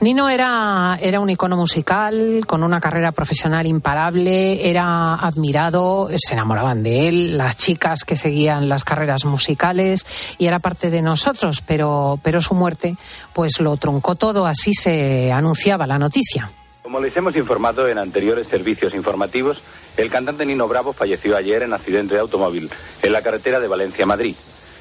Nino 0.00 0.28
era, 0.28 0.98
era 1.00 1.20
un 1.20 1.30
icono 1.30 1.56
musical, 1.56 2.44
con 2.46 2.62
una 2.62 2.80
carrera 2.80 3.12
profesional 3.12 3.66
imparable, 3.66 4.68
era 4.68 5.14
admirado, 5.14 6.08
se 6.16 6.34
enamoraban 6.34 6.82
de 6.82 7.08
él, 7.08 7.38
las 7.38 7.56
chicas 7.56 8.04
que 8.04 8.16
seguían 8.16 8.68
las 8.68 8.84
carreras 8.84 9.24
musicales 9.24 10.06
y 10.38 10.46
era 10.46 10.58
parte 10.58 10.90
de 10.90 11.02
nosotros, 11.02 11.62
pero, 11.66 12.18
pero 12.22 12.40
su 12.40 12.54
muerte 12.54 12.96
pues 13.32 13.60
lo 13.60 13.76
truncó 13.76 14.16
todo, 14.16 14.46
así 14.46 14.72
se 14.74 15.30
anunciaba 15.32 15.86
la 15.86 15.98
noticia. 15.98 16.50
Como 16.86 17.00
les 17.00 17.16
hemos 17.16 17.34
informado 17.34 17.88
en 17.88 17.98
anteriores 17.98 18.46
servicios 18.46 18.94
informativos, 18.94 19.60
el 19.96 20.08
cantante 20.08 20.46
Nino 20.46 20.68
Bravo 20.68 20.92
falleció 20.92 21.36
ayer 21.36 21.64
en 21.64 21.72
accidente 21.72 22.14
de 22.14 22.20
automóvil 22.20 22.70
en 23.02 23.12
la 23.12 23.22
carretera 23.22 23.58
de 23.58 23.66
Valencia-Madrid. 23.66 24.36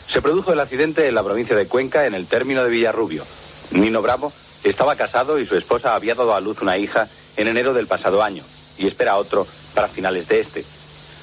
Se 0.08 0.22
produjo 0.22 0.54
el 0.54 0.60
accidente 0.60 1.08
en 1.08 1.16
la 1.16 1.24
provincia 1.24 1.56
de 1.56 1.68
Cuenca, 1.68 2.06
en 2.06 2.14
el 2.14 2.28
término 2.28 2.64
de 2.64 2.70
Villarrubio. 2.70 3.24
Nino 3.72 4.04
Bravo 4.04 4.32
estaba 4.64 4.96
casado 4.96 5.40
y 5.40 5.48
su 5.48 5.58
esposa 5.58 5.96
había 5.96 6.14
dado 6.14 6.36
a 6.36 6.42
luz 6.42 6.62
una 6.62 6.78
hija 6.78 7.08
en 7.38 7.48
enero 7.48 7.74
del 7.74 7.88
pasado 7.88 8.22
año 8.22 8.44
y 8.78 8.86
espera 8.86 9.16
otro 9.16 9.48
para 9.74 9.88
finales 9.88 10.28
de 10.28 10.42
este. 10.42 10.64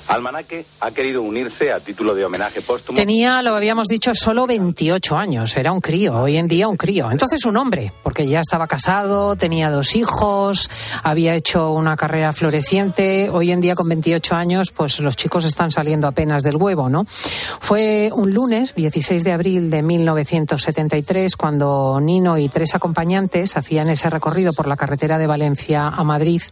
Almanaque 0.08 0.64
ha 0.80 0.90
querido 0.90 1.22
unirse 1.22 1.72
a 1.72 1.80
título 1.80 2.14
de 2.14 2.24
homenaje 2.24 2.60
póstumo. 2.60 2.96
Tenía, 2.96 3.42
lo 3.42 3.54
habíamos 3.54 3.88
dicho, 3.88 4.12
solo 4.14 4.46
28 4.46 5.16
años. 5.16 5.56
Era 5.56 5.72
un 5.72 5.80
crío, 5.80 6.14
hoy 6.14 6.36
en 6.36 6.48
día 6.48 6.68
un 6.68 6.76
crío. 6.76 7.10
Entonces 7.10 7.44
un 7.44 7.56
hombre, 7.56 7.92
porque 8.02 8.26
ya 8.26 8.40
estaba 8.40 8.66
casado, 8.66 9.36
tenía 9.36 9.70
dos 9.70 9.96
hijos, 9.96 10.68
había 11.02 11.34
hecho 11.34 11.70
una 11.70 11.96
carrera 11.96 12.32
floreciente. 12.32 13.30
Hoy 13.30 13.52
en 13.52 13.60
día 13.60 13.74
con 13.74 13.88
28 13.88 14.34
años, 14.34 14.70
pues 14.70 15.00
los 15.00 15.16
chicos 15.16 15.44
están 15.44 15.70
saliendo 15.70 16.06
apenas 16.06 16.42
del 16.42 16.56
huevo, 16.56 16.88
¿no? 16.88 17.04
Fue 17.06 18.10
un 18.12 18.32
lunes, 18.32 18.74
16 18.74 19.24
de 19.24 19.32
abril 19.32 19.70
de 19.70 19.82
1973, 19.82 21.36
cuando 21.36 21.98
Nino 22.00 22.38
y 22.38 22.48
tres 22.48 22.74
acompañantes 22.74 23.56
hacían 23.56 23.88
ese 23.88 24.10
recorrido 24.10 24.52
por 24.52 24.66
la 24.66 24.76
carretera 24.76 25.18
de 25.18 25.26
Valencia 25.26 25.88
a 25.88 26.04
Madrid 26.04 26.42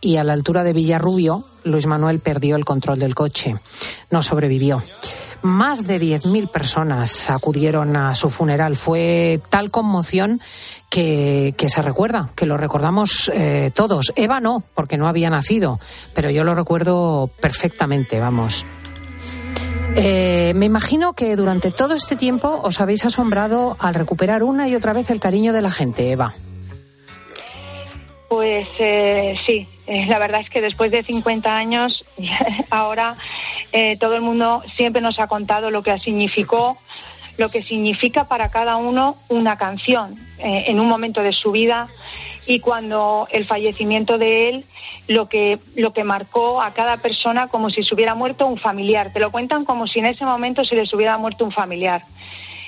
y 0.00 0.16
a 0.16 0.24
la 0.24 0.32
altura 0.32 0.62
de 0.62 0.72
Villarrubio, 0.72 1.44
Luis 1.66 1.86
Manuel 1.86 2.20
perdió 2.20 2.56
el 2.56 2.64
control 2.64 2.98
del 2.98 3.14
coche. 3.14 3.56
No 4.10 4.22
sobrevivió. 4.22 4.82
Más 5.42 5.86
de 5.86 6.00
10.000 6.00 6.50
personas 6.50 7.30
acudieron 7.30 7.96
a 7.96 8.14
su 8.14 8.30
funeral. 8.30 8.76
Fue 8.76 9.40
tal 9.50 9.70
conmoción 9.70 10.40
que, 10.90 11.54
se 11.68 11.82
recuerda, 11.82 12.30
que 12.34 12.46
lo 12.46 12.56
recordamos 12.56 13.30
eh, 13.34 13.70
todos. 13.74 14.12
Eva 14.16 14.40
no, 14.40 14.62
porque 14.74 14.96
no 14.96 15.08
había 15.08 15.30
nacido, 15.30 15.78
pero 16.14 16.30
yo 16.30 16.42
lo 16.42 16.54
recuerdo 16.54 17.30
perfectamente, 17.40 18.18
vamos. 18.18 18.64
Eh, 19.94 20.52
me 20.54 20.66
imagino 20.66 21.12
que 21.12 21.36
durante 21.36 21.70
todo 21.70 21.94
este 21.94 22.16
tiempo 22.16 22.60
os 22.62 22.80
habéis 22.80 23.04
asombrado 23.04 23.76
al 23.78 23.94
recuperar 23.94 24.42
una 24.42 24.68
y 24.68 24.74
otra 24.74 24.92
vez 24.92 25.10
el 25.10 25.20
cariño 25.20 25.52
de 25.52 25.62
la 25.62 25.70
gente, 25.70 26.10
Eva. 26.10 26.34
Pues 28.28 28.68
eh, 28.78 29.36
sí, 29.46 29.66
eh, 29.86 30.06
la 30.06 30.18
verdad 30.18 30.40
es 30.40 30.50
que 30.50 30.60
después 30.60 30.90
de 30.90 31.02
50 31.02 31.56
años, 31.56 32.04
ahora 32.70 33.16
eh, 33.72 33.96
todo 33.98 34.16
el 34.16 34.22
mundo 34.22 34.62
siempre 34.76 35.00
nos 35.00 35.18
ha 35.18 35.28
contado 35.28 35.70
lo 35.70 35.82
que 35.82 35.96
significó, 35.98 36.78
lo 37.36 37.48
que 37.48 37.62
significa 37.62 38.28
para 38.28 38.50
cada 38.50 38.76
uno 38.76 39.16
una 39.28 39.58
canción 39.58 40.18
eh, 40.38 40.64
en 40.68 40.80
un 40.80 40.88
momento 40.88 41.22
de 41.22 41.32
su 41.32 41.52
vida 41.52 41.88
y 42.46 42.60
cuando 42.60 43.28
el 43.30 43.46
fallecimiento 43.46 44.16
de 44.18 44.48
él 44.48 44.64
lo 45.06 45.28
que 45.28 45.58
lo 45.74 45.92
que 45.92 46.02
marcó 46.02 46.62
a 46.62 46.72
cada 46.72 46.96
persona 46.96 47.48
como 47.48 47.68
si 47.68 47.82
se 47.82 47.94
hubiera 47.94 48.14
muerto 48.14 48.46
un 48.46 48.58
familiar. 48.58 49.12
Te 49.12 49.20
lo 49.20 49.30
cuentan 49.30 49.64
como 49.64 49.86
si 49.86 49.98
en 49.98 50.06
ese 50.06 50.24
momento 50.24 50.64
se 50.64 50.76
les 50.76 50.92
hubiera 50.94 51.18
muerto 51.18 51.44
un 51.44 51.52
familiar. 51.52 52.04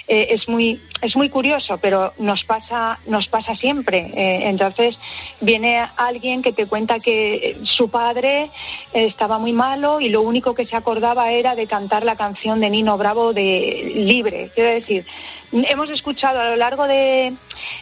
Eh, 0.08 0.28
es 0.30 0.48
muy 0.48 0.80
es 1.02 1.14
muy 1.14 1.28
curioso, 1.28 1.78
pero 1.78 2.14
nos 2.18 2.42
pasa 2.44 2.98
nos 3.06 3.28
pasa 3.28 3.54
siempre. 3.54 4.10
Eh, 4.14 4.48
entonces 4.48 4.98
viene 5.40 5.86
alguien 5.96 6.42
que 6.42 6.52
te 6.52 6.66
cuenta 6.66 6.98
que 6.98 7.58
su 7.62 7.90
padre 7.90 8.50
estaba 8.94 9.38
muy 9.38 9.52
malo 9.52 10.00
y 10.00 10.08
lo 10.08 10.22
único 10.22 10.54
que 10.54 10.66
se 10.66 10.76
acordaba 10.76 11.30
era 11.30 11.54
de 11.54 11.66
cantar 11.66 12.04
la 12.04 12.16
canción 12.16 12.60
de 12.60 12.70
Nino 12.70 12.96
Bravo 12.96 13.34
de 13.34 13.92
Libre. 13.94 14.50
Quiero 14.54 14.70
decir, 14.70 15.04
hemos 15.52 15.90
escuchado 15.90 16.40
a 16.40 16.48
lo 16.48 16.56
largo 16.56 16.86
de, 16.86 17.34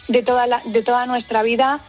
de 0.09 0.23
toda 0.23 0.47
la, 0.47 0.61
de 0.65 0.83
toda 0.83 1.05
nuestra 1.05 1.43
vida 1.43 1.79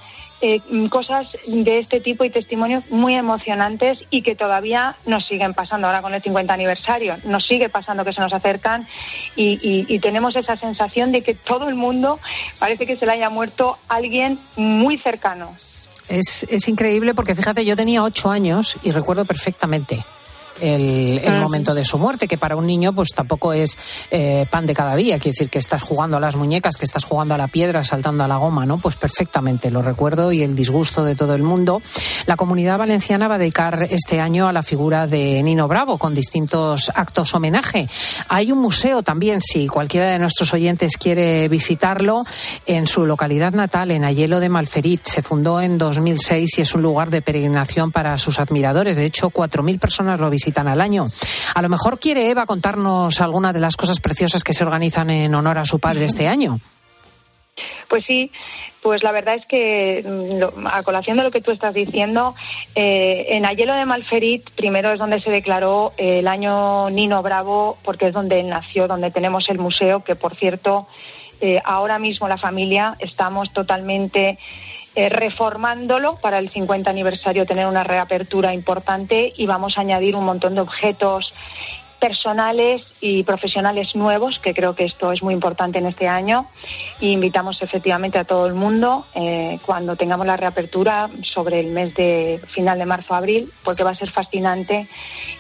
eh, 0.41 0.61
cosas 0.89 1.29
de 1.47 1.79
este 1.79 2.01
tipo 2.01 2.25
y 2.25 2.31
testimonios 2.31 2.91
muy 2.91 3.15
emocionantes 3.15 3.99
y 4.11 4.23
que 4.23 4.37
todavía 4.37 4.97
nos 5.07 5.27
siguen 5.27 5.55
pasando 5.55 5.87
ahora 5.87 6.03
con 6.03 6.15
el 6.15 6.23
50 6.23 6.53
aniversario. 6.53 7.17
Nos 7.25 7.47
sigue 7.47 7.69
pasando 7.69 8.05
que 8.05 8.13
se 8.13 8.21
nos 8.21 8.33
acercan 8.33 8.87
y, 9.37 9.59
y, 9.63 9.87
y, 9.93 9.99
tenemos 9.99 10.37
esa 10.37 10.57
sensación 10.57 11.13
de 11.13 11.23
que 11.23 11.35
todo 11.35 11.69
el 11.69 11.75
mundo 11.75 12.19
parece 12.59 12.87
que 12.87 12.97
se 12.97 13.07
le 13.07 13.13
haya 13.13 13.31
muerto 13.31 13.79
alguien 13.89 14.39
muy 14.57 14.99
cercano. 14.99 15.55
Es, 16.09 16.47
es 16.49 16.69
increíble 16.69 17.15
porque 17.15 17.35
fíjate, 17.35 17.65
yo 17.65 17.77
tenía 17.77 18.03
ocho 18.03 18.31
años 18.31 18.79
y 18.83 18.93
recuerdo 18.93 19.25
perfectamente 19.25 20.05
el, 20.61 21.21
el 21.25 21.39
Ah, 21.39 21.41
momento 21.41 21.75
de 21.75 21.85
su 21.85 21.99
muerte, 21.99 22.29
que 22.29 22.37
para 22.37 22.57
un 22.57 22.67
niño 22.67 22.93
pues 22.93 23.11
tampoco 23.15 23.53
es 23.53 23.79
eh, 24.11 24.47
pan 24.51 24.67
de 24.67 24.75
cada 24.75 24.95
día, 24.97 25.19
quiere 25.19 25.31
decir 25.31 25.51
que 25.51 25.59
estás 25.59 25.83
jugando 25.83 26.17
a 26.17 26.21
las 26.21 26.37
muñecas, 26.37 26.77
que 26.77 26.85
estás 26.85 27.05
jugando 27.05 27.35
a 27.35 27.39
la 27.39 27.49
piedra, 27.49 27.85
saltando 27.85 28.25
a 28.25 28.29
la 28.29 28.37
goma, 28.37 28.67
¿no? 28.67 28.79
Pues 28.79 28.97
perfectamente, 28.97 29.71
lo 29.71 29.83
recuerdo 29.83 30.33
y 30.33 30.43
el 30.43 30.55
disgusto 30.57 31.05
de 31.05 31.15
todo 31.15 31.35
el 31.35 31.43
mundo. 31.43 31.81
La 32.27 32.37
comunidad 32.37 32.79
valenciana 32.79 33.29
va 33.29 33.37
a 33.37 33.39
dedicar 33.39 33.87
este 33.91 34.21
año 34.21 34.49
a 34.49 34.53
la 34.53 34.63
figura 34.63 35.07
de 35.07 35.43
Nino 35.43 35.69
Bravo 35.69 35.99
con 35.99 36.15
distintos 36.15 36.91
actos 36.95 37.35
homenaje. 37.35 37.89
Hay 38.29 38.53
un 38.53 38.59
museo 38.59 39.03
también, 39.03 39.41
si 39.41 39.69
cualquiera 39.69 40.09
de 40.11 40.19
nuestros 40.19 40.53
oyentes 40.53 40.97
quiere 40.97 41.49
visitarlo, 41.49 42.25
en 42.67 42.87
su 42.87 43.07
localidad 43.07 43.53
natal, 43.53 43.91
en 43.91 44.05
Ayelo 44.05 44.41
de 44.41 44.49
Malferit. 44.49 45.05
Se 45.05 45.23
fundó 45.23 45.61
en 45.61 45.79
2006 45.79 46.59
y 46.59 46.61
es 46.63 46.75
un 46.75 46.83
lugar 46.83 47.11
de 47.11 47.23
peregrinación 47.23 47.93
para 47.93 48.17
sus 48.19 48.39
admiradores. 48.39 48.97
De 48.97 49.05
hecho, 49.05 49.31
4.000 49.31 49.79
personas 49.79 50.21
lo 50.21 50.31
visitan 50.49 50.69
al 50.69 50.81
año. 50.81 51.05
A 51.55 51.63
lo 51.63 51.69
mejor 51.69 51.99
quiere 51.99 52.31
Eva 52.31 52.47
contarnos 52.47 53.21
alguna 53.21 53.53
de 53.53 53.61
las 53.61 53.77
cosas 53.77 54.01
preciosas 54.01 54.43
que 54.45 54.53
se 54.53 54.65
organizan 54.65 55.11
en 55.11 55.35
honor 55.35 55.59
a 55.59 55.65
su 55.65 55.79
padre 55.79 56.07
este 56.07 56.27
año. 56.29 56.59
Pues 57.89 58.05
sí, 58.05 58.31
pues 58.83 59.03
la 59.03 59.13
verdad 59.13 59.35
es 59.35 59.47
que 59.47 60.05
mm, 60.07 60.39
lo- 60.39 60.53
a 60.71 60.83
colación 60.83 61.17
de 61.17 61.23
lo 61.25 61.31
que 61.31 61.41
tú 61.41 61.51
estás 61.51 61.75
diciendo, 61.75 62.35
eh, 62.75 63.27
en 63.31 63.45
Ayelo 63.47 63.75
de 63.75 63.85
Malferit 63.87 64.51
primero 64.51 64.93
es 64.93 64.99
donde 64.99 65.21
se 65.21 65.31
declaró 65.31 65.93
eh, 65.97 66.21
el 66.21 66.29
año 66.29 66.89
Nino 66.91 67.23
Bravo, 67.23 67.79
porque 67.83 68.09
es 68.09 68.13
donde 68.13 68.41
él 68.41 68.49
nació, 68.49 68.87
donde 68.89 69.11
tenemos 69.11 69.49
el 69.49 69.59
museo, 69.59 70.05
que 70.05 70.15
por 70.17 70.37
cierto, 70.37 70.87
eh, 71.41 71.61
ahora 71.65 71.99
mismo 71.99 72.29
la 72.29 72.37
familia 72.39 72.97
estamos 73.01 73.53
totalmente 73.53 74.39
eh, 74.95 75.09
reformándolo 75.09 76.17
para 76.17 76.39
el 76.39 76.49
50 76.49 76.91
aniversario, 76.91 77.47
tener 77.47 77.67
una 77.67 77.85
reapertura 77.85 78.55
importante 78.55 79.33
y 79.37 79.47
vamos 79.47 79.79
a 79.79 79.83
añadir 79.83 80.17
un 80.17 80.25
montón 80.25 80.55
de 80.55 80.61
objetos 80.61 81.33
personales 81.99 82.83
y 83.01 83.25
profesionales 83.25 83.95
nuevos, 83.95 84.39
que 84.39 84.55
creo 84.55 84.75
que 84.75 84.85
esto 84.85 85.13
es 85.13 85.23
muy 85.23 85.35
importante 85.35 85.79
en 85.79 85.87
este 85.87 86.09
año. 86.09 86.47
Y 87.01 87.13
invitamos 87.13 87.61
efectivamente 87.63 88.19
a 88.19 88.25
todo 88.25 88.47
el 88.47 88.55
mundo 88.55 89.07
eh, 89.15 89.59
cuando 89.67 89.97
tengamos 89.97 90.27
la 90.27 90.37
reapertura 90.37 91.09
sobre 91.23 91.61
el 91.61 91.69
mes 91.69 91.95
de 91.95 92.41
final 92.55 92.79
de 92.79 92.87
marzo-abril, 92.87 93.51
porque 93.65 93.85
va 93.85 93.91
a 93.91 93.97
ser 93.97 94.11
fascinante 94.11 94.89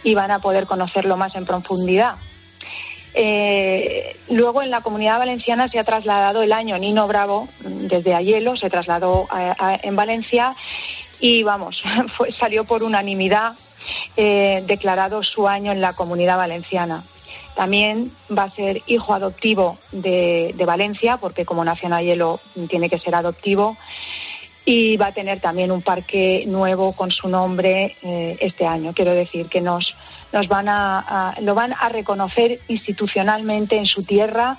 y 0.02 0.14
van 0.14 0.30
a 0.30 0.40
poder 0.40 0.66
conocerlo 0.66 1.16
más 1.16 1.34
en 1.36 1.44
profundidad. 1.44 2.16
Eh, 3.20 4.16
luego 4.30 4.62
en 4.62 4.70
la 4.70 4.80
comunidad 4.80 5.18
valenciana 5.18 5.66
se 5.66 5.80
ha 5.80 5.82
trasladado 5.82 6.40
el 6.40 6.52
año 6.52 6.78
Nino 6.78 7.08
Bravo 7.08 7.48
mm, 7.64 7.88
desde 7.88 8.14
Ayelo, 8.14 8.54
se 8.54 8.70
trasladó 8.70 9.26
a- 9.28 9.76
en 9.82 9.96
Valencia 9.96 10.54
y 11.18 11.42
vamos, 11.42 11.82
salió 12.38 12.64
por 12.64 12.84
unanimidad 12.84 13.54
eh, 14.16 14.62
declarado 14.68 15.24
su 15.24 15.48
año 15.48 15.72
en 15.72 15.80
la 15.80 15.94
comunidad 15.94 16.36
valenciana. 16.36 17.02
También 17.56 18.12
va 18.30 18.44
a 18.44 18.50
ser 18.50 18.82
hijo 18.86 19.12
adoptivo 19.12 19.78
de, 19.90 20.54
Valencia, 20.64 21.16
porque 21.16 21.44
como 21.44 21.64
nació 21.64 21.88
en 21.88 21.94
Ayelo 21.94 22.38
tiene 22.68 22.88
que 22.88 23.00
ser 23.00 23.16
adoptivo. 23.16 23.76
Y 24.64 24.96
va 24.96 25.06
a 25.06 25.12
tener 25.12 25.40
también 25.40 25.72
un 25.72 25.82
parque 25.82 26.44
nuevo 26.46 26.94
con 26.94 27.10
su 27.10 27.26
nombre 27.26 27.96
eh, 28.02 28.36
este 28.38 28.64
año. 28.64 28.92
Quiero 28.94 29.12
decir 29.12 29.48
que 29.48 29.60
nos, 29.60 29.96
nos 30.32 30.48
van 30.48 30.68
a, 30.68 30.98
a- 30.98 31.40
lo 31.40 31.54
van 31.54 31.72
a 31.78 31.88
reconocer 31.88 32.60
institucionalmente 32.68 33.76
en 33.76 33.86
su 33.86 34.04
tierra, 34.04 34.58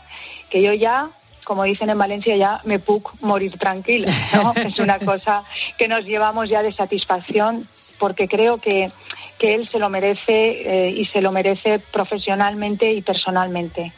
que 0.49 0.61
yo 0.61 0.73
ya, 0.73 1.09
como 1.43 1.63
dicen 1.63 1.89
en 1.89 1.97
Valencia, 1.97 2.35
ya 2.35 2.61
me 2.63 2.79
puc 2.79 3.13
morir 3.21 3.57
tranquila. 3.57 4.11
¿no? 4.33 4.53
es 4.55 4.79
una 4.79 4.99
cosa 4.99 5.43
que 5.77 5.87
nos 5.87 6.05
llevamos 6.05 6.49
ya 6.49 6.61
de 6.63 6.71
satisfacción, 6.73 7.67
porque 7.99 8.27
creo 8.27 8.57
que, 8.59 8.91
que 9.37 9.55
él 9.55 9.67
se 9.69 9.79
lo 9.79 9.89
merece 9.89 10.87
eh, 10.87 10.89
y 10.91 11.05
se 11.05 11.21
lo 11.21 11.31
merece 11.31 11.79
profesionalmente 11.79 12.91
y 12.93 13.01
personalmente. 13.01 13.93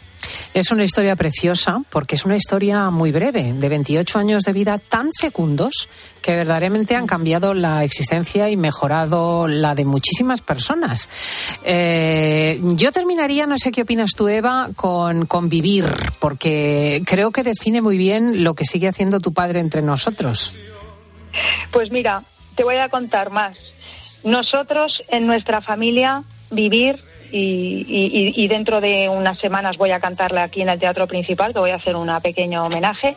Es 0.54 0.72
una 0.72 0.84
historia 0.84 1.16
preciosa 1.16 1.82
porque 1.90 2.16
es 2.16 2.26
una 2.26 2.36
historia 2.36 2.90
muy 2.90 3.12
breve, 3.12 3.54
de 3.54 3.70
28 3.70 4.20
años 4.20 4.44
de 4.44 4.54
vida 4.54 4.78
tan 4.78 5.10
fecundos 5.18 5.88
que 6.22 6.36
verdaderamente 6.36 6.96
han 6.96 7.08
cambiado 7.08 7.54
la 7.54 7.84
existencia 7.84 8.50
y 8.50 8.58
mejorado 8.58 9.48
la 9.48 9.76
de 9.76 9.86
muchísimas 9.86 10.42
personas. 10.42 11.10
Eh, 11.64 12.60
yo 12.76 12.92
terminaría, 12.92 13.48
no 13.48 13.58
sé 13.58 13.72
qué 13.72 13.84
opinas 13.84 14.12
tú, 14.16 14.28
Eva, 14.28 14.70
con, 14.76 15.26
con 15.26 15.50
vivir, 15.50 15.86
porque 16.20 17.02
creo 17.06 17.32
que 17.32 17.44
define 17.44 17.82
muy 17.82 17.98
bien 17.98 18.44
lo 18.44 18.54
que 18.54 18.66
sigue 18.66 18.88
haciendo 18.88 19.20
tu 19.20 19.34
padre 19.34 19.60
entre 19.60 19.82
nosotros. 19.82 20.58
Pues 21.72 21.92
mira, 21.92 22.24
te 22.56 22.64
voy 22.64 22.78
a 22.78 22.90
contar 22.90 23.32
más. 23.32 23.58
Nosotros 24.24 25.02
en 25.08 25.26
nuestra 25.26 25.62
familia 25.62 26.24
vivir 26.52 27.00
y, 27.32 28.48
dentro 28.48 28.82
de 28.82 29.10
unas 29.10 29.40
semanas 29.40 29.78
voy 29.78 29.92
a 29.92 30.00
cantarla 30.00 30.44
aquí 30.44 30.62
en 30.62 30.70
el 30.70 30.80
Teatro 30.80 31.08
Principal, 31.08 31.54
que 31.54 31.60
voy 31.60 31.72
a 31.72 31.76
hacer 31.76 31.96
un 31.96 32.10
pequeño 32.22 32.66
homenaje. 32.66 33.16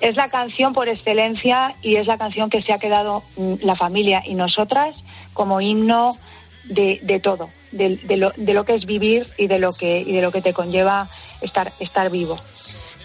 Es 0.00 0.16
la 0.16 0.28
canción 0.28 0.72
por 0.72 0.88
excelencia 0.88 1.74
y 1.82 1.96
es 1.96 2.06
la 2.06 2.18
canción 2.18 2.50
que 2.50 2.62
se 2.62 2.72
ha 2.72 2.78
quedado 2.78 3.22
mm, 3.36 3.54
la 3.60 3.74
familia 3.74 4.22
y 4.24 4.34
nosotras 4.34 4.94
como 5.32 5.60
himno 5.60 6.16
de, 6.64 7.20
todo, 7.22 7.50
de, 7.72 7.96
de 7.96 8.16
lo, 8.16 8.32
de 8.36 8.54
lo 8.54 8.64
que 8.64 8.74
es 8.74 8.86
vivir 8.86 9.26
y 9.36 9.46
de 9.46 9.58
lo 9.58 9.72
que, 9.72 10.00
y 10.00 10.12
de 10.12 10.22
lo 10.22 10.32
que 10.32 10.42
te 10.42 10.52
conlleva 10.52 11.08
estar, 11.40 11.72
estar 11.80 12.10
vivo. 12.10 12.38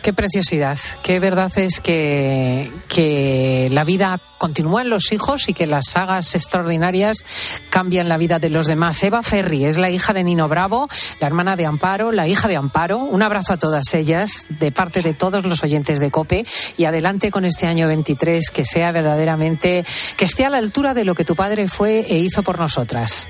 Qué 0.02 0.14
preciosidad, 0.14 0.78
qué 1.04 1.20
verdad 1.20 1.52
es 1.58 1.82
que, 1.82 2.72
que 2.88 3.68
la 3.74 3.84
vida 3.84 4.18
continúa 4.38 4.82
en 4.82 4.90
los 4.90 5.12
hijos 5.12 5.50
y 5.50 5.54
que 5.54 5.68
las 5.68 5.90
sagas 5.90 6.36
extraordinarias 6.36 7.26
cambian 7.70 8.08
la 8.08 8.18
vida 8.18 8.40
de 8.40 8.50
los 8.50 8.66
demás. 8.66 9.04
Eva 9.04 9.24
Ferri 9.24 9.66
es 9.66 9.78
la 9.78 9.90
hija 9.90 10.14
de 10.14 10.24
Nino 10.24 10.48
Bravo, 10.48 10.88
la 11.20 11.28
hermana 11.28 11.58
de 11.58 11.66
Amparo, 11.66 12.14
la 12.14 12.30
hija 12.30 12.48
de 12.48 12.56
Amparo. 12.56 13.00
Un 13.00 13.22
abrazo 13.22 13.54
a 13.54 13.58
todas 13.58 13.94
ellas 13.94 14.48
de 14.48 14.72
parte 14.72 15.02
de 15.02 15.14
todos 15.14 15.44
los 15.44 15.64
oyentes 15.64 16.00
de 16.00 16.12
COPE 16.12 16.46
y 16.78 16.86
adelante 16.86 17.30
con 17.30 17.44
este 17.44 17.68
año 17.68 17.88
23 17.88 18.50
que 18.52 18.64
sea 18.64 18.94
verdaderamente, 18.94 19.86
que 20.16 20.26
esté 20.26 20.46
a 20.46 20.50
la 20.50 20.60
altura 20.60 20.94
de 20.94 21.04
lo 21.04 21.14
que 21.14 21.26
tu 21.26 21.36
padre 21.36 21.68
fue 21.68 22.06
e 22.08 22.20
hizo 22.20 22.42
por 22.42 22.58
nosotras. 22.58 23.28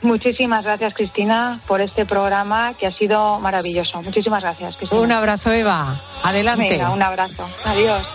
Muchísimas 0.00 0.64
gracias, 0.64 0.94
Cristina, 0.94 1.58
por 1.66 1.80
este 1.80 2.06
programa 2.06 2.72
que 2.74 2.86
ha 2.86 2.92
sido 2.92 3.40
maravilloso. 3.40 4.00
Muchísimas 4.02 4.42
gracias, 4.42 4.76
Cristina. 4.76 5.00
Un 5.00 5.12
abrazo, 5.12 5.50
Eva. 5.50 5.96
Adelante. 6.22 6.70
Venga, 6.70 6.90
un 6.90 7.02
abrazo. 7.02 7.48
Adiós. 7.64 8.06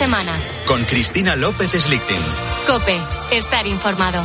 Semana. 0.00 0.32
Con 0.66 0.82
Cristina 0.84 1.36
López 1.36 1.72
Slichting. 1.72 2.16
Cope, 2.66 2.98
estar 3.32 3.66
informado. 3.66 4.24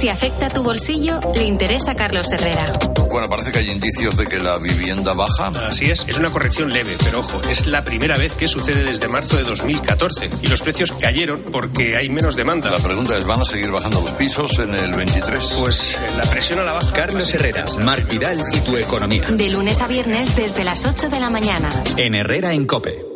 Si 0.00 0.08
afecta 0.08 0.50
tu 0.50 0.64
bolsillo, 0.64 1.20
le 1.32 1.44
interesa 1.44 1.92
a 1.92 1.94
Carlos 1.94 2.26
Herrera. 2.32 2.72
Bueno, 3.08 3.28
parece 3.28 3.52
que 3.52 3.58
hay 3.58 3.70
indicios 3.70 4.16
de 4.16 4.26
que 4.26 4.40
la 4.40 4.58
vivienda 4.58 5.14
baja. 5.14 5.52
Así 5.68 5.84
es, 5.84 6.04
es 6.08 6.18
una 6.18 6.30
corrección 6.30 6.72
leve, 6.72 6.96
pero 7.04 7.20
ojo, 7.20 7.40
es 7.48 7.68
la 7.68 7.84
primera 7.84 8.18
vez 8.18 8.34
que 8.34 8.48
sucede 8.48 8.82
desde 8.82 9.06
marzo 9.06 9.36
de 9.36 9.44
2014 9.44 10.28
y 10.42 10.48
los 10.48 10.60
precios 10.62 10.90
cayeron 10.90 11.44
porque 11.52 11.96
hay 11.96 12.08
menos 12.08 12.34
demanda. 12.34 12.68
La 12.68 12.80
pregunta 12.80 13.16
es, 13.16 13.24
¿van 13.24 13.42
a 13.42 13.44
seguir 13.44 13.70
bajando 13.70 14.00
los 14.00 14.14
pisos 14.14 14.58
en 14.58 14.74
el 14.74 14.92
23? 14.92 15.56
Pues 15.60 15.96
la 16.16 16.24
presión 16.24 16.58
a 16.58 16.64
la 16.64 16.72
baja. 16.72 16.92
Carlos 16.92 17.32
Herrera, 17.32 17.64
Marc 17.78 18.10
Vidal 18.10 18.42
y 18.52 18.60
tu 18.62 18.76
economía. 18.76 19.22
De 19.30 19.50
lunes 19.50 19.80
a 19.80 19.86
viernes 19.86 20.34
desde 20.34 20.64
las 20.64 20.84
8 20.84 21.10
de 21.10 21.20
la 21.20 21.30
mañana. 21.30 21.70
En 21.96 22.16
Herrera 22.16 22.52
en 22.52 22.66
Cope. 22.66 23.15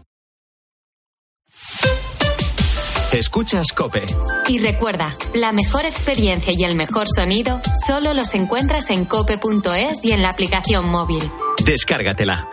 Escuchas 3.21 3.71
Cope. 3.71 4.03
Y 4.47 4.57
recuerda, 4.57 5.15
la 5.35 5.51
mejor 5.51 5.85
experiencia 5.85 6.51
y 6.57 6.63
el 6.63 6.73
mejor 6.73 7.05
sonido 7.07 7.61
solo 7.85 8.15
los 8.15 8.33
encuentras 8.33 8.89
en 8.89 9.05
cope.es 9.05 10.03
y 10.03 10.11
en 10.11 10.23
la 10.23 10.29
aplicación 10.29 10.89
móvil. 10.89 11.21
Descárgatela. 11.63 12.49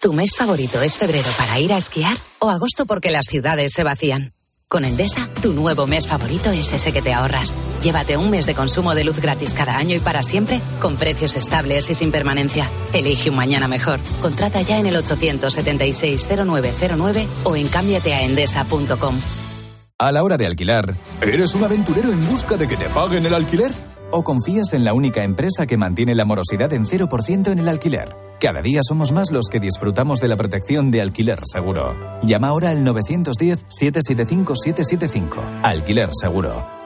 ¿Tu 0.00 0.12
mes 0.12 0.34
favorito 0.36 0.82
es 0.82 0.98
febrero 0.98 1.28
para 1.38 1.60
ir 1.60 1.72
a 1.72 1.76
esquiar 1.76 2.16
o 2.40 2.50
agosto 2.50 2.86
porque 2.86 3.12
las 3.12 3.26
ciudades 3.26 3.70
se 3.72 3.84
vacían? 3.84 4.30
Con 4.68 4.84
Endesa, 4.84 5.28
tu 5.40 5.52
nuevo 5.52 5.86
mes 5.86 6.08
favorito 6.08 6.50
es 6.50 6.72
ese 6.72 6.92
que 6.92 7.02
te 7.02 7.12
ahorras. 7.12 7.54
Llévate 7.82 8.16
un 8.16 8.30
mes 8.30 8.46
de 8.46 8.54
consumo 8.54 8.94
de 8.94 9.04
luz 9.04 9.20
gratis 9.20 9.52
cada 9.54 9.76
año 9.76 9.94
y 9.94 10.00
para 10.00 10.22
siempre, 10.22 10.60
con 10.80 10.96
precios 10.96 11.36
estables 11.36 11.90
y 11.90 11.94
sin 11.94 12.10
permanencia. 12.10 12.66
Elige 12.92 13.30
un 13.30 13.36
mañana 13.36 13.68
mejor. 13.68 14.00
Contrata 14.20 14.60
ya 14.62 14.78
en 14.78 14.86
el 14.86 14.96
876-0909 14.96 17.26
o 17.44 17.56
en 17.56 17.68
cámbiateaendesa.com. 17.68 19.16
A 19.98 20.10
la 20.10 20.24
hora 20.24 20.36
de 20.36 20.46
alquilar, 20.46 20.96
¿eres 21.20 21.54
un 21.54 21.62
aventurero 21.62 22.10
en 22.10 22.28
busca 22.28 22.56
de 22.56 22.66
que 22.66 22.76
te 22.76 22.88
paguen 22.88 23.24
el 23.26 23.34
alquiler? 23.34 23.70
¿O 24.10 24.24
confías 24.24 24.72
en 24.72 24.84
la 24.84 24.92
única 24.92 25.22
empresa 25.22 25.66
que 25.66 25.76
mantiene 25.76 26.16
la 26.16 26.24
morosidad 26.24 26.72
en 26.72 26.84
0% 26.84 27.52
en 27.52 27.58
el 27.60 27.68
alquiler? 27.68 28.23
Cada 28.44 28.60
día 28.60 28.80
somos 28.86 29.10
más 29.10 29.30
los 29.30 29.48
que 29.48 29.58
disfrutamos 29.58 30.20
de 30.20 30.28
la 30.28 30.36
protección 30.36 30.90
de 30.90 31.00
alquiler 31.00 31.38
seguro. 31.50 32.20
Llama 32.22 32.48
ahora 32.48 32.68
al 32.68 32.84
910-775-775. 32.84 35.62
Alquiler 35.62 36.10
seguro. 36.12 36.83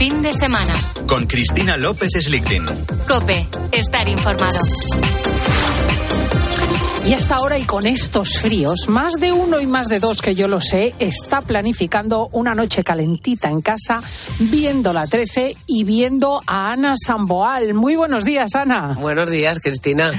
Fin 0.00 0.22
de 0.22 0.32
semana. 0.32 0.72
Con 1.06 1.26
Cristina 1.26 1.76
López 1.76 2.12
Slichting. 2.12 2.64
Cope, 3.06 3.46
estar 3.70 4.08
informado. 4.08 4.58
Y 7.06 7.12
hasta 7.12 7.36
ahora 7.36 7.58
y 7.58 7.64
con 7.64 7.86
estos 7.86 8.38
fríos, 8.38 8.88
más 8.88 9.14
de 9.20 9.30
uno 9.30 9.60
y 9.60 9.66
más 9.66 9.88
de 9.88 10.00
dos 10.00 10.22
que 10.22 10.34
yo 10.34 10.48
lo 10.48 10.62
sé, 10.62 10.94
está 10.98 11.42
planificando 11.42 12.30
una 12.32 12.54
noche 12.54 12.82
calentita 12.82 13.50
en 13.50 13.60
casa, 13.60 14.02
viendo 14.38 14.94
la 14.94 15.06
13 15.06 15.54
y 15.66 15.84
viendo 15.84 16.40
a 16.46 16.72
Ana 16.72 16.94
Samboal. 16.96 17.74
Muy 17.74 17.94
buenos 17.96 18.24
días, 18.24 18.54
Ana. 18.54 18.96
Buenos 18.98 19.28
días, 19.28 19.60
Cristina. 19.60 20.12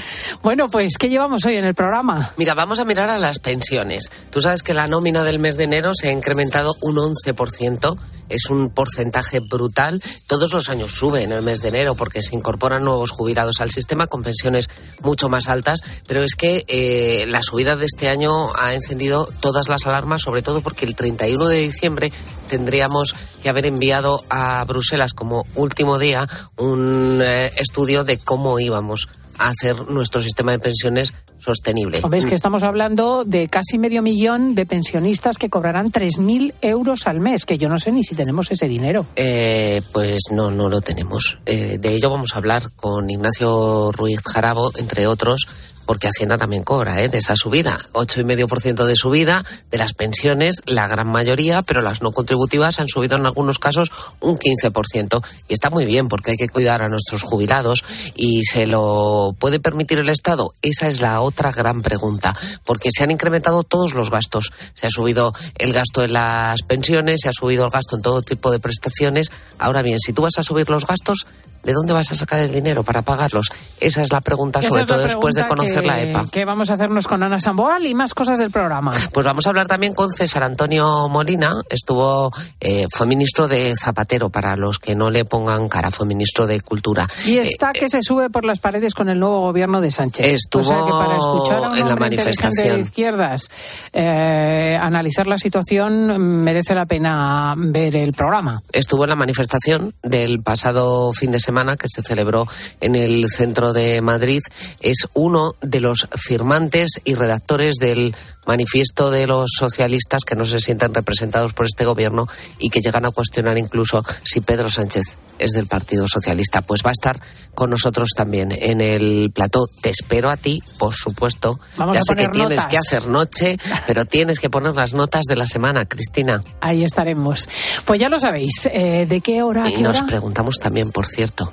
Bueno, 0.43 0.69
pues, 0.69 0.99
¿qué 0.99 1.09
llevamos 1.09 1.43
hoy 1.45 1.55
en 1.55 1.65
el 1.65 1.73
programa? 1.73 2.33
Mira, 2.37 2.53
vamos 2.53 2.79
a 2.79 2.85
mirar 2.85 3.09
a 3.09 3.17
las 3.17 3.39
pensiones. 3.39 4.11
Tú 4.29 4.41
sabes 4.41 4.61
que 4.61 4.75
la 4.75 4.85
nómina 4.85 5.23
del 5.23 5.39
mes 5.39 5.57
de 5.57 5.63
enero 5.63 5.93
se 5.95 6.09
ha 6.09 6.11
incrementado 6.11 6.75
un 6.81 6.97
11% 6.97 7.97
es 8.31 8.49
un 8.49 8.69
porcentaje 8.69 9.39
brutal. 9.39 10.01
Todos 10.27 10.53
los 10.53 10.69
años 10.69 10.93
sube 10.93 11.23
en 11.23 11.31
el 11.31 11.41
mes 11.41 11.61
de 11.61 11.69
enero 11.69 11.95
porque 11.95 12.21
se 12.21 12.35
incorporan 12.35 12.83
nuevos 12.83 13.11
jubilados 13.11 13.61
al 13.61 13.71
sistema 13.71 14.07
con 14.07 14.23
pensiones 14.23 14.69
mucho 15.01 15.29
más 15.29 15.47
altas, 15.47 15.81
pero 16.07 16.23
es 16.23 16.35
que 16.35 16.65
eh, 16.67 17.25
la 17.27 17.41
subida 17.43 17.75
de 17.75 17.85
este 17.85 18.09
año 18.09 18.53
ha 18.55 18.73
encendido 18.73 19.27
todas 19.39 19.69
las 19.69 19.85
alarmas, 19.87 20.21
sobre 20.21 20.41
todo 20.41 20.61
porque 20.61 20.85
el 20.85 20.95
31 20.95 21.47
de 21.47 21.59
diciembre 21.59 22.11
tendríamos 22.49 23.15
que 23.41 23.49
haber 23.49 23.65
enviado 23.65 24.23
a 24.29 24.63
Bruselas 24.65 25.13
como 25.13 25.45
último 25.55 25.97
día 25.99 26.27
un 26.57 27.19
eh, 27.23 27.51
estudio 27.57 28.03
de 28.03 28.17
cómo 28.17 28.59
íbamos 28.59 29.07
hacer 29.47 29.89
nuestro 29.89 30.21
sistema 30.21 30.51
de 30.51 30.59
pensiones 30.59 31.13
sostenible. 31.37 32.01
Ves 32.09 32.25
que 32.25 32.35
estamos 32.35 32.63
hablando 32.63 33.25
de 33.25 33.47
casi 33.47 33.77
medio 33.77 34.01
millón 34.01 34.55
de 34.55 34.65
pensionistas 34.65 35.37
que 35.37 35.49
cobrarán 35.49 35.91
3.000 35.91 36.53
euros 36.61 37.07
al 37.07 37.19
mes, 37.19 37.45
que 37.45 37.57
yo 37.57 37.67
no 37.67 37.77
sé 37.77 37.91
ni 37.91 38.03
si 38.03 38.15
tenemos 38.15 38.51
ese 38.51 38.67
dinero. 38.67 39.05
Eh, 39.15 39.81
pues 39.91 40.19
no, 40.31 40.51
no 40.51 40.69
lo 40.69 40.81
tenemos. 40.81 41.39
Eh, 41.45 41.77
de 41.79 41.95
ello 41.95 42.09
vamos 42.09 42.31
a 42.33 42.37
hablar 42.37 42.71
con 42.75 43.09
Ignacio 43.09 43.91
Ruiz 43.91 44.21
Jarabo, 44.23 44.71
entre 44.77 45.07
otros, 45.07 45.47
porque 45.91 46.07
Hacienda 46.07 46.37
también 46.37 46.63
cobra 46.63 47.01
¿eh? 47.03 47.09
de 47.09 47.17
esa 47.17 47.35
subida. 47.35 47.89
8,5% 47.91 48.85
de 48.85 48.95
subida 48.95 49.43
de 49.69 49.77
las 49.77 49.91
pensiones, 49.91 50.61
la 50.65 50.87
gran 50.87 51.09
mayoría, 51.09 51.63
pero 51.63 51.81
las 51.81 52.01
no 52.01 52.13
contributivas 52.13 52.79
han 52.79 52.87
subido 52.87 53.17
en 53.17 53.25
algunos 53.25 53.59
casos 53.59 53.91
un 54.21 54.39
15%. 54.39 55.21
Y 55.49 55.53
está 55.53 55.69
muy 55.69 55.85
bien 55.85 56.07
porque 56.07 56.31
hay 56.31 56.37
que 56.37 56.47
cuidar 56.47 56.81
a 56.81 56.87
nuestros 56.87 57.23
jubilados 57.23 57.83
y 58.15 58.45
se 58.45 58.67
lo 58.67 59.35
puede 59.37 59.59
permitir 59.59 59.99
el 59.99 60.07
Estado. 60.07 60.53
Esa 60.61 60.87
es 60.87 61.01
la 61.01 61.19
otra 61.19 61.51
gran 61.51 61.81
pregunta, 61.81 62.33
porque 62.63 62.89
se 62.89 63.03
han 63.03 63.11
incrementado 63.11 63.63
todos 63.63 63.93
los 63.93 64.09
gastos. 64.09 64.53
Se 64.73 64.87
ha 64.87 64.89
subido 64.89 65.33
el 65.57 65.73
gasto 65.73 66.05
en 66.05 66.13
las 66.13 66.61
pensiones, 66.61 67.19
se 67.23 67.27
ha 67.27 67.33
subido 67.33 67.65
el 67.65 67.69
gasto 67.69 67.97
en 67.97 68.01
todo 68.01 68.21
tipo 68.21 68.49
de 68.49 68.61
prestaciones. 68.61 69.29
Ahora 69.59 69.81
bien, 69.81 69.99
si 69.99 70.13
tú 70.13 70.21
vas 70.21 70.37
a 70.37 70.43
subir 70.43 70.69
los 70.69 70.87
gastos, 70.87 71.25
¿de 71.63 71.73
dónde 71.73 71.93
vas 71.93 72.11
a 72.11 72.15
sacar 72.15 72.39
el 72.39 72.51
dinero 72.51 72.83
para 72.83 73.01
pagarlos? 73.01 73.47
Esa 73.79 74.01
es 74.01 74.11
la 74.11 74.21
pregunta, 74.21 74.59
Esa 74.59 74.69
sobre 74.69 74.81
la 74.81 74.87
todo 74.87 74.99
después 74.99 75.33
de 75.35 75.47
conocer 75.47 75.81
que- 75.81 75.87
la 75.87 76.01
EPA. 76.01 76.25
¿Qué 76.31 76.45
vamos 76.45 76.69
a 76.69 76.73
hacernos 76.73 77.07
con 77.07 77.21
Ana 77.23 77.39
Samboal 77.39 77.85
y 77.85 77.93
más 77.93 78.13
cosas 78.13 78.37
del 78.37 78.51
programa? 78.51 78.91
Pues 79.13 79.25
vamos 79.25 79.45
a 79.45 79.49
hablar 79.49 79.67
también 79.67 79.93
con 79.93 80.09
César 80.11 80.43
Antonio 80.43 81.07
Molina. 81.09 81.53
Estuvo, 81.69 82.31
eh, 82.59 82.85
fue 82.91 83.05
ministro 83.07 83.47
de 83.47 83.73
Zapatero, 83.79 84.29
para 84.29 84.55
los 84.55 84.79
que 84.79 84.95
no 84.95 85.09
le 85.09 85.25
pongan 85.25 85.69
cara, 85.69 85.91
fue 85.91 86.05
ministro 86.05 86.47
de 86.47 86.61
Cultura. 86.61 87.07
Y 87.25 87.37
está 87.37 87.71
que 87.71 87.89
se 87.89 88.01
sube 88.01 88.29
por 88.29 88.45
las 88.45 88.59
paredes 88.59 88.93
con 88.93 89.09
el 89.09 89.19
nuevo 89.19 89.41
gobierno 89.41 89.81
de 89.81 89.91
Sánchez. 89.91 90.25
Estuvo 90.25 90.61
o 90.61 90.65
sea 90.65 90.77
que 90.85 90.91
para 90.91 91.17
escuchar 91.17 91.63
a 91.65 91.69
un 91.69 91.77
en 91.77 91.87
la 91.89 91.95
manifestación. 91.95 92.75
de 92.77 92.81
izquierdas 92.81 93.49
eh, 93.93 94.77
analizar 94.81 95.27
la 95.27 95.37
situación 95.37 96.17
merece 96.43 96.73
la 96.75 96.85
pena 96.85 97.53
ver 97.57 97.95
el 97.95 98.13
programa. 98.13 98.61
Estuvo 98.71 99.03
en 99.03 99.09
la 99.09 99.15
manifestación 99.15 99.93
del 100.01 100.41
pasado 100.41 101.11
fin 101.13 101.31
de 101.31 101.39
semana 101.39 101.50
que 101.77 101.87
se 101.87 102.01
celebró 102.01 102.47
en 102.79 102.95
el 102.95 103.27
centro 103.27 103.73
de 103.73 104.01
Madrid. 104.01 104.41
Es 104.79 105.07
uno 105.13 105.55
de 105.61 105.81
los 105.81 106.07
firmantes 106.15 107.01
y 107.03 107.15
redactores 107.15 107.75
del 107.75 108.15
manifiesto 108.47 109.11
de 109.11 109.27
los 109.27 109.51
socialistas 109.57 110.23
que 110.25 110.35
no 110.35 110.45
se 110.45 110.59
sienten 110.59 110.93
representados 110.93 111.53
por 111.53 111.65
este 111.65 111.85
gobierno 111.85 112.27
y 112.59 112.69
que 112.69 112.81
llegan 112.81 113.05
a 113.05 113.11
cuestionar 113.11 113.57
incluso 113.57 114.03
si 114.23 114.41
Pedro 114.41 114.69
Sánchez 114.69 115.03
es 115.39 115.51
del 115.51 115.67
Partido 115.67 116.07
Socialista. 116.07 116.61
Pues 116.61 116.81
va 116.85 116.89
a 116.89 116.93
estar 116.93 117.19
con 117.55 117.69
nosotros 117.71 118.09
también 118.15 118.51
en 118.51 118.79
el 118.81 119.31
plató. 119.33 119.65
Te 119.81 119.89
espero 119.89 120.29
a 120.29 120.37
ti, 120.37 120.61
por 120.77 120.93
supuesto. 120.93 121.59
Vamos 121.77 121.95
ya 121.95 122.01
sé 122.03 122.15
que 122.15 122.27
tienes 122.29 122.49
notas. 122.57 122.67
que 122.67 122.77
hacer 122.77 123.07
noche, 123.07 123.57
pero 123.87 124.05
tienes 124.05 124.39
que 124.39 124.49
poner 124.49 124.73
las 124.75 124.93
notas 124.93 125.25
de 125.25 125.35
la 125.35 125.45
semana, 125.45 125.85
Cristina. 125.85 126.43
Ahí 126.61 126.83
estaremos. 126.83 127.49
Pues 127.85 127.99
ya 127.99 128.09
lo 128.09 128.19
sabéis. 128.19 128.67
eh, 128.71 129.05
¿De 129.07 129.21
qué 129.21 129.41
hora 129.41 129.67
Y 129.69 129.75
qué 129.75 129.81
nos 129.81 129.97
hora? 129.99 130.07
preguntamos 130.07 130.57
también, 130.57 130.91
por 130.91 131.07
cierto, 131.07 131.51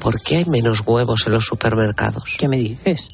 ¿por 0.00 0.20
qué 0.22 0.38
hay 0.38 0.44
menos 0.46 0.82
huevos 0.86 1.24
en 1.26 1.32
los 1.32 1.44
supermercados? 1.44 2.36
¿Qué 2.38 2.48
me 2.48 2.56
dices? 2.56 3.08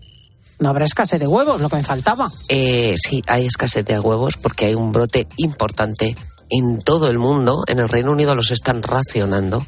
No 0.63 0.71
habrá 0.71 0.85
escasez 0.85 1.19
de 1.19 1.27
huevos, 1.27 1.61
lo 1.61 1.69
que 1.69 1.77
me 1.77 1.83
faltaba. 1.83 2.31
Eh, 2.49 2.95
sí, 2.97 3.21
hay 3.27 3.47
escasez 3.47 3.85
de 3.85 3.99
huevos 3.99 4.37
porque 4.37 4.67
hay 4.67 4.77
un 4.77 4.93
brote 4.93 5.27
importante 5.37 6.17
en 6.49 6.81
todo 6.83 7.09
el 7.09 7.19
mundo. 7.19 7.65
En 7.67 7.81
el 7.81 7.89
Reino 7.89 8.13
Unido 8.13 8.37
los 8.37 8.53
están 8.53 8.85
racionando 8.85 9.67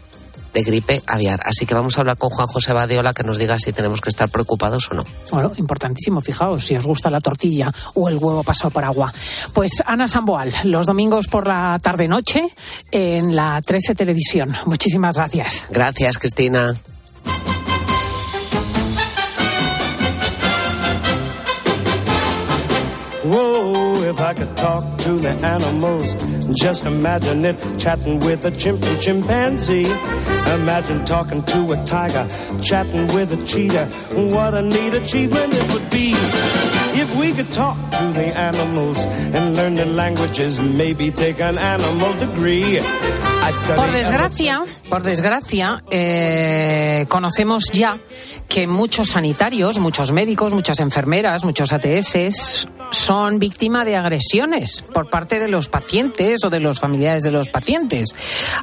de 0.53 0.63
gripe 0.63 1.03
aviar. 1.09 1.41
Así 1.45 1.67
que 1.67 1.75
vamos 1.75 1.99
a 1.99 2.03
hablar 2.03 2.17
con 2.17 2.31
Juan 2.31 2.47
José 2.47 2.73
Badiola 2.73 3.13
que 3.13 3.25
nos 3.25 3.39
diga 3.39 3.59
si 3.59 3.73
tenemos 3.73 4.01
que 4.01 4.09
estar 4.09 4.29
preocupados 4.29 4.89
o 4.93 4.95
no. 4.95 5.05
Bueno, 5.33 5.51
importantísimo, 5.57 6.21
fijaos, 6.21 6.65
si 6.65 6.77
os 6.77 6.87
gusta 6.87 7.11
la 7.11 7.21
tortilla 7.21 7.73
o 7.95 8.09
el 8.09 8.15
huevo 8.15 8.45
pasado 8.45 8.71
por 8.71 8.85
agua. 8.85 9.13
Pues 9.53 9.83
Ana 9.85 10.07
Samboal, 10.07 10.55
los 10.63 10.87
domingos 10.87 11.27
por 11.27 11.49
la 11.49 11.77
tarde-noche 11.83 12.47
en 12.93 13.35
la 13.35 13.61
13 13.61 13.97
Televisión. 13.97 14.55
Muchísimas 14.67 15.17
gracias. 15.17 15.67
Gracias, 15.71 16.19
Cristina. 16.19 16.73
Whoa, 23.25 23.95
if 23.95 24.21
I 24.21 24.35
could 24.35 24.55
talk 24.55 24.85
to 24.99 25.15
the 25.15 25.31
animals, 25.31 26.15
just 26.55 26.85
imagine 26.85 27.43
it 27.47 27.57
chatting 27.79 28.21
with 28.21 28.45
a 28.45 28.51
chimp 28.51 28.85
and 28.85 29.01
chimpanzee. 29.01 30.34
Imagine 30.53 31.05
talking 31.05 31.43
to 31.43 31.73
a 31.73 31.85
tiger, 31.85 32.27
chatting 32.63 33.07
with 33.09 33.33
a 33.33 33.47
cheetah. 33.47 33.87
What 34.35 34.55
a 34.55 34.63
neat 34.63 34.95
achievement 34.95 35.55
it 35.55 35.73
would 35.73 35.91
be. 35.91 36.15
If 36.97 37.17
we 37.17 37.33
could 37.33 37.53
talk 37.53 37.77
to 37.99 38.05
the 38.13 38.33
animals 38.37 39.07
and 39.07 39.57
learn 39.57 39.75
the 39.75 39.87
languages, 39.87 40.61
maybe 40.61 41.11
take 41.11 41.41
an 41.41 41.59
animal 41.59 42.13
degree. 42.19 42.81
Por 43.77 43.93
desgracia, 43.93 44.63
por 44.89 45.03
desgracia, 45.03 45.83
eh, 45.91 47.05
conocemos 47.09 47.71
ya 47.73 47.99
que 48.49 48.67
muchos 48.67 49.11
sanitarios, 49.11 49.79
muchos 49.79 50.13
médicos, 50.13 50.53
muchas 50.53 50.81
enfermeras, 50.81 51.45
muchos 51.45 51.73
ATS 51.73 52.67
son 52.91 53.39
víctimas 53.39 53.85
de 53.85 53.97
agresiones 53.97 54.83
por 54.83 55.11
parte 55.11 55.39
de 55.39 55.49
los 55.49 55.69
pacientes 55.69 56.43
o 56.43 56.51
de 56.51 56.61
los 56.61 56.81
familiares 56.81 57.23
de 57.23 57.33
los 57.33 57.51
pacientes. 57.51 58.15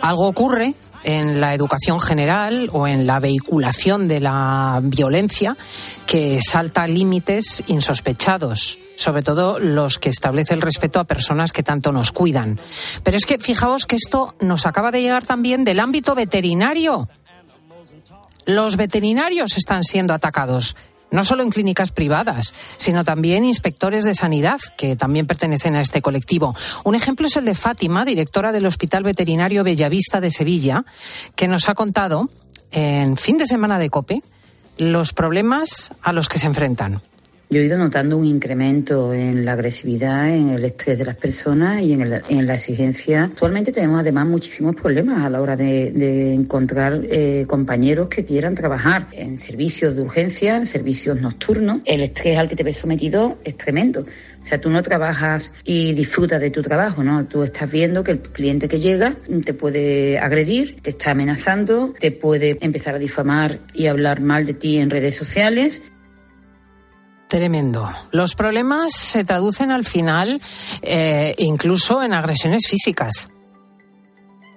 Algo 0.02 0.28
ocurre 0.28 0.74
en 1.04 1.42
la 1.42 1.54
educación 1.54 2.00
general 2.00 2.70
o 2.74 2.88
en 2.88 3.08
la 3.08 3.20
vehiculación 3.20 4.08
de 4.08 4.20
la 4.20 4.80
violencia 4.84 5.56
que 6.06 6.40
salta 6.42 6.88
límites 6.88 7.64
insospechados 7.68 8.78
sobre 9.02 9.24
todo 9.24 9.58
los 9.58 9.98
que 9.98 10.10
establece 10.10 10.54
el 10.54 10.62
respeto 10.62 11.00
a 11.00 11.06
personas 11.06 11.52
que 11.52 11.64
tanto 11.64 11.92
nos 11.92 12.12
cuidan. 12.12 12.60
Pero 13.04 13.18
es 13.18 13.26
que 13.26 13.40
fijaos 13.40 13.88
que 13.88 13.96
esto 13.96 14.36
nos 14.40 14.68
acaba 14.68 14.92
de 14.92 15.02
llegar 15.02 15.26
también 15.26 15.64
del 15.64 15.80
ámbito 15.80 16.14
veterinario. 16.14 17.10
Los 18.46 18.78
veterinarios 18.78 19.58
están 19.58 19.84
siendo 19.84 20.14
atacados 20.14 20.76
no 21.12 21.24
solo 21.24 21.44
en 21.44 21.50
clínicas 21.50 21.92
privadas, 21.92 22.54
sino 22.78 23.04
también 23.04 23.44
inspectores 23.44 24.04
de 24.04 24.16
sanidad 24.16 24.60
que 24.78 24.96
también 24.96 25.28
pertenecen 25.28 25.76
a 25.76 25.82
este 25.82 26.02
colectivo. 26.02 26.56
Un 26.84 26.96
ejemplo 26.96 27.28
es 27.28 27.36
el 27.36 27.46
de 27.46 27.56
Fátima, 27.56 28.06
directora 28.06 28.52
del 28.52 28.66
Hospital 28.66 29.04
Veterinario 29.04 29.64
Bellavista 29.64 30.22
de 30.22 30.32
Sevilla, 30.32 30.86
que 31.36 31.48
nos 31.48 31.70
ha 31.70 31.76
contado 31.76 32.30
en 32.72 33.18
fin 33.18 33.38
de 33.38 33.46
semana 33.46 33.78
de 33.78 33.90
COPE 33.90 34.24
los 34.78 35.14
problemas 35.14 35.92
a 36.02 36.14
los 36.14 36.30
que 36.30 36.40
se 36.40 36.48
enfrentan. 36.48 37.02
Yo 37.52 37.60
he 37.60 37.66
ido 37.66 37.78
notando 37.78 38.18
un 38.18 38.24
incremento 38.24 39.14
en 39.14 39.44
la 39.44 39.52
agresividad, 39.52 40.34
en 40.34 40.52
el 40.52 40.64
estrés 40.64 40.98
de 40.98 41.04
las 41.04 41.18
personas 41.18 41.82
y 41.82 41.92
en, 41.92 42.10
la 42.10 42.54
exigencia. 42.54 43.26
Actualmente 43.26 43.74
tenemos 43.74 44.00
además 44.00 44.26
muchísimos 44.26 44.74
problemas 44.74 45.22
a 45.22 45.30
la 45.30 45.42
hora 45.42 45.58
de, 45.58 46.34
encontrar 46.34 47.02
eh, 47.04 47.44
compañeros 47.50 48.08
que 48.08 48.24
quieran 48.24 48.56
trabajar 48.56 49.10
en 49.12 49.38
servicios 49.38 49.98
de 49.98 50.04
urgencia, 50.04 50.56
en 50.56 50.66
servicios 50.66 51.20
nocturnos. 51.20 51.82
El 51.84 52.00
estrés 52.00 52.40
al 52.40 52.48
que 52.48 52.56
te 52.56 52.64
ves 52.64 52.78
sometido 52.78 53.38
es 53.44 53.58
tremendo. 53.58 54.06
O 54.42 54.46
sea, 54.46 54.62
tú 54.62 54.70
no 54.70 54.82
trabajas 54.82 55.54
y 55.66 55.92
disfrutas 55.92 56.40
de 56.40 56.52
tu 56.52 56.62
trabajo, 56.62 57.04
¿no? 57.04 57.26
Tú 57.26 57.44
estás 57.44 57.70
viendo 57.70 58.02
que 58.06 58.12
el 58.12 58.20
cliente 58.22 58.70
que 58.70 58.80
llega 58.80 59.18
te 59.44 59.54
puede 59.54 60.20
agredir, 60.20 60.82
te 60.82 60.92
está 60.92 61.12
amenazando, 61.12 61.94
te 62.00 62.14
puede 62.14 62.58
empezar 62.62 62.96
a 62.96 62.98
difamar 62.98 63.60
y 63.74 63.88
hablar 63.88 64.22
mal 64.22 64.46
de 64.46 64.54
ti 64.54 64.78
en 64.78 64.90
redes 64.90 65.16
sociales 65.16 65.84
Tremendo. 67.32 67.90
Los 68.12 68.36
problemas 68.36 68.92
se 68.92 69.24
traducen 69.24 69.72
al 69.72 69.86
final 69.86 70.42
eh, 70.82 71.34
incluso 71.38 72.04
en 72.04 72.12
agresiones 72.12 72.68
físicas. 72.68 73.30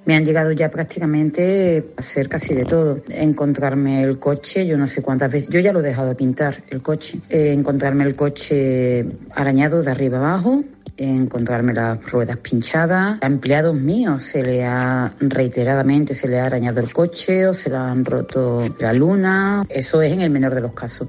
Me 0.05 0.17
han 0.17 0.25
llegado 0.25 0.51
ya 0.51 0.73
prácticamente 0.73 1.93
a 1.97 2.01
hacer 2.01 2.29
casi 2.29 2.53
de 2.53 2.65
todo. 2.65 3.01
Encontrarme 3.11 4.03
el 4.03 4.19
coche, 4.19 4.67
yo 4.67 4.77
no 4.77 4.89
sé 4.89 5.03
cuántas 5.03 5.31
veces, 5.31 5.51
yo 5.51 5.61
ya 5.61 5.73
lo 5.73 5.79
he 5.79 5.83
dejado 5.85 6.09
de 6.09 6.15
pintar, 6.17 6.65
el 6.69 6.83
coche. 6.83 7.21
Eh, 7.31 7.53
encontrarme 7.53 8.03
el 8.03 8.17
coche 8.17 9.07
arañado 9.37 9.81
de 9.81 9.93
arriba 9.93 10.19
abajo, 10.19 10.65
encontrarme 10.97 11.75
las 11.75 12.05
ruedas 12.11 12.39
pinchadas. 12.39 13.19
A 13.23 13.27
empleados 13.27 13.77
míos 13.77 14.25
se 14.25 14.43
le 14.43 14.65
ha 14.65 15.15
reiteradamente 15.21 16.13
se 16.13 16.27
le 16.27 16.41
ha 16.41 16.47
arañado 16.47 16.81
el 16.81 16.93
coche 16.93 17.47
o 17.47 17.55
se 17.55 17.71
le 17.71 17.77
han 17.77 18.05
roto 18.05 18.65
la 18.81 18.93
luna. 18.93 19.65
Eso 19.69 20.03
es 20.03 20.13
en 20.13 20.23
el 20.23 20.31
menor 20.31 20.57
de 20.57 20.61
los 20.63 20.75
casos. 20.75 21.07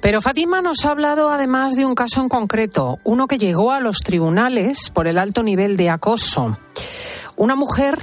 Pero 0.00 0.20
Fátima 0.20 0.62
nos 0.62 0.84
ha 0.84 0.90
hablado 0.90 1.28
además 1.30 1.74
de 1.74 1.84
un 1.84 1.94
caso 1.94 2.20
en 2.20 2.28
concreto, 2.28 2.98
uno 3.04 3.26
que 3.26 3.38
llegó 3.38 3.72
a 3.72 3.80
los 3.80 3.98
tribunales 3.98 4.90
por 4.90 5.08
el 5.08 5.18
alto 5.18 5.42
nivel 5.42 5.76
de 5.76 5.90
acoso. 5.90 6.56
Una 7.36 7.56
mujer 7.56 7.98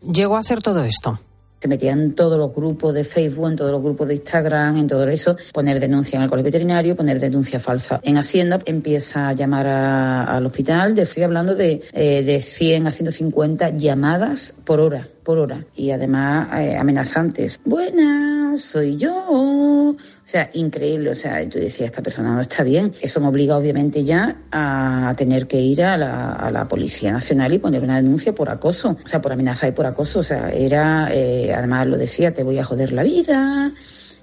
llegó 0.00 0.36
a 0.36 0.40
hacer 0.40 0.62
todo 0.62 0.84
esto 0.84 1.18
se 1.60 1.68
metían 1.68 2.00
en 2.00 2.14
todos 2.14 2.38
los 2.38 2.54
grupos 2.54 2.94
de 2.94 3.04
Facebook, 3.04 3.50
en 3.50 3.56
todos 3.56 3.70
los 3.70 3.82
grupos 3.82 4.08
de 4.08 4.14
Instagram, 4.14 4.78
en 4.78 4.86
todo 4.88 5.06
eso, 5.08 5.36
poner 5.52 5.78
denuncia 5.78 6.16
en 6.16 6.22
el 6.22 6.30
colegio 6.30 6.46
veterinario, 6.46 6.96
poner 6.96 7.20
denuncia 7.20 7.60
falsa. 7.60 8.00
En 8.02 8.16
Hacienda 8.16 8.58
empieza 8.64 9.28
a 9.28 9.34
llamar 9.34 9.66
al 9.68 10.46
hospital, 10.46 10.98
estoy 10.98 11.22
hablando 11.22 11.54
de, 11.54 11.82
eh, 11.92 12.22
de 12.22 12.40
100 12.40 12.86
a 12.86 12.92
150 12.92 13.76
llamadas 13.76 14.54
por 14.64 14.80
hora, 14.80 15.06
por 15.22 15.38
hora, 15.38 15.64
y 15.76 15.90
además 15.90 16.48
eh, 16.58 16.76
amenazantes. 16.76 17.60
Buenas, 17.64 18.60
soy 18.60 18.96
yo. 18.96 19.14
O 19.28 19.96
sea, 20.24 20.50
increíble, 20.54 21.10
o 21.10 21.14
sea, 21.14 21.48
tú 21.48 21.58
decías, 21.58 21.86
esta 21.86 22.02
persona 22.02 22.34
no 22.34 22.40
está 22.40 22.62
bien. 22.62 22.92
Eso 23.00 23.20
me 23.20 23.28
obliga 23.28 23.56
obviamente 23.56 24.04
ya 24.04 24.36
a 24.52 25.12
tener 25.16 25.46
que 25.46 25.60
ir 25.60 25.82
a 25.82 25.96
la, 25.96 26.32
a 26.32 26.50
la 26.50 26.64
Policía 26.66 27.12
Nacional 27.12 27.52
y 27.52 27.58
poner 27.58 27.82
una 27.82 27.96
denuncia 27.96 28.34
por 28.34 28.50
acoso, 28.50 28.96
o 29.02 29.08
sea, 29.08 29.20
por 29.20 29.32
amenaza 29.32 29.68
y 29.68 29.72
por 29.72 29.86
acoso. 29.86 30.20
O 30.20 30.24
sea, 30.24 30.50
era... 30.50 31.08
Eh, 31.12 31.52
además 31.52 31.86
lo 31.86 31.98
decía, 31.98 32.32
te 32.32 32.42
voy 32.42 32.58
a 32.58 32.64
joder 32.64 32.92
la 32.92 33.02
vida. 33.02 33.72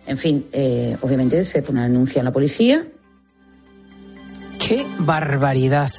En 0.05 0.17
fin, 0.17 0.47
eh, 0.53 0.95
obviamente 1.01 1.43
se 1.43 1.61
pone 1.61 1.79
una 1.79 1.87
denuncia 1.87 2.19
en 2.19 2.25
la 2.25 2.31
policía. 2.31 2.87
¡Qué 4.67 4.85
barbaridad! 4.99 5.89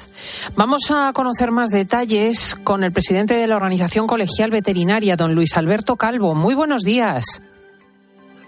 Vamos 0.55 0.91
a 0.91 1.11
conocer 1.11 1.49
más 1.49 1.71
detalles 1.71 2.53
con 2.63 2.83
el 2.83 2.91
presidente 2.91 3.35
de 3.35 3.47
la 3.47 3.55
Organización 3.55 4.05
Colegial 4.05 4.51
Veterinaria, 4.51 5.15
don 5.15 5.33
Luis 5.33 5.57
Alberto 5.57 5.95
Calvo. 5.95 6.35
Muy 6.35 6.53
buenos 6.53 6.83
días. 6.83 7.41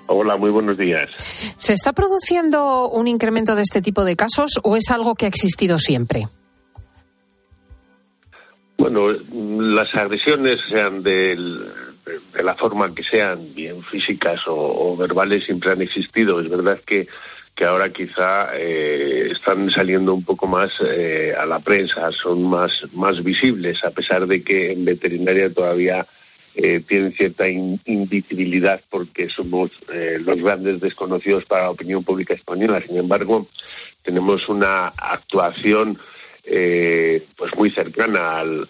Hola, 0.05 0.37
muy 0.37 0.51
buenos 0.51 0.77
días. 0.77 1.09
¿Se 1.57 1.73
está 1.73 1.91
produciendo 1.91 2.87
un 2.89 3.07
incremento 3.07 3.55
de 3.55 3.63
este 3.63 3.81
tipo 3.81 4.03
de 4.03 4.15
casos 4.15 4.59
o 4.61 4.77
es 4.77 4.91
algo 4.91 5.15
que 5.15 5.25
ha 5.25 5.29
existido 5.29 5.79
siempre? 5.79 6.27
Bueno, 8.77 9.07
las 9.09 9.95
agresiones, 9.95 10.61
sean 10.69 11.01
del 11.01 11.65
de 12.33 12.43
la 12.43 12.55
forma 12.55 12.93
que 12.93 13.03
sean, 13.03 13.53
bien 13.53 13.83
físicas 13.83 14.41
o, 14.47 14.95
verbales, 14.97 15.45
siempre 15.45 15.71
han 15.71 15.81
existido. 15.81 16.39
Es 16.39 16.49
verdad 16.49 16.79
que, 16.85 17.07
que 17.55 17.65
ahora 17.65 17.91
quizá 17.91 18.49
eh, 18.55 19.29
están 19.31 19.69
saliendo 19.69 20.13
un 20.13 20.23
poco 20.23 20.47
más 20.47 20.71
eh, 20.85 21.33
a 21.37 21.45
la 21.45 21.59
prensa, 21.59 22.11
son 22.11 22.43
más, 22.43 22.71
más 22.93 23.23
visibles, 23.23 23.83
a 23.83 23.91
pesar 23.91 24.25
de 24.25 24.43
que 24.43 24.71
en 24.71 24.85
veterinaria 24.85 25.53
todavía 25.53 26.07
eh, 26.55 26.81
tienen 26.87 27.13
cierta 27.13 27.47
invisibilidad 27.47 28.81
porque 28.89 29.29
somos 29.29 29.71
los 30.19 30.41
grandes 30.41 30.81
desconocidos 30.81 31.45
para 31.45 31.63
la 31.63 31.71
opinión 31.71 32.03
pública 32.03 32.33
española. 32.33 32.81
Sin 32.85 32.97
embargo, 32.97 33.47
tenemos 34.03 34.49
una 34.49 34.87
actuación 34.87 35.97
eh, 36.43 37.27
pues 37.37 37.55
muy 37.55 37.69
cercana 37.69 38.39
al, 38.39 38.67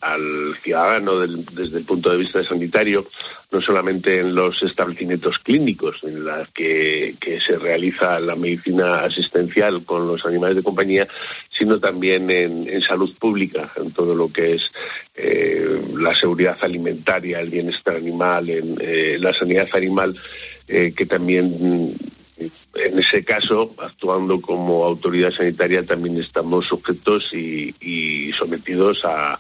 ciudadano 0.61 1.19
desde 1.19 1.77
el 1.77 1.85
punto 1.85 2.11
de 2.11 2.17
vista 2.17 2.43
sanitario, 2.43 3.07
no 3.49 3.61
solamente 3.61 4.19
en 4.19 4.35
los 4.35 4.61
establecimientos 4.61 5.39
clínicos 5.39 6.03
en 6.03 6.25
los 6.25 6.49
que, 6.49 7.15
se 7.45 7.57
realiza 7.57 8.19
la 8.19 8.35
medicina 8.35 9.01
asistencial 9.03 9.85
con 9.85 10.05
los 10.05 10.25
animales 10.25 10.57
de 10.57 10.63
compañía, 10.63 11.07
sino 11.49 11.79
también 11.79 12.29
en, 12.29 12.81
salud 12.81 13.15
pública, 13.17 13.71
en 13.77 13.91
todo 13.91 14.15
lo 14.15 14.31
que 14.31 14.55
es 14.55 14.71
eh, 15.15 15.81
la 15.95 16.13
seguridad 16.13 16.57
alimentaria, 16.61 17.39
el 17.39 17.49
bienestar 17.49 17.95
animal, 17.95 18.49
en 18.49 18.77
eh, 18.81 19.17
la 19.17 19.33
sanidad 19.33 19.69
animal, 19.73 20.19
que 20.67 21.05
también 21.05 21.97
en 22.41 22.99
ese 22.99 23.23
caso, 23.23 23.75
actuando 23.77 24.41
como 24.41 24.83
autoridad 24.85 25.31
sanitaria, 25.31 25.85
también 25.85 26.17
estamos 26.17 26.67
sujetos 26.67 27.33
y, 27.33 28.31
sometidos 28.33 29.03
a, 29.05 29.39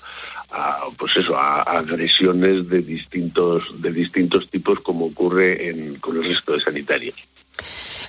pues 0.97 1.15
eso, 1.17 1.35
a, 1.35 1.61
agresiones 1.61 2.67
de 2.69 2.81
distintos, 2.81 3.63
de 3.81 3.91
distintos 3.91 4.49
tipos 4.49 4.79
como 4.81 5.05
ocurre 5.05 5.69
en, 5.69 5.95
con 5.99 6.17
el 6.17 6.23
resto 6.23 6.53
de 6.53 6.59
sanitarios. 6.61 7.15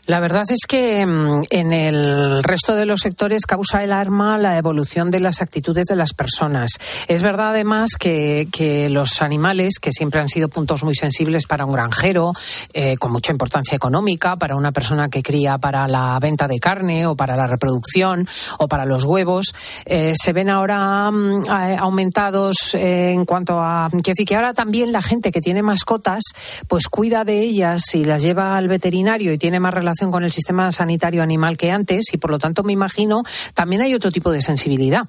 La 0.07 0.19
verdad 0.19 0.43
es 0.49 0.67
que 0.67 1.07
mm, 1.07 1.45
en 1.51 1.73
el 1.73 2.43
resto 2.43 2.75
de 2.75 2.87
los 2.87 3.03
sectores 3.03 3.47
causa 3.47 3.85
el 3.85 3.93
arma 3.93 4.37
la 4.37 4.59
evolución 4.59 5.13
de 5.13 5.21
las 5.21 5.41
actitudes 5.41 5.87
de 5.87 5.95
las 5.95 6.13
personas. 6.13 6.73
Es 7.07 7.23
verdad 7.23 7.51
además 7.51 7.91
que, 7.97 8.49
los 8.91 9.23
animales, 9.23 9.79
que 9.81 9.93
siempre 9.93 10.21
han 10.21 10.29
sido 10.29 10.49
puntos 10.49 10.83
muy 10.83 10.97
sensibles 10.97 11.47
para 11.47 11.65
un 11.65 11.73
granjero, 11.73 12.33
eh, 12.73 12.97
con 12.97 13.13
mucha 13.13 13.31
importancia 13.31 13.77
económica, 13.77 14.37
para 14.37 14.57
una 14.57 14.73
persona 14.73 15.09
que 15.09 15.23
cría 15.23 15.59
para 15.59 15.87
la 15.87 16.19
venta 16.21 16.49
de 16.49 16.59
carne 16.59 17.07
o 17.07 17.15
para 17.15 17.37
la 17.37 17.47
reproducción 17.47 18.27
o 18.59 18.67
para 18.67 18.85
los 18.85 19.05
huevos, 19.05 19.55
eh, 19.85 20.15
se 20.21 20.33
ven 20.33 20.51
ahora 20.51 21.13
mm, 21.13 21.45
aumentados 21.79 22.75
en 22.75 23.25
cuanto 23.25 23.61
a 23.61 23.89
que 24.03 24.11
decir 24.11 24.27
que 24.27 24.35
ahora 24.35 24.53
también 24.53 24.91
la 24.91 25.01
gente 25.01 25.31
que 25.31 25.41
tiene 25.41 25.63
mascotas, 25.63 26.25
pues 26.67 26.89
cuida 26.89 27.25
de 27.25 27.39
ellas 27.39 27.95
y 27.95 28.03
las 28.03 28.21
lleva 28.25 28.57
al 28.57 28.67
veterinario 28.67 29.33
y 29.33 29.39
tiene 29.39 29.61
más 29.61 29.73
relación 29.73 29.92
con 30.11 30.25
el 30.25 30.33
sistema 30.33 30.71
sanitario 30.71 31.23
animal 31.23 31.57
que 31.57 31.71
antes 31.71 32.13
y 32.13 32.19
por 32.19 32.31
lo 32.31 32.39
tanto 32.39 32.63
me 32.63 32.73
imagino 32.73 33.23
también 33.55 33.83
hay 33.83 33.95
otro 33.95 34.11
tipo 34.11 34.33
de 34.33 34.41
sensibilidad. 34.41 35.03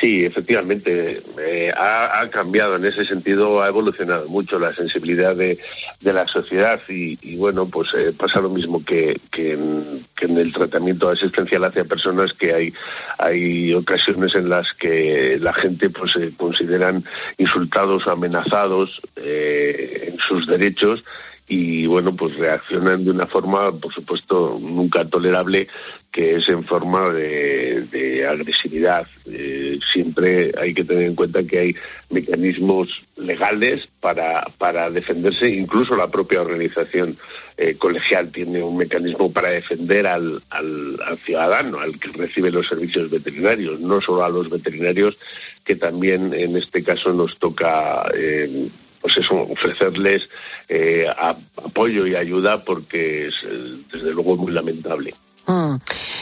Sí, 0.00 0.24
efectivamente, 0.24 1.22
eh, 1.38 1.72
ha, 1.74 2.28
cambiado 2.28 2.76
en 2.76 2.84
ese 2.84 3.04
sentido, 3.04 3.62
ha 3.62 3.68
evolucionado 3.68 4.28
mucho 4.28 4.58
la 4.58 4.74
sensibilidad 4.74 5.36
de, 5.36 5.60
la 6.00 6.26
sociedad 6.26 6.80
y, 6.88 7.36
bueno, 7.36 7.68
pues 7.68 7.94
eh, 7.96 8.12
pasa 8.12 8.40
lo 8.40 8.50
mismo 8.50 8.84
que, 8.84 9.20
en, 9.32 10.04
el 10.20 10.52
tratamiento 10.52 11.08
asistencial 11.08 11.64
hacia 11.64 11.84
personas 11.84 12.32
que 12.32 12.52
hay, 12.52 12.74
hay 13.18 13.72
ocasiones 13.72 14.34
en 14.34 14.48
las 14.48 14.72
que 14.72 15.38
la 15.40 15.52
gente 15.52 15.90
pues 15.90 16.12
se 16.12 16.34
consideran 16.34 17.04
insultados 17.38 18.04
o 18.06 18.10
amenazados 18.10 19.00
eh, 19.14 20.08
en 20.08 20.18
sus 20.18 20.46
derechos 20.48 21.04
y 21.46 21.86
bueno, 21.86 22.16
pues 22.16 22.36
reaccionan 22.36 23.04
de 23.04 23.10
una 23.10 23.26
forma, 23.26 23.70
por 23.72 23.92
supuesto, 23.92 24.58
nunca 24.58 25.04
tolerable, 25.04 25.68
que 26.10 26.36
es 26.36 26.48
en 26.48 26.64
forma 26.64 27.10
de, 27.10 28.26
agresividad. 28.26 29.06
Eh, 29.26 29.78
siempre 29.92 30.52
hay 30.58 30.72
que 30.72 30.84
tener 30.84 31.04
en 31.04 31.14
cuenta 31.14 31.44
que 31.44 31.58
hay 31.58 31.74
mecanismos 32.08 33.02
legales 33.16 33.86
para, 34.00 34.46
para 34.56 34.90
defenderse, 34.90 35.50
incluso 35.50 35.94
la 35.94 36.08
propia 36.08 36.40
organización 36.40 37.18
eh, 37.58 37.74
colegial 37.74 38.32
tiene 38.32 38.62
un 38.62 38.78
mecanismo 38.78 39.30
para 39.30 39.50
defender 39.50 40.06
al, 40.06 40.42
al, 40.48 41.18
ciudadano, 41.26 41.78
al 41.78 41.98
que 42.00 42.10
recibe 42.12 42.50
los 42.50 42.66
servicios 42.66 43.10
veterinarios, 43.10 43.80
no 43.80 44.00
solo 44.00 44.24
a 44.24 44.30
los 44.30 44.48
veterinarios, 44.48 45.18
que 45.62 45.76
también 45.76 46.32
en 46.32 46.56
este 46.56 46.82
caso 46.82 47.12
nos 47.12 47.38
toca. 47.38 48.10
Eh, 48.16 48.70
pues 49.04 49.18
eso, 49.18 49.34
ofrecerles 49.34 50.26
eh, 50.66 51.06
apoyo 51.16 52.06
y 52.06 52.16
ayuda 52.16 52.64
porque 52.64 53.26
es, 53.26 53.34
eh, 53.44 53.76
desde 53.92 54.14
luego, 54.14 54.34
muy 54.34 54.50
lamentable. 54.50 55.14
Mm. 55.46 55.76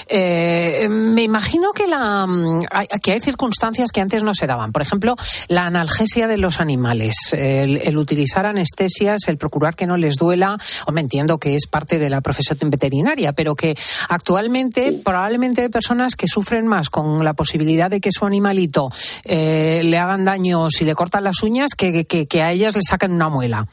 Eh, 0.09 0.89
me 0.89 1.23
imagino 1.23 1.73
que, 1.73 1.87
la, 1.87 2.27
mm, 2.27 2.63
que 3.03 3.13
hay 3.13 3.21
circunstancias 3.21 3.93
que 3.93 4.01
antes 4.01 4.23
no 4.23 4.35
se 4.35 4.47
daban. 4.47 4.73
Por 4.73 4.83
ejemplo, 4.83 5.17
la 5.49 5.67
analgesia 5.67 6.27
de 6.27 6.39
los 6.39 6.61
animales, 6.61 7.15
el, 7.33 7.97
utilizar 7.97 8.47
anestesias, 8.47 9.29
el 9.29 9.39
procurar 9.39 9.77
que 9.77 9.87
no 9.87 9.97
les 9.97 10.17
duela. 10.17 10.59
O 10.87 10.93
me 10.93 11.01
entiendo 11.01 11.39
que 11.39 11.55
es 11.55 11.67
parte 11.67 11.99
de 11.99 12.11
la 12.11 12.21
profesión 12.21 12.59
veterinaria, 12.71 13.33
pero 13.33 13.55
que 13.55 13.77
actualmente 14.09 15.01
probablemente 15.05 15.63
hay 15.63 15.69
personas 15.69 16.17
que 16.17 16.27
sufren 16.27 16.67
más 16.67 16.91
con 16.91 17.25
la 17.25 17.35
posibilidad 17.35 17.91
de 17.91 18.01
que 18.01 18.11
su 18.11 18.27
animalito 18.27 18.89
eh, 19.25 19.83
le 19.85 19.99
hagan 19.99 20.25
daño 20.25 20.69
si 20.71 20.85
le 20.85 20.95
cortan 20.95 21.25
las 21.25 21.43
uñas 21.43 21.75
que, 21.77 22.05
que 22.05 22.43
a 22.43 22.53
ellas 22.53 22.75
le 22.75 22.83
saquen 22.83 23.13
una 23.13 23.29
muela. 23.29 23.67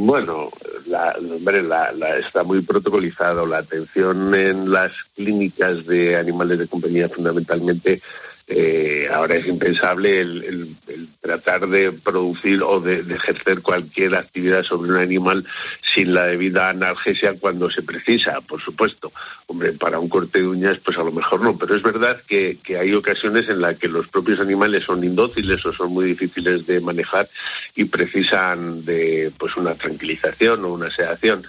Bueno, 0.00 0.50
la, 0.88 1.16
hombre, 1.18 1.62
la, 1.62 1.90
está 2.18 2.42
muy 2.42 2.62
protocolizado. 2.62 3.46
La 3.46 3.58
atención 3.58 4.34
en 4.34 4.70
las 4.70 4.92
clínicas 5.14 5.86
de 5.86 6.16
animales 6.16 6.58
de 6.58 6.68
compañía 6.68 7.08
fundamentalmente 7.08 8.02
eh, 8.50 9.08
ahora 9.12 9.36
es 9.36 9.46
impensable 9.46 10.20
el, 10.20 10.76
tratar 11.20 11.68
de 11.68 11.92
producir 11.92 12.62
o 12.62 12.80
de, 12.80 13.00
ejercer 13.14 13.60
cualquier 13.60 14.14
actividad 14.14 14.62
sobre 14.62 14.90
un 14.90 14.96
animal 14.96 15.46
sin 15.94 16.14
la 16.14 16.24
debida 16.24 16.70
analgesia 16.70 17.34
cuando 17.38 17.70
se 17.70 17.82
precisa, 17.82 18.40
por 18.40 18.62
supuesto. 18.62 19.12
Hombre, 19.46 19.72
para 19.72 19.98
un 19.98 20.08
corte 20.08 20.38
de 20.40 20.48
uñas, 20.48 20.78
pues 20.82 20.96
a 20.96 21.02
lo 21.02 21.12
mejor 21.12 21.42
no, 21.42 21.58
pero 21.58 21.76
es 21.76 21.82
verdad 21.82 22.22
que, 22.26 22.58
que 22.64 22.78
hay 22.78 22.94
ocasiones 22.94 23.48
en 23.50 23.60
las 23.60 23.78
que 23.78 23.88
los 23.88 24.08
propios 24.08 24.40
animales 24.40 24.84
son 24.84 25.04
indóciles 25.04 25.64
o 25.66 25.72
son 25.74 25.92
muy 25.92 26.06
difíciles 26.06 26.66
de 26.66 26.80
manejar 26.80 27.28
y 27.74 27.84
precisan 27.84 28.84
de 28.84 29.30
pues 29.38 29.56
una 29.56 29.74
tranquilización 29.74 30.64
o 30.64 30.72
una 30.72 30.90
sedación 30.90 31.46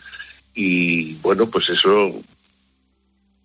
y 0.53 1.15
bueno, 1.15 1.49
pues 1.49 1.69
eso 1.69 2.21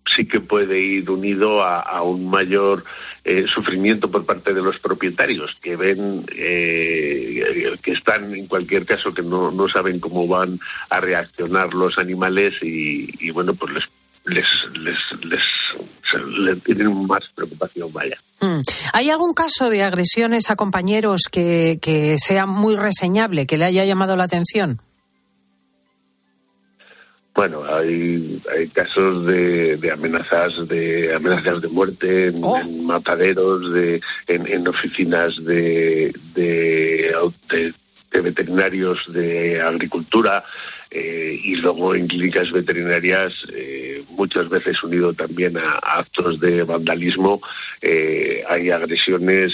sí 0.05 0.27
que 0.27 0.39
puede 0.39 0.79
ir 0.79 1.09
unido 1.09 1.63
a, 1.63 2.01
un 2.03 2.29
mayor 2.29 2.83
eh, 3.23 3.45
sufrimiento 3.47 4.11
por 4.11 4.25
parte 4.25 4.53
de 4.53 4.61
los 4.61 4.79
propietarios 4.79 5.57
que 5.61 5.75
ven 5.75 6.25
eh, 6.31 7.75
que 7.81 7.91
están 7.91 8.33
en 8.33 8.47
cualquier 8.47 8.85
caso 8.85 9.13
que 9.13 9.23
no, 9.23 9.51
no 9.51 9.67
saben 9.67 9.99
cómo 9.99 10.27
van 10.27 10.59
a 10.89 10.99
reaccionar 10.99 11.73
los 11.73 11.97
animales 11.97 12.53
y, 12.61 13.31
bueno 13.31 13.55
pues 13.55 13.73
les 13.73 13.83
les, 14.25 14.47
les, 14.79 14.97
les, 15.23 16.63
tienen 16.63 17.05
más 17.05 17.29
preocupación, 17.35 17.93
vaya. 17.93 18.17
Mm. 18.41 18.61
¿Hay 18.93 19.11
algún 19.11 19.35
caso 19.35 19.69
de 19.69 19.83
agresiones 19.83 20.49
a 20.49 20.55
compañeros 20.55 21.29
que, 21.31 21.77
que 21.79 22.17
sea 22.17 22.47
muy 22.47 22.75
reseñable, 22.75 23.45
que 23.45 23.59
le 23.59 23.65
haya 23.65 23.85
llamado 23.85 24.15
la 24.15 24.23
atención? 24.23 24.79
Bueno, 27.35 27.65
hay, 27.65 28.41
hay 28.49 28.69
casos 28.69 29.25
de, 29.25 29.75
de 29.75 29.91
amenazas 29.91 30.65
de 30.69 31.13
amenazas 31.13 31.61
de 31.61 31.67
muerte 31.67 32.27
en, 32.27 32.41
oh. 32.41 32.57
mataderos, 32.83 33.73
de, 33.73 33.99
en, 34.27 34.65
oficinas 34.69 35.35
de, 35.43 36.13
de, 36.33 37.13
veterinarios 38.23 39.11
de 39.11 39.61
agricultura 39.61 40.45
eh, 40.89 41.37
y 41.43 41.55
luego 41.57 41.93
en 41.93 42.07
clínicas 42.07 42.49
veterinarias, 42.53 43.33
eh, 43.53 44.05
muchas 44.11 44.47
veces 44.47 44.81
unido 44.81 45.13
también 45.13 45.57
a, 45.57 45.79
actos 45.83 46.39
de 46.39 46.63
vandalismo, 46.63 47.41
eh, 47.81 48.45
hay 48.47 48.69
agresiones 48.69 49.53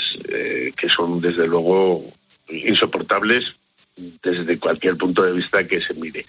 que 0.77 0.87
son 0.87 1.19
desde 1.19 1.47
luego 1.47 2.05
insoportables 2.47 3.55
desde 3.95 4.59
cualquier 4.59 4.97
punto 4.97 5.23
de 5.23 5.33
vista 5.33 5.65
que 5.67 5.81
se 5.81 5.93
mire. 5.93 6.25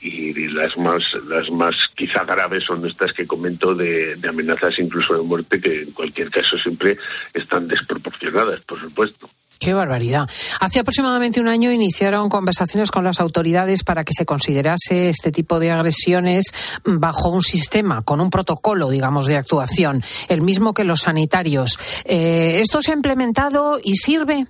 Y, 0.00 0.48
las 0.48 0.76
más, 0.76 1.02
las 1.26 1.50
más 1.50 1.74
quizá 1.94 2.24
graves 2.24 2.64
son 2.64 2.84
estas 2.86 3.12
que 3.12 3.26
comento 3.26 3.74
de, 3.74 4.18
amenazas 4.28 4.78
incluso 4.78 5.14
de 5.14 5.22
muerte, 5.22 5.60
que 5.60 5.82
en 5.82 5.92
cualquier 5.92 6.30
caso 6.30 6.58
siempre 6.58 6.98
están 7.32 7.68
desproporcionadas, 7.68 8.60
por 8.62 8.80
supuesto. 8.80 9.28
Qué 9.58 9.72
barbaridad. 9.72 10.28
Hace 10.60 10.80
aproximadamente 10.80 11.40
un 11.40 11.48
año 11.48 11.72
iniciaron 11.72 12.28
conversaciones 12.28 12.90
con 12.90 13.04
las 13.04 13.20
autoridades 13.20 13.84
para 13.84 14.04
que 14.04 14.12
se 14.12 14.26
considerase 14.26 15.08
este 15.08 15.32
tipo 15.32 15.58
de 15.58 15.70
agresiones 15.70 16.52
bajo 16.84 17.30
un 17.30 17.42
sistema, 17.42 18.02
con 18.02 18.20
un 18.20 18.28
protocolo, 18.28 18.90
digamos, 18.90 19.26
de 19.26 19.38
actuación, 19.38 20.04
el 20.28 20.42
mismo 20.42 20.74
que 20.74 20.84
los 20.84 21.00
sanitarios. 21.00 21.78
Eh, 22.04 22.60
¿Esto 22.60 22.82
se 22.82 22.92
ha 22.92 22.94
implementado 22.94 23.80
y 23.82 23.96
sirve? 23.96 24.46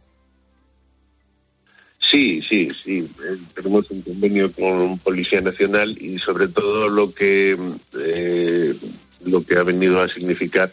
Sí, 2.11 2.41
sí, 2.43 2.69
sí. 2.85 2.99
Eh, 2.99 3.39
tenemos 3.55 3.91
un 3.91 4.03
convenio 4.03 4.53
con 4.53 4.99
Policía 4.99 5.41
Nacional 5.41 5.97
y 6.01 6.19
sobre 6.19 6.49
todo 6.49 6.89
lo 6.89 7.13
que 7.13 7.57
eh, 7.99 8.75
lo 9.25 9.45
que 9.45 9.59
ha 9.59 9.65
venido 9.65 10.01
a 10.01 10.09
significar 10.09 10.71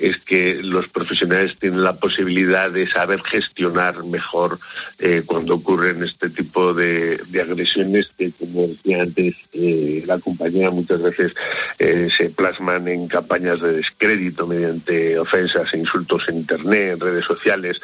es 0.00 0.18
que 0.18 0.60
los 0.62 0.88
profesionales 0.88 1.56
tienen 1.58 1.82
la 1.82 1.94
posibilidad 1.94 2.70
de 2.70 2.86
saber 2.88 3.22
gestionar 3.22 4.02
mejor 4.04 4.58
eh, 4.98 5.22
cuando 5.26 5.54
ocurren 5.54 6.02
este 6.02 6.30
tipo 6.30 6.74
de, 6.74 7.20
agresiones 7.40 8.10
que, 8.18 8.32
como 8.32 8.68
decía 8.68 9.02
antes, 9.02 9.34
la 9.52 10.18
compañía 10.18 10.70
muchas 10.70 11.00
veces 11.00 11.34
se 11.78 12.30
plasman 12.30 12.86
en 12.88 13.08
campañas 13.08 13.60
de 13.60 13.72
descrédito 13.72 14.46
mediante 14.46 15.18
ofensas 15.18 15.72
e 15.72 15.78
insultos 15.78 16.28
en 16.28 16.36
Internet, 16.36 16.92
en 16.94 17.00
redes 17.00 17.24
sociales 17.24 17.80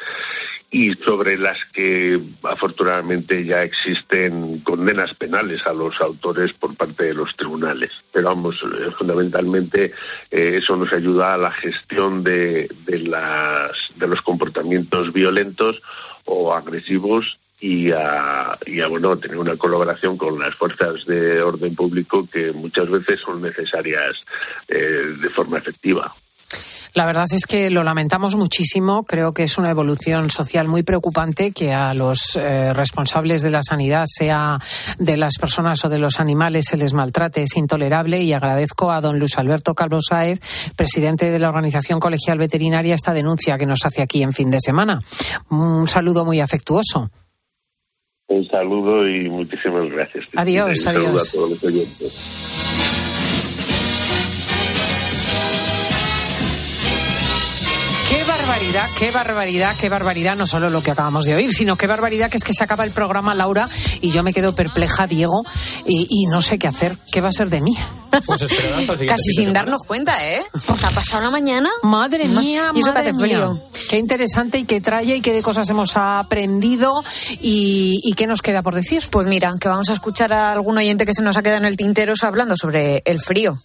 y 0.69 0.93
sobre 0.95 1.37
las 1.37 1.57
que 1.71 2.19
afortunadamente 2.43 3.45
ya 3.45 3.63
existen 3.63 4.59
condenas 4.59 5.13
penales 5.13 5.65
a 5.65 5.73
los 5.73 5.99
autores 6.01 6.51
por 6.53 6.75
parte 6.75 7.05
de 7.05 7.13
los 7.13 7.35
tribunales. 7.37 7.91
Pero 8.11 8.27
vamos, 8.27 8.61
eh, 8.63 8.91
fundamentalmente 8.97 9.93
eh, 10.29 10.57
eso 10.57 10.75
nos 10.75 10.91
ayuda 10.91 11.33
a 11.33 11.37
la 11.37 11.51
gestión 11.51 12.06
de, 12.23 12.69
los 13.97 14.21
comportamientos 14.21 15.13
violentos 15.13 15.81
o 16.25 16.53
agresivos 16.53 17.39
y 17.59 17.91
a, 17.91 18.57
y 18.65 18.81
a 18.81 18.87
bueno, 18.87 19.17
tener 19.17 19.37
una 19.37 19.57
colaboración 19.57 20.17
con 20.17 20.39
las 20.39 20.55
fuerzas 20.55 21.05
de 21.05 21.41
orden 21.41 21.75
público 21.75 22.27
que 22.31 22.51
muchas 22.51 22.89
veces 22.89 23.19
son 23.21 23.41
necesarias 23.41 24.23
eh, 24.67 25.15
de 25.21 25.29
forma 25.29 25.57
efectiva. 25.57 26.13
La 26.93 27.05
verdad 27.05 27.25
es 27.31 27.45
que 27.45 27.69
lo 27.69 27.83
lamentamos 27.83 28.35
muchísimo. 28.35 29.03
Creo 29.03 29.31
que 29.31 29.43
es 29.43 29.57
una 29.57 29.69
evolución 29.69 30.31
social 30.31 30.67
muy 30.67 30.83
preocupante 30.83 31.51
que 31.51 31.71
a 31.73 31.93
los 31.93 32.35
eh, 32.35 32.73
responsables 32.73 33.43
de 33.43 33.51
la 33.51 33.61
sanidad, 33.61 34.05
sea 34.07 34.57
de 34.97 35.17
las 35.17 35.37
personas 35.37 35.83
o 35.85 35.89
de 35.89 35.99
los 35.99 36.19
animales, 36.19 36.65
se 36.69 36.77
les 36.77 36.93
maltrate. 36.93 37.43
Es 37.43 37.55
intolerable 37.55 38.23
y 38.23 38.33
agradezco 38.33 38.91
a 38.91 39.01
don 39.01 39.19
Luis 39.19 39.37
Alberto 39.37 39.75
Calvo 39.75 39.99
Saez, 40.01 40.39
presidente 40.75 41.29
de 41.29 41.39
la 41.39 41.49
Organización 41.49 41.99
Colegial 41.99 42.39
Veterinaria, 42.39 42.95
esta 42.95 43.13
denuncia 43.13 43.57
que 43.57 43.65
nos 43.65 43.85
hace 43.85 44.01
aquí 44.01 44.23
en 44.23 44.33
fin 44.33 44.49
de 44.49 44.59
semana. 44.59 45.01
Un 45.49 45.87
saludo 45.87 46.25
muy 46.25 46.39
afectuoso. 46.39 47.11
Un 48.27 48.45
saludo 48.45 49.07
y 49.07 49.29
muchísimas 49.29 49.89
gracias. 49.89 50.25
Adiós, 50.35 50.81
Un 50.81 50.87
adiós. 50.87 51.29
a 51.29 51.37
todos 51.37 51.49
los 51.51 52.86
barbaridad, 58.57 58.89
qué 58.97 59.11
barbaridad, 59.11 59.75
qué 59.79 59.89
barbaridad, 59.89 60.35
no 60.35 60.47
solo 60.47 60.71
lo 60.71 60.81
que 60.81 60.89
acabamos 60.89 61.25
de 61.25 61.35
oír, 61.35 61.53
sino 61.53 61.75
qué 61.75 61.85
barbaridad 61.85 62.31
que 62.31 62.37
es 62.37 62.43
que 62.43 62.53
se 62.53 62.63
acaba 62.63 62.83
el 62.85 62.89
programa, 62.89 63.35
Laura, 63.35 63.69
y 64.01 64.09
yo 64.09 64.23
me 64.23 64.33
quedo 64.33 64.55
perpleja, 64.55 65.05
Diego, 65.05 65.43
y, 65.85 66.07
y 66.09 66.25
no 66.25 66.41
sé 66.41 66.57
qué 66.57 66.67
hacer. 66.67 66.97
¿Qué 67.11 67.21
va 67.21 67.29
a 67.29 67.31
ser 67.31 67.49
de 67.49 67.61
mí? 67.61 67.77
Pues 68.25 68.41
hasta 68.41 68.93
el 68.93 69.05
Casi 69.05 69.31
sin 69.33 69.53
darnos 69.53 69.83
cuenta, 69.83 70.27
¿eh? 70.27 70.43
O 70.69 70.75
sea, 70.75 70.89
ha 70.89 70.91
pasado 70.91 71.21
la 71.21 71.29
mañana. 71.29 71.69
Madre 71.83 72.27
mía, 72.27 72.71
y 72.73 72.79
eso 72.79 72.91
madre 72.91 73.13
mía. 73.13 73.51
Qué 73.89 73.99
interesante 73.99 74.57
y 74.57 74.65
qué 74.65 74.81
trae 74.81 75.17
y 75.17 75.21
qué 75.21 75.33
de 75.33 75.43
cosas 75.43 75.69
hemos 75.69 75.95
aprendido 75.95 77.03
y, 77.39 77.99
y 78.03 78.13
qué 78.13 78.25
nos 78.25 78.41
queda 78.41 78.63
por 78.63 78.73
decir. 78.73 79.03
Pues 79.11 79.27
mira, 79.27 79.53
que 79.61 79.69
vamos 79.69 79.89
a 79.89 79.93
escuchar 79.93 80.33
a 80.33 80.51
algún 80.51 80.79
oyente 80.79 81.05
que 81.05 81.13
se 81.13 81.21
nos 81.21 81.37
ha 81.37 81.43
quedado 81.43 81.59
en 81.59 81.65
el 81.65 81.77
tintero 81.77 82.13
hablando 82.23 82.55
sobre 82.57 83.03
el 83.05 83.19
frío. 83.19 83.55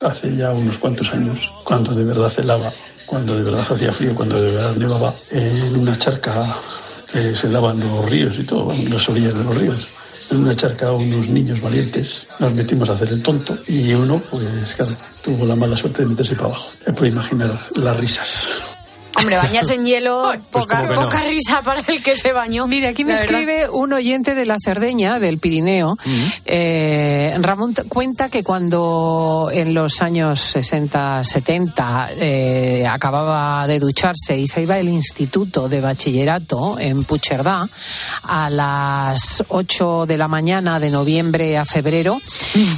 hace 0.00 0.34
ya 0.36 0.50
unos 0.50 0.78
cuantos 0.78 1.12
años, 1.12 1.52
cuando 1.62 1.94
de 1.94 2.04
verdad 2.04 2.32
helaba, 2.38 2.72
cuando 3.12 3.36
de 3.36 3.42
verdad 3.42 3.60
hacía 3.70 3.92
frío, 3.92 4.14
cuando 4.14 4.40
de 4.40 4.52
verdad 4.52 4.74
nevaba, 4.74 5.14
en 5.32 5.76
una 5.76 5.94
charca 5.94 6.56
que 7.12 7.36
se 7.36 7.46
lavan 7.46 7.78
los 7.78 8.08
ríos 8.08 8.38
y 8.38 8.44
todo, 8.44 8.72
las 8.88 9.06
orillas 9.06 9.36
de 9.36 9.44
los 9.44 9.54
ríos. 9.54 9.88
En 10.30 10.38
una 10.38 10.54
charca 10.54 10.90
unos 10.92 11.28
niños 11.28 11.60
valientes 11.60 12.26
nos 12.38 12.54
metimos 12.54 12.88
a 12.88 12.94
hacer 12.94 13.10
el 13.10 13.22
tonto 13.22 13.54
y 13.68 13.92
uno, 13.92 14.22
pues 14.30 14.72
claro, 14.74 14.96
tuvo 15.22 15.44
la 15.44 15.54
mala 15.54 15.76
suerte 15.76 16.04
de 16.04 16.08
meterse 16.08 16.36
para 16.36 16.46
abajo. 16.46 16.70
Me 16.86 16.94
puedo 16.94 17.12
imaginar 17.12 17.60
las 17.74 18.00
risas. 18.00 18.61
Hombre, 19.18 19.36
bañarse 19.36 19.74
en 19.74 19.84
hielo, 19.84 20.32
Pues 20.50 20.64
poca, 20.66 20.82
no. 20.86 21.08
risa 21.10 21.62
para 21.62 21.80
el 21.86 22.02
que 22.02 22.16
se 22.16 22.32
bañó. 22.32 22.66
Mire, 22.66 22.88
aquí 22.88 23.04
me 23.04 23.12
verdad. 23.12 23.24
escribe 23.24 23.68
un 23.70 23.92
oyente 23.92 24.34
de 24.34 24.46
la 24.46 24.56
Cerdeña, 24.62 25.18
del 25.18 25.38
Pirineo. 25.38 25.96
Eh, 26.44 27.36
Ramón 27.40 27.74
cuenta 27.88 28.28
que 28.30 28.42
cuando 28.42 29.50
en 29.52 29.74
los 29.74 30.00
años 30.00 30.40
60, 30.40 31.22
70 31.24 32.08
eh, 32.16 32.86
acababa 32.88 33.66
de 33.66 33.78
ducharse 33.78 34.38
y 34.38 34.46
se 34.46 34.62
iba 34.62 34.76
al 34.76 34.88
instituto 34.88 35.68
de 35.68 35.80
bachillerato 35.80 36.78
en 36.80 37.04
Pucherdá 37.04 37.68
a 38.24 38.50
las 38.50 39.42
8 39.48 40.06
de 40.06 40.16
la 40.16 40.26
mañana 40.28 40.80
de 40.80 40.90
noviembre 40.90 41.58
a 41.58 41.64
febrero, 41.66 42.18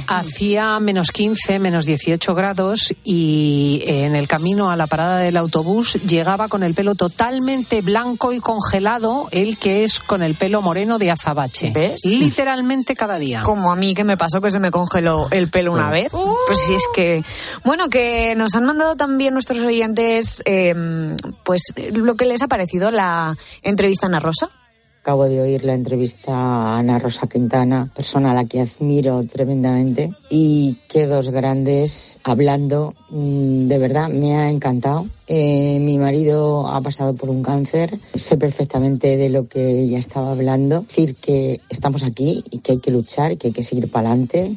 hacía 0.07 0.79
menos 0.79 1.11
15, 1.11 1.59
menos 1.59 1.85
18 1.85 2.33
grados 2.35 2.93
y 3.03 3.81
en 3.85 4.15
el 4.15 4.27
camino 4.27 4.69
a 4.69 4.75
la 4.75 4.85
parada 4.87 5.17
del 5.17 5.37
autobús 5.37 5.93
llegaba 6.03 6.24
con 6.49 6.63
el 6.63 6.73
pelo 6.73 6.95
totalmente 6.95 7.81
blanco 7.81 8.33
y 8.33 8.39
congelado, 8.39 9.27
el 9.31 9.57
que 9.57 9.83
es 9.83 9.99
con 9.99 10.23
el 10.23 10.33
pelo 10.33 10.61
moreno 10.61 10.97
de 10.97 11.11
azabache. 11.11 11.71
¿Ves? 11.71 12.01
Literalmente 12.03 12.95
cada 12.95 13.19
día. 13.19 13.43
Como 13.43 13.71
a 13.71 13.75
mí 13.75 13.93
que 13.93 14.03
me 14.03 14.17
pasó 14.17 14.41
que 14.41 14.49
se 14.49 14.59
me 14.59 14.71
congeló 14.71 15.27
el 15.31 15.49
pelo 15.49 15.71
una 15.71 15.91
vez. 15.91 16.11
Pues 16.11 16.59
sí, 16.59 16.73
es 16.73 16.85
que. 16.93 17.23
Bueno, 17.63 17.89
que 17.89 18.33
nos 18.35 18.55
han 18.55 18.65
mandado 18.65 18.95
también 18.95 19.33
nuestros 19.33 19.59
oyentes, 19.59 20.41
eh, 20.45 20.73
pues 21.43 21.61
lo 21.75 22.15
que 22.15 22.25
les 22.25 22.41
ha 22.41 22.47
parecido 22.47 22.89
la 22.89 23.37
entrevista 23.61 24.07
a 24.07 24.09
Ana 24.09 24.19
Rosa. 24.19 24.49
Acabo 25.05 25.25
de 25.29 25.39
oír 25.39 25.63
la 25.65 25.75
entrevista 25.75 26.33
a 26.33 26.79
Ana 26.79 26.97
Rosa 26.97 27.27
Quintana, 27.27 27.91
persona 27.95 28.31
a 28.31 28.33
la 28.33 28.45
que 28.45 28.59
admiro 28.59 29.23
tremendamente, 29.23 30.11
y 30.31 30.77
qué 30.87 31.05
dos 31.05 31.29
grandes 31.29 32.17
hablando. 32.23 32.95
mm, 33.11 33.67
De 33.67 33.77
verdad, 33.77 34.09
me 34.09 34.35
ha 34.35 34.49
encantado. 34.49 35.05
Eh, 35.27 35.77
mi 35.79 35.99
marido 35.99 36.65
ha 36.65 36.81
pasado 36.81 37.13
por 37.13 37.29
un 37.29 37.43
cáncer, 37.43 37.99
sé 38.15 38.35
perfectamente 38.37 39.15
de 39.15 39.29
lo 39.29 39.47
que 39.47 39.83
ella 39.83 39.99
estaba 39.99 40.31
hablando. 40.31 40.81
Decir 40.81 41.13
que 41.13 41.61
estamos 41.69 42.03
aquí 42.03 42.43
y 42.49 42.57
que 42.57 42.71
hay 42.71 42.79
que 42.79 42.89
luchar 42.89 43.31
y 43.31 43.35
que 43.35 43.49
hay 43.49 43.53
que 43.53 43.61
seguir 43.61 43.91
para 43.91 44.09
adelante 44.09 44.55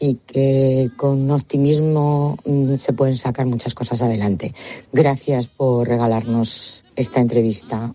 y 0.00 0.14
que 0.14 0.92
con 0.96 1.30
optimismo 1.30 2.38
mm, 2.46 2.76
se 2.76 2.94
pueden 2.94 3.18
sacar 3.18 3.44
muchas 3.44 3.74
cosas 3.74 4.00
adelante. 4.00 4.54
Gracias 4.94 5.46
por 5.46 5.86
regalarnos 5.86 6.86
esta 6.96 7.20
entrevista. 7.20 7.92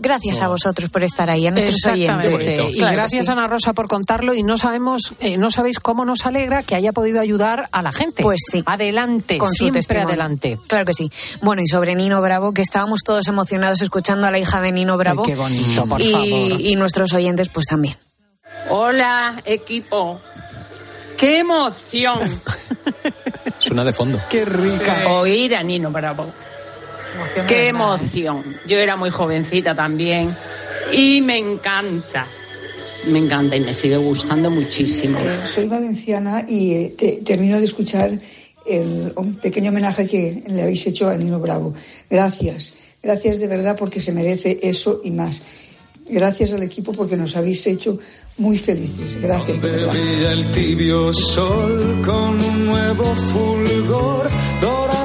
Gracias 0.00 0.40
a 0.42 0.48
vosotros 0.48 0.90
por 0.90 1.02
estar 1.02 1.28
ahí, 1.28 1.46
a 1.46 1.50
nuestros 1.50 1.84
oyentes. 1.92 2.60
Y 2.70 2.78
Claro 2.78 2.96
gracias 2.96 3.26
sí. 3.26 3.32
Ana 3.32 3.48
Rosa 3.48 3.72
por 3.72 3.88
contarlo 3.88 4.32
y 4.32 4.44
no 4.44 4.56
sabemos, 4.56 5.12
eh, 5.18 5.36
no 5.38 5.50
sabéis 5.50 5.80
cómo 5.80 6.04
nos 6.04 6.24
alegra 6.24 6.62
que 6.62 6.76
haya 6.76 6.92
podido 6.92 7.20
ayudar 7.20 7.68
a 7.72 7.82
la 7.82 7.92
gente. 7.92 8.22
Pues 8.22 8.40
sí. 8.50 8.62
Adelante, 8.64 9.38
Con 9.38 9.48
su 9.48 9.54
siempre 9.64 9.80
testimonio. 9.80 10.08
adelante. 10.08 10.58
Claro 10.68 10.84
que 10.86 10.94
sí. 10.94 11.10
Bueno, 11.42 11.62
y 11.62 11.66
sobre 11.66 11.96
Nino 11.96 12.22
Bravo, 12.22 12.54
que 12.54 12.62
estábamos 12.62 13.00
todos 13.04 13.26
emocionados 13.26 13.82
escuchando 13.82 14.26
a 14.28 14.30
la 14.30 14.38
hija 14.38 14.60
de 14.60 14.70
Nino 14.70 14.96
Bravo. 14.96 15.24
qué 15.24 15.34
bonito, 15.34 15.84
por 15.86 16.00
y, 16.00 16.12
favor. 16.12 16.28
y 16.60 16.76
nuestros 16.76 17.12
oyentes, 17.14 17.48
pues 17.48 17.66
también. 17.66 17.96
Hola, 18.70 19.34
equipo. 19.44 20.20
¡Qué 21.16 21.40
emoción! 21.40 22.20
Suena 23.58 23.82
de 23.84 23.92
fondo. 23.92 24.20
¡Qué 24.30 24.44
rica! 24.44 25.08
Oír 25.08 25.56
a 25.56 25.62
Nino 25.64 25.90
Bravo. 25.90 26.24
¡Qué 27.46 27.68
emoción! 27.68 28.42
Yo 28.66 28.78
era 28.78 28.96
muy 28.96 29.10
jovencita 29.10 29.74
también 29.74 30.34
y 30.92 31.20
me 31.22 31.38
encanta. 31.38 32.26
Me 33.06 33.18
encanta 33.20 33.56
y 33.56 33.60
me 33.60 33.72
sigue 33.74 33.96
gustando 33.96 34.50
muchísimo. 34.50 35.18
Soy 35.44 35.66
valenciana 35.66 36.44
y 36.48 36.72
eh, 36.74 36.94
te- 36.98 37.18
termino 37.24 37.58
de 37.58 37.64
escuchar 37.64 38.10
el 38.66 39.12
un 39.16 39.36
pequeño 39.36 39.70
homenaje 39.70 40.06
que 40.06 40.42
le 40.48 40.62
habéis 40.62 40.86
hecho 40.86 41.08
a 41.08 41.16
Nino 41.16 41.38
Bravo. 41.40 41.72
Gracias, 42.10 42.74
gracias 43.02 43.38
de 43.38 43.46
verdad 43.46 43.76
porque 43.78 44.00
se 44.00 44.12
merece 44.12 44.58
eso 44.62 45.00
y 45.04 45.10
más. 45.10 45.42
Gracias 46.10 46.52
al 46.52 46.62
equipo 46.62 46.92
porque 46.92 47.16
nos 47.16 47.36
habéis 47.36 47.66
hecho 47.66 47.98
muy 48.38 48.56
felices. 48.58 49.20
Gracias 49.22 49.60
de 49.62 49.70
verdad. 49.70 49.92
Brilla 49.92 50.32
el 50.32 50.50
tibio 50.50 51.12
sol 51.12 52.02
con 52.04 52.42
un 52.42 52.66
nuevo 52.66 53.04
fulgor 53.32 54.26
dorando 54.60 54.68
las 54.68 54.88
arenas. 54.88 54.97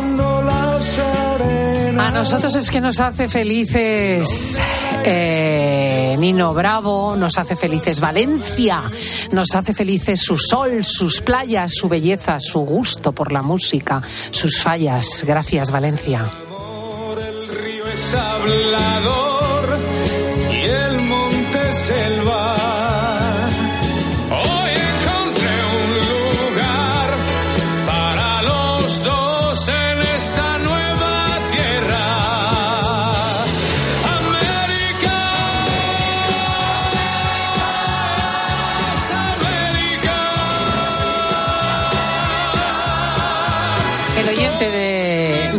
A 1.97 2.11
nosotros 2.11 2.55
es 2.55 2.71
que 2.71 2.81
nos 2.81 2.99
hace 2.99 3.29
felices 3.29 4.59
eh, 5.05 6.15
Nino 6.19 6.53
Bravo, 6.53 7.15
nos 7.15 7.37
hace 7.37 7.55
felices 7.55 7.99
Valencia, 7.99 8.83
nos 9.31 9.53
hace 9.53 9.73
felices 9.73 10.21
su 10.21 10.37
sol, 10.37 10.83
sus 10.83 11.21
playas, 11.21 11.73
su 11.73 11.87
belleza, 11.87 12.39
su 12.39 12.61
gusto 12.61 13.11
por 13.11 13.31
la 13.31 13.41
música, 13.41 14.01
sus 14.31 14.59
fallas. 14.59 15.23
Gracias, 15.25 15.71
Valencia. 15.71 16.25
río 17.15 17.87
es 17.93 18.15
hablador 18.15 19.79
y 20.51 20.61
el 20.65 21.01
monte 21.01 21.73
selva. 21.73 22.72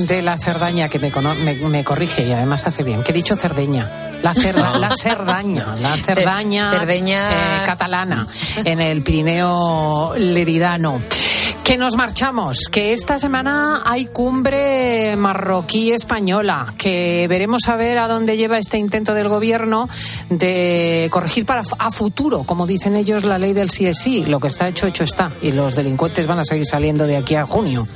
De, 0.06 0.22
la 0.22 0.38
Cerdaña 0.38 0.88
que 0.88 0.98
me, 0.98 1.10
me, 1.44 1.54
me 1.54 1.84
corrige 1.84 2.24
y 2.26 2.32
además 2.32 2.66
hace 2.66 2.82
bien, 2.84 3.02
que 3.02 3.12
he 3.12 3.14
dicho 3.14 3.36
Cerdeña. 3.36 3.88
La, 4.22 4.32
cerda, 4.32 4.78
la 4.78 4.90
Cerdaña, 4.90 5.76
la 5.78 5.96
Cerdaña, 5.98 6.70
Cerdeña. 6.70 7.62
eh, 7.62 7.66
catalana, 7.66 8.26
en 8.64 8.80
el 8.80 9.02
Pirineo 9.02 10.14
Leridano. 10.16 10.98
Que 11.64 11.78
nos 11.78 11.96
marchamos, 11.96 12.68
que 12.70 12.92
esta 12.92 13.18
semana 13.18 13.80
hay 13.86 14.04
cumbre 14.04 15.16
marroquí 15.16 15.92
española, 15.92 16.74
que 16.76 17.24
veremos 17.26 17.66
a 17.68 17.76
ver 17.76 17.96
a 17.96 18.06
dónde 18.06 18.36
lleva 18.36 18.58
este 18.58 18.76
intento 18.76 19.14
del 19.14 19.30
gobierno 19.30 19.88
de 20.28 21.08
corregir 21.10 21.46
para 21.46 21.62
a 21.78 21.90
futuro, 21.90 22.42
como 22.42 22.66
dicen 22.66 22.96
ellos, 22.96 23.24
la 23.24 23.38
ley 23.38 23.54
del 23.54 23.70
sí 23.70 23.86
es 23.86 23.96
sí. 23.96 24.26
Lo 24.26 24.40
que 24.40 24.48
está 24.48 24.68
hecho, 24.68 24.86
hecho 24.86 25.04
está. 25.04 25.32
Y 25.40 25.52
los 25.52 25.74
delincuentes 25.74 26.26
van 26.26 26.40
a 26.40 26.44
seguir 26.44 26.66
saliendo 26.66 27.06
de 27.06 27.16
aquí 27.16 27.34
a 27.34 27.46
junio. 27.46 27.86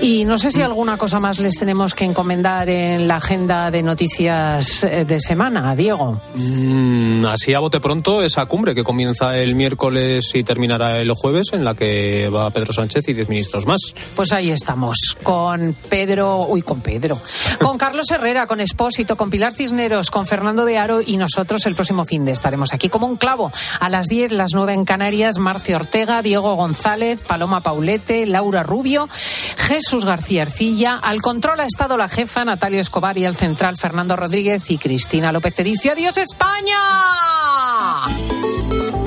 Y 0.00 0.24
no 0.24 0.38
sé 0.38 0.50
si 0.50 0.62
alguna 0.62 0.96
cosa 0.96 1.20
más 1.20 1.38
les 1.40 1.56
tenemos 1.56 1.94
que 1.94 2.06
encomendar 2.06 2.70
en 2.70 3.06
la 3.06 3.16
agenda 3.16 3.70
de 3.70 3.82
noticias 3.82 4.82
eh, 4.82 5.04
de 5.04 5.20
semana, 5.20 5.76
Diego. 5.76 6.22
Mm, 6.36 7.26
así 7.26 7.52
a 7.52 7.58
bote 7.58 7.80
pronto 7.80 8.22
esa 8.22 8.46
cumbre 8.46 8.74
que 8.74 8.82
comienza 8.82 9.36
el 9.36 9.54
miércoles 9.54 10.30
y 10.34 10.42
terminará 10.42 10.98
el 10.98 11.12
jueves, 11.12 11.48
en 11.52 11.66
la 11.66 11.74
que 11.74 12.30
va 12.30 12.50
Pedro 12.50 12.72
Sánchez 12.72 12.93
Y 13.06 13.12
10 13.12 13.28
ministros 13.28 13.66
más. 13.66 13.80
Pues 14.14 14.32
ahí 14.32 14.50
estamos, 14.50 15.16
con 15.22 15.74
Pedro, 15.88 16.46
uy, 16.46 16.62
con 16.62 16.80
Pedro, 16.80 17.20
con 17.60 17.76
Carlos 17.76 18.10
Herrera, 18.10 18.46
con 18.46 18.60
Espósito, 18.60 19.16
con 19.16 19.30
Pilar 19.30 19.52
Cisneros, 19.52 20.10
con 20.10 20.26
Fernando 20.26 20.64
de 20.64 20.78
Aro 20.78 21.00
y 21.00 21.16
nosotros 21.16 21.66
el 21.66 21.74
próximo 21.74 22.04
fin 22.04 22.24
de 22.24 22.32
estaremos 22.32 22.72
aquí 22.72 22.88
como 22.88 23.06
un 23.06 23.16
clavo. 23.16 23.50
A 23.80 23.88
las 23.88 24.06
10, 24.06 24.32
las 24.32 24.50
9 24.54 24.74
en 24.74 24.84
Canarias, 24.84 25.38
Marcio 25.38 25.76
Ortega, 25.76 26.22
Diego 26.22 26.54
González, 26.54 27.22
Paloma 27.22 27.60
Paulete, 27.60 28.26
Laura 28.26 28.62
Rubio, 28.62 29.08
Jesús 29.56 30.04
García 30.04 30.42
Ercilla, 30.42 30.96
al 30.96 31.20
control 31.20 31.60
ha 31.60 31.66
estado 31.66 31.96
la 31.96 32.08
jefa 32.08 32.44
Natalia 32.44 32.80
Escobar 32.80 33.18
y 33.18 33.24
al 33.24 33.36
central 33.36 33.76
Fernando 33.76 34.16
Rodríguez 34.16 34.70
y 34.70 34.78
Cristina 34.78 35.32
López 35.32 35.54
te 35.54 35.64
dice 35.64 35.90
adiós 35.90 36.16
España. 36.18 36.78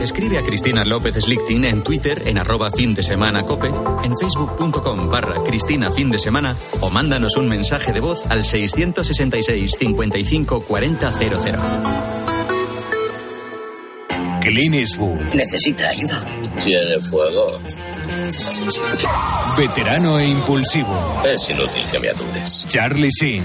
Escribe 0.08 0.38
a 0.38 0.42
Cristina 0.42 0.86
López 0.86 1.16
Slichting 1.16 1.66
en 1.66 1.84
Twitter 1.84 2.24
en 2.28 2.38
arroba 2.38 2.72
fin 2.72 2.96
de 2.96 3.04
semana 3.04 3.44
cope, 3.44 3.68
en 3.68 4.18
facebook.com 4.18 5.10
barra 5.10 5.36
Cristina 5.44 5.92
fin 5.92 6.10
de 6.10 6.18
semana 6.18 6.56
o 6.80 6.90
mándanos 6.90 7.36
un 7.36 7.50
mensaje 7.50 7.92
de 7.92 8.00
voz 8.00 8.26
al 8.30 8.46
666 8.46 9.72
55 9.78 10.62
40 10.62 11.12
00. 11.12 11.60
Clint 14.40 14.76
Eastwood. 14.76 15.20
Necesita 15.34 15.90
ayuda. 15.90 16.26
Tiene 16.64 17.02
fuego. 17.02 17.60
Veterano 19.58 20.20
e 20.20 20.30
impulsivo. 20.30 21.22
Es 21.26 21.50
inútil 21.50 21.84
que 21.92 22.00
me 22.00 22.10
adures. 22.12 22.66
Charlie 22.70 23.10
Sheen. 23.10 23.44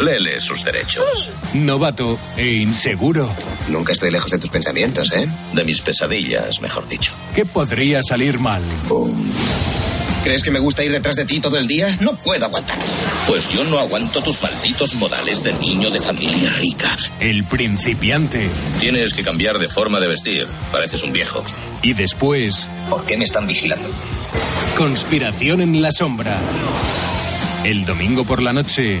Léele 0.00 0.40
sus 0.40 0.64
derechos. 0.64 1.30
Novato 1.52 2.18
e 2.36 2.46
inseguro. 2.54 3.30
Nunca 3.68 3.92
estoy 3.92 4.10
lejos 4.10 4.30
de 4.30 4.38
tus 4.38 4.50
pensamientos, 4.50 5.12
¿eh? 5.12 5.26
De 5.52 5.64
mis 5.64 5.80
pesadillas, 5.80 6.60
mejor 6.60 6.88
dicho. 6.88 7.12
¿Qué 7.34 7.44
podría 7.44 8.00
salir 8.02 8.40
mal? 8.40 8.62
¿Crees 10.24 10.42
que 10.42 10.50
me 10.50 10.58
gusta 10.58 10.82
ir 10.82 10.90
detrás 10.90 11.16
de 11.16 11.26
ti 11.26 11.38
todo 11.38 11.58
el 11.58 11.66
día? 11.66 11.96
No 12.00 12.14
puedo 12.16 12.44
aguantar. 12.46 12.76
Pues 13.28 13.52
yo 13.52 13.62
no 13.64 13.78
aguanto 13.78 14.22
tus 14.22 14.42
malditos 14.42 14.94
modales 14.94 15.44
de 15.44 15.52
niño 15.52 15.90
de 15.90 16.00
familia 16.00 16.50
rica. 16.58 16.96
El 17.20 17.44
principiante. 17.44 18.48
Tienes 18.80 19.12
que 19.12 19.22
cambiar 19.22 19.58
de 19.58 19.68
forma 19.68 20.00
de 20.00 20.08
vestir. 20.08 20.46
Pareces 20.72 21.02
un 21.02 21.12
viejo. 21.12 21.44
Y 21.82 21.92
después. 21.92 22.68
¿Por 22.88 23.04
qué 23.04 23.16
me 23.16 23.24
están 23.24 23.46
vigilando? 23.46 23.88
Conspiración 24.76 25.60
en 25.60 25.82
la 25.82 25.92
sombra. 25.92 26.36
El 27.62 27.84
domingo 27.84 28.24
por 28.24 28.42
la 28.42 28.52
noche. 28.54 29.00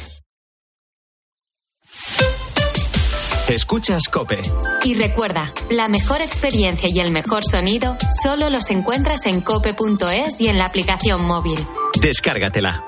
Escuchas 3.51 4.07
Cope. 4.07 4.39
Y 4.85 4.93
recuerda, 4.93 5.51
la 5.69 5.89
mejor 5.89 6.21
experiencia 6.21 6.87
y 6.87 7.01
el 7.01 7.11
mejor 7.11 7.43
sonido 7.43 7.97
solo 8.23 8.49
los 8.49 8.69
encuentras 8.69 9.25
en 9.25 9.41
cope.es 9.41 10.39
y 10.39 10.47
en 10.47 10.57
la 10.57 10.65
aplicación 10.65 11.25
móvil. 11.25 11.59
Descárgatela. 12.01 12.85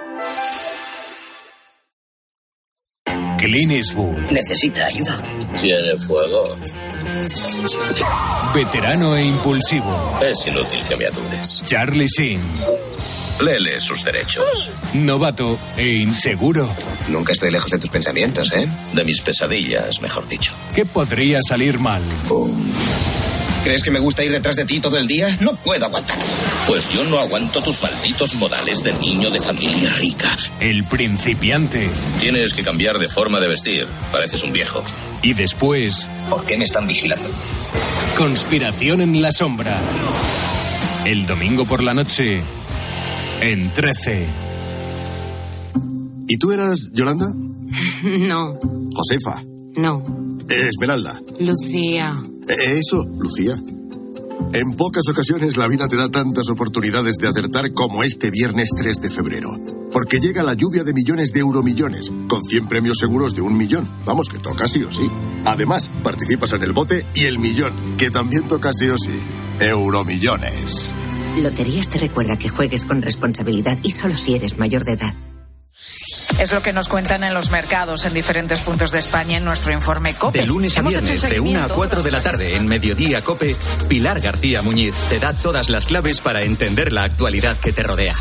Clint 3.38 3.74
Eastwood. 3.74 4.32
Necesita 4.32 4.86
ayuda. 4.86 5.22
Tiene 5.59 5.97
fuego. 5.97 6.55
Veterano 8.55 9.18
e 9.18 9.26
impulsivo. 9.26 10.20
Es 10.22 10.47
inútil 10.47 10.80
que 10.88 10.95
me 10.95 11.07
adures. 11.07 11.61
Charlie 11.66 12.07
Sheen. 12.07 12.39
Léele 13.40 13.80
sus 13.82 14.04
derechos. 14.04 14.70
Novato 14.94 15.58
e 15.78 15.88
inseguro. 15.96 16.70
Nunca 17.10 17.34
estoy 17.34 17.52
lejos 17.52 17.72
de 17.72 17.80
tus 17.80 17.90
pensamientos, 17.90 18.52
¿eh? 18.54 18.68
De 18.94 19.04
mis 19.04 19.22
pesadillas, 19.22 20.02
mejor 20.02 20.28
dicho. 20.28 20.54
¿Qué 20.76 20.86
podría 20.86 21.40
salir 21.42 21.80
mal? 21.80 22.02
¿Crees 23.64 23.82
que 23.84 23.92
me 23.92 24.00
gusta 24.00 24.24
ir 24.24 24.32
detrás 24.32 24.58
de 24.58 24.66
ti 24.66 24.80
todo 24.80 24.98
el 24.98 25.08
día? 25.08 25.38
No 25.40 25.56
puedo 25.56 25.86
aguantar. 25.86 26.18
Pues 26.68 26.92
yo 26.94 27.04
no 27.06 27.18
aguanto 27.20 27.62
tus 27.62 27.82
malditos 27.82 28.36
modales 28.36 28.84
de 28.84 28.94
niño 28.94 29.30
de 29.30 29.42
familia 29.42 29.90
rica. 30.00 30.38
El 30.60 30.84
principiante. 30.84 31.90
Tienes 32.20 32.54
que 32.54 32.64
cambiar 32.64 33.00
de 33.00 33.08
forma 33.08 33.40
de 33.40 33.48
vestir. 33.48 33.88
Pareces 34.12 34.44
un 34.44 34.52
viejo. 34.52 34.84
Y 35.22 35.34
después. 35.34 36.10
¿Por 36.30 36.46
qué 36.46 36.58
me 36.58 36.66
están 36.66 36.88
vigilando? 36.88 37.30
Conspiración 38.18 39.02
en 39.02 39.22
la 39.22 39.32
sombra. 39.32 39.80
El 41.06 41.26
domingo 41.26 41.66
por 41.66 41.82
la 41.82 41.94
noche. 41.94 42.42
En 43.42 43.72
13. 43.74 44.28
¿Y 46.28 46.38
tú 46.38 46.52
eras 46.52 46.90
Yolanda? 46.94 47.28
No, 48.04 48.60
Josefa. 48.94 49.44
no. 49.78 50.04
Esmeralda. 50.50 51.20
Lucía. 51.40 52.22
Eh, 52.48 52.78
Eso, 52.80 53.04
Lucía. 53.18 53.56
En 54.54 54.74
pocas 54.74 55.04
ocasiones 55.10 55.58
la 55.58 55.68
vida 55.68 55.88
te 55.88 55.96
da 55.96 56.10
tantas 56.10 56.50
oportunidades 56.50 57.16
de 57.16 57.28
acertar 57.30 57.72
como 57.72 58.04
este 58.04 58.30
viernes 58.30 58.70
3 58.78 58.98
de 58.98 59.10
febrero. 59.10 59.50
Porque 59.92 60.20
llega 60.20 60.44
la 60.44 60.54
lluvia 60.54 60.84
de 60.84 60.94
millones 60.94 61.32
de 61.32 61.40
euromillones, 61.40 62.12
con 62.28 62.44
100 62.44 62.68
premios 62.68 62.98
seguros 63.00 63.36
de 63.36 63.42
un 63.42 63.56
millón. 63.58 63.90
Vamos, 64.06 64.28
que 64.30 64.38
toca 64.38 64.68
sí 64.68 64.84
o 64.84 64.92
sí. 64.92 65.10
Además, 65.46 65.90
participas 66.04 66.54
en 66.54 66.64
el 66.64 66.74
bote 66.74 67.06
y 67.16 67.24
el 67.24 67.40
millón, 67.40 67.74
que 67.98 68.12
también 68.12 68.48
toca 68.48 68.72
sí 68.74 68.90
o 68.90 68.98
sí. 68.98 69.18
Euromillones. 69.60 70.92
Loterías 71.38 71.88
te 71.90 71.98
recuerda 71.98 72.38
que 72.38 72.50
juegues 72.50 72.86
con 72.86 73.02
responsabilidad 73.02 73.78
y 73.84 73.92
solo 73.92 74.16
si 74.16 74.36
eres 74.36 74.58
mayor 74.58 74.84
de 74.84 74.94
edad. 74.94 75.14
Es 76.40 76.52
lo 76.52 76.62
que 76.62 76.74
nos 76.74 76.88
cuentan 76.88 77.24
en 77.24 77.34
los 77.34 77.52
mercados 77.52 78.06
en 78.06 78.14
diferentes 78.14 78.60
puntos 78.60 78.92
de 78.92 79.00
España 79.00 79.38
en 79.38 79.46
nuestro 79.46 79.72
informe 79.72 80.14
COPE. 80.14 80.40
De 80.40 80.48
lunes 80.48 80.78
a 80.78 80.82
viernes, 80.82 81.22
de 81.22 81.40
1 81.40 81.50
a 81.50 81.54
seguimiento. 81.54 81.76
4 81.76 82.04
de 82.04 82.12
la 82.12 82.22
tarde, 82.22 82.56
en 82.56 82.68
Mediodía 82.68 83.22
Cope, 83.22 83.56
Pilar 83.88 84.20
García 84.20 84.62
Muñiz 84.62 84.96
te 85.10 85.20
da 85.20 85.34
todas 85.34 85.70
las 85.70 85.86
claves 85.86 86.22
para 86.22 86.44
entender 86.44 86.92
la 86.92 87.04
actualidad 87.04 87.58
que 87.58 87.72
te 87.72 87.84
rodea. 87.84 88.16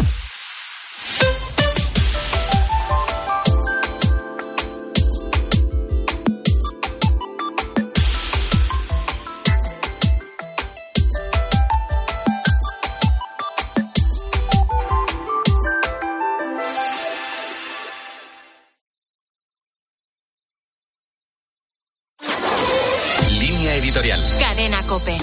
Cadena 24.38 24.82
Cope. 24.82 25.16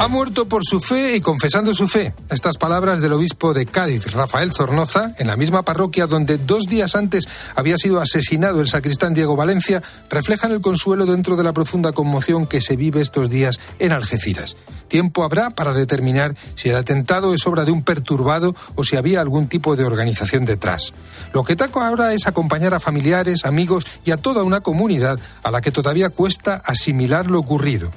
Ha 0.00 0.08
muerto 0.08 0.48
por 0.48 0.64
su 0.64 0.80
fe 0.80 1.16
y 1.16 1.20
confesando 1.20 1.74
su 1.74 1.86
fe. 1.86 2.14
Estas 2.30 2.56
palabras 2.56 3.02
del 3.02 3.12
obispo 3.12 3.52
de 3.52 3.66
Cádiz, 3.66 4.10
Rafael 4.14 4.50
Zornoza, 4.50 5.14
en 5.18 5.26
la 5.26 5.36
misma 5.36 5.62
parroquia 5.62 6.06
donde 6.06 6.38
dos 6.38 6.64
días 6.64 6.96
antes 6.96 7.28
había 7.54 7.76
sido 7.76 8.00
asesinado 8.00 8.62
el 8.62 8.68
sacristán 8.68 9.12
Diego 9.12 9.36
Valencia, 9.36 9.82
reflejan 10.08 10.52
el 10.52 10.62
consuelo 10.62 11.04
dentro 11.04 11.36
de 11.36 11.44
la 11.44 11.52
profunda 11.52 11.92
conmoción 11.92 12.46
que 12.46 12.62
se 12.62 12.76
vive 12.76 13.02
estos 13.02 13.28
días 13.28 13.60
en 13.78 13.92
Algeciras. 13.92 14.56
Tiempo 14.88 15.22
habrá 15.22 15.50
para 15.50 15.74
determinar 15.74 16.34
si 16.54 16.70
el 16.70 16.76
atentado 16.76 17.34
es 17.34 17.46
obra 17.46 17.66
de 17.66 17.72
un 17.72 17.84
perturbado 17.84 18.56
o 18.76 18.84
si 18.84 18.96
había 18.96 19.20
algún 19.20 19.48
tipo 19.48 19.76
de 19.76 19.84
organización 19.84 20.46
detrás. 20.46 20.94
Lo 21.34 21.44
que 21.44 21.56
taco 21.56 21.82
ahora 21.82 22.14
es 22.14 22.26
acompañar 22.26 22.72
a 22.72 22.80
familiares, 22.80 23.44
amigos 23.44 23.86
y 24.06 24.12
a 24.12 24.16
toda 24.16 24.44
una 24.44 24.62
comunidad 24.62 25.20
a 25.42 25.50
la 25.50 25.60
que 25.60 25.70
todavía 25.70 26.08
cuesta 26.08 26.54
asimilar 26.64 27.30
lo 27.30 27.38
ocurrido. 27.38 27.90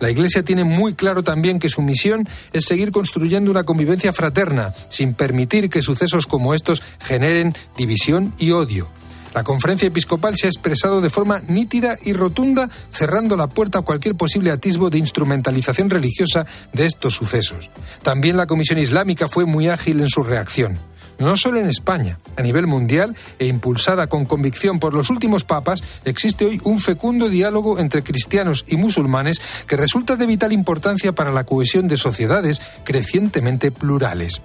La 0.00 0.10
Iglesia 0.10 0.42
tiene 0.42 0.64
muy 0.64 0.94
claro 0.94 1.22
también 1.22 1.58
que 1.58 1.68
su 1.68 1.82
misión 1.82 2.28
es 2.52 2.64
seguir 2.64 2.92
construyendo 2.92 3.50
una 3.50 3.64
convivencia 3.64 4.12
fraterna, 4.12 4.72
sin 4.88 5.14
permitir 5.14 5.70
que 5.70 5.82
sucesos 5.82 6.26
como 6.26 6.54
estos 6.54 6.82
generen 7.00 7.54
división 7.76 8.32
y 8.38 8.52
odio. 8.52 8.88
La 9.34 9.44
conferencia 9.44 9.88
episcopal 9.88 10.36
se 10.36 10.46
ha 10.46 10.50
expresado 10.50 11.00
de 11.00 11.10
forma 11.10 11.42
nítida 11.48 11.98
y 12.02 12.12
rotunda, 12.12 12.70
cerrando 12.90 13.36
la 13.36 13.46
puerta 13.46 13.80
a 13.80 13.82
cualquier 13.82 14.14
posible 14.14 14.50
atisbo 14.50 14.90
de 14.90 14.98
instrumentalización 14.98 15.90
religiosa 15.90 16.46
de 16.72 16.86
estos 16.86 17.14
sucesos. 17.14 17.70
También 18.02 18.36
la 18.36 18.46
Comisión 18.46 18.78
Islámica 18.78 19.28
fue 19.28 19.44
muy 19.44 19.68
ágil 19.68 20.00
en 20.00 20.08
su 20.08 20.22
reacción. 20.22 20.78
No 21.18 21.36
solo 21.36 21.58
en 21.58 21.66
España, 21.66 22.18
a 22.36 22.42
nivel 22.42 22.66
mundial 22.66 23.16
e 23.38 23.46
impulsada 23.46 24.06
con 24.06 24.24
convicción 24.24 24.78
por 24.78 24.94
los 24.94 25.10
últimos 25.10 25.44
papas, 25.44 25.82
existe 26.04 26.44
hoy 26.44 26.60
un 26.62 26.78
fecundo 26.78 27.28
diálogo 27.28 27.80
entre 27.80 28.02
cristianos 28.02 28.64
y 28.68 28.76
musulmanes 28.76 29.40
que 29.66 29.76
resulta 29.76 30.14
de 30.14 30.26
vital 30.26 30.52
importancia 30.52 31.12
para 31.12 31.32
la 31.32 31.44
cohesión 31.44 31.88
de 31.88 31.96
sociedades 31.96 32.62
crecientemente 32.84 33.72
plurales. 33.72 34.40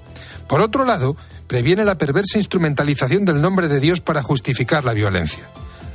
Por 0.48 0.62
otro 0.62 0.84
lado, 0.84 1.16
previene 1.48 1.86
la 1.86 1.98
perversa 2.00 2.40
instrumentalización 2.40 3.26
del 3.26 3.42
nombre 3.42 3.68
de 3.68 3.80
Dios 3.80 4.02
para 4.02 4.24
justificar 4.24 4.84
la 4.84 4.94
violencia. 4.94 5.44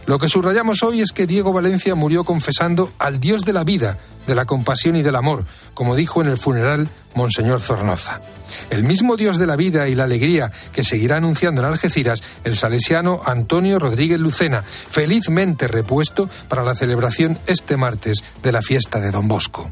Lo 0.08 0.18
que 0.18 0.30
subrayamos 0.30 0.82
hoy 0.84 1.02
es 1.02 1.12
que 1.12 1.26
Diego 1.26 1.52
Valencia 1.52 1.94
murió 1.94 2.24
confesando 2.24 2.90
al 2.98 3.20
Dios 3.20 3.42
de 3.42 3.52
la 3.52 3.62
vida, 3.62 3.98
de 4.26 4.34
la 4.34 4.46
compasión 4.46 4.96
y 4.96 5.02
del 5.02 5.16
amor, 5.16 5.44
como 5.74 5.94
dijo 5.94 6.22
en 6.22 6.28
el 6.28 6.38
funeral 6.38 6.88
Monseñor 7.14 7.60
Zornoza. 7.60 8.22
El 8.70 8.84
mismo 8.84 9.18
Dios 9.18 9.36
de 9.36 9.46
la 9.46 9.54
vida 9.54 9.86
y 9.86 9.94
la 9.94 10.04
alegría 10.04 10.50
que 10.72 10.82
seguirá 10.82 11.18
anunciando 11.18 11.60
en 11.60 11.66
Algeciras 11.66 12.22
el 12.44 12.56
salesiano 12.56 13.20
Antonio 13.26 13.78
Rodríguez 13.78 14.18
Lucena, 14.18 14.62
felizmente 14.62 15.68
repuesto 15.68 16.30
para 16.48 16.64
la 16.64 16.74
celebración 16.74 17.38
este 17.46 17.76
martes 17.76 18.24
de 18.42 18.52
la 18.52 18.62
fiesta 18.62 19.00
de 19.00 19.10
Don 19.10 19.28
Bosco. 19.28 19.70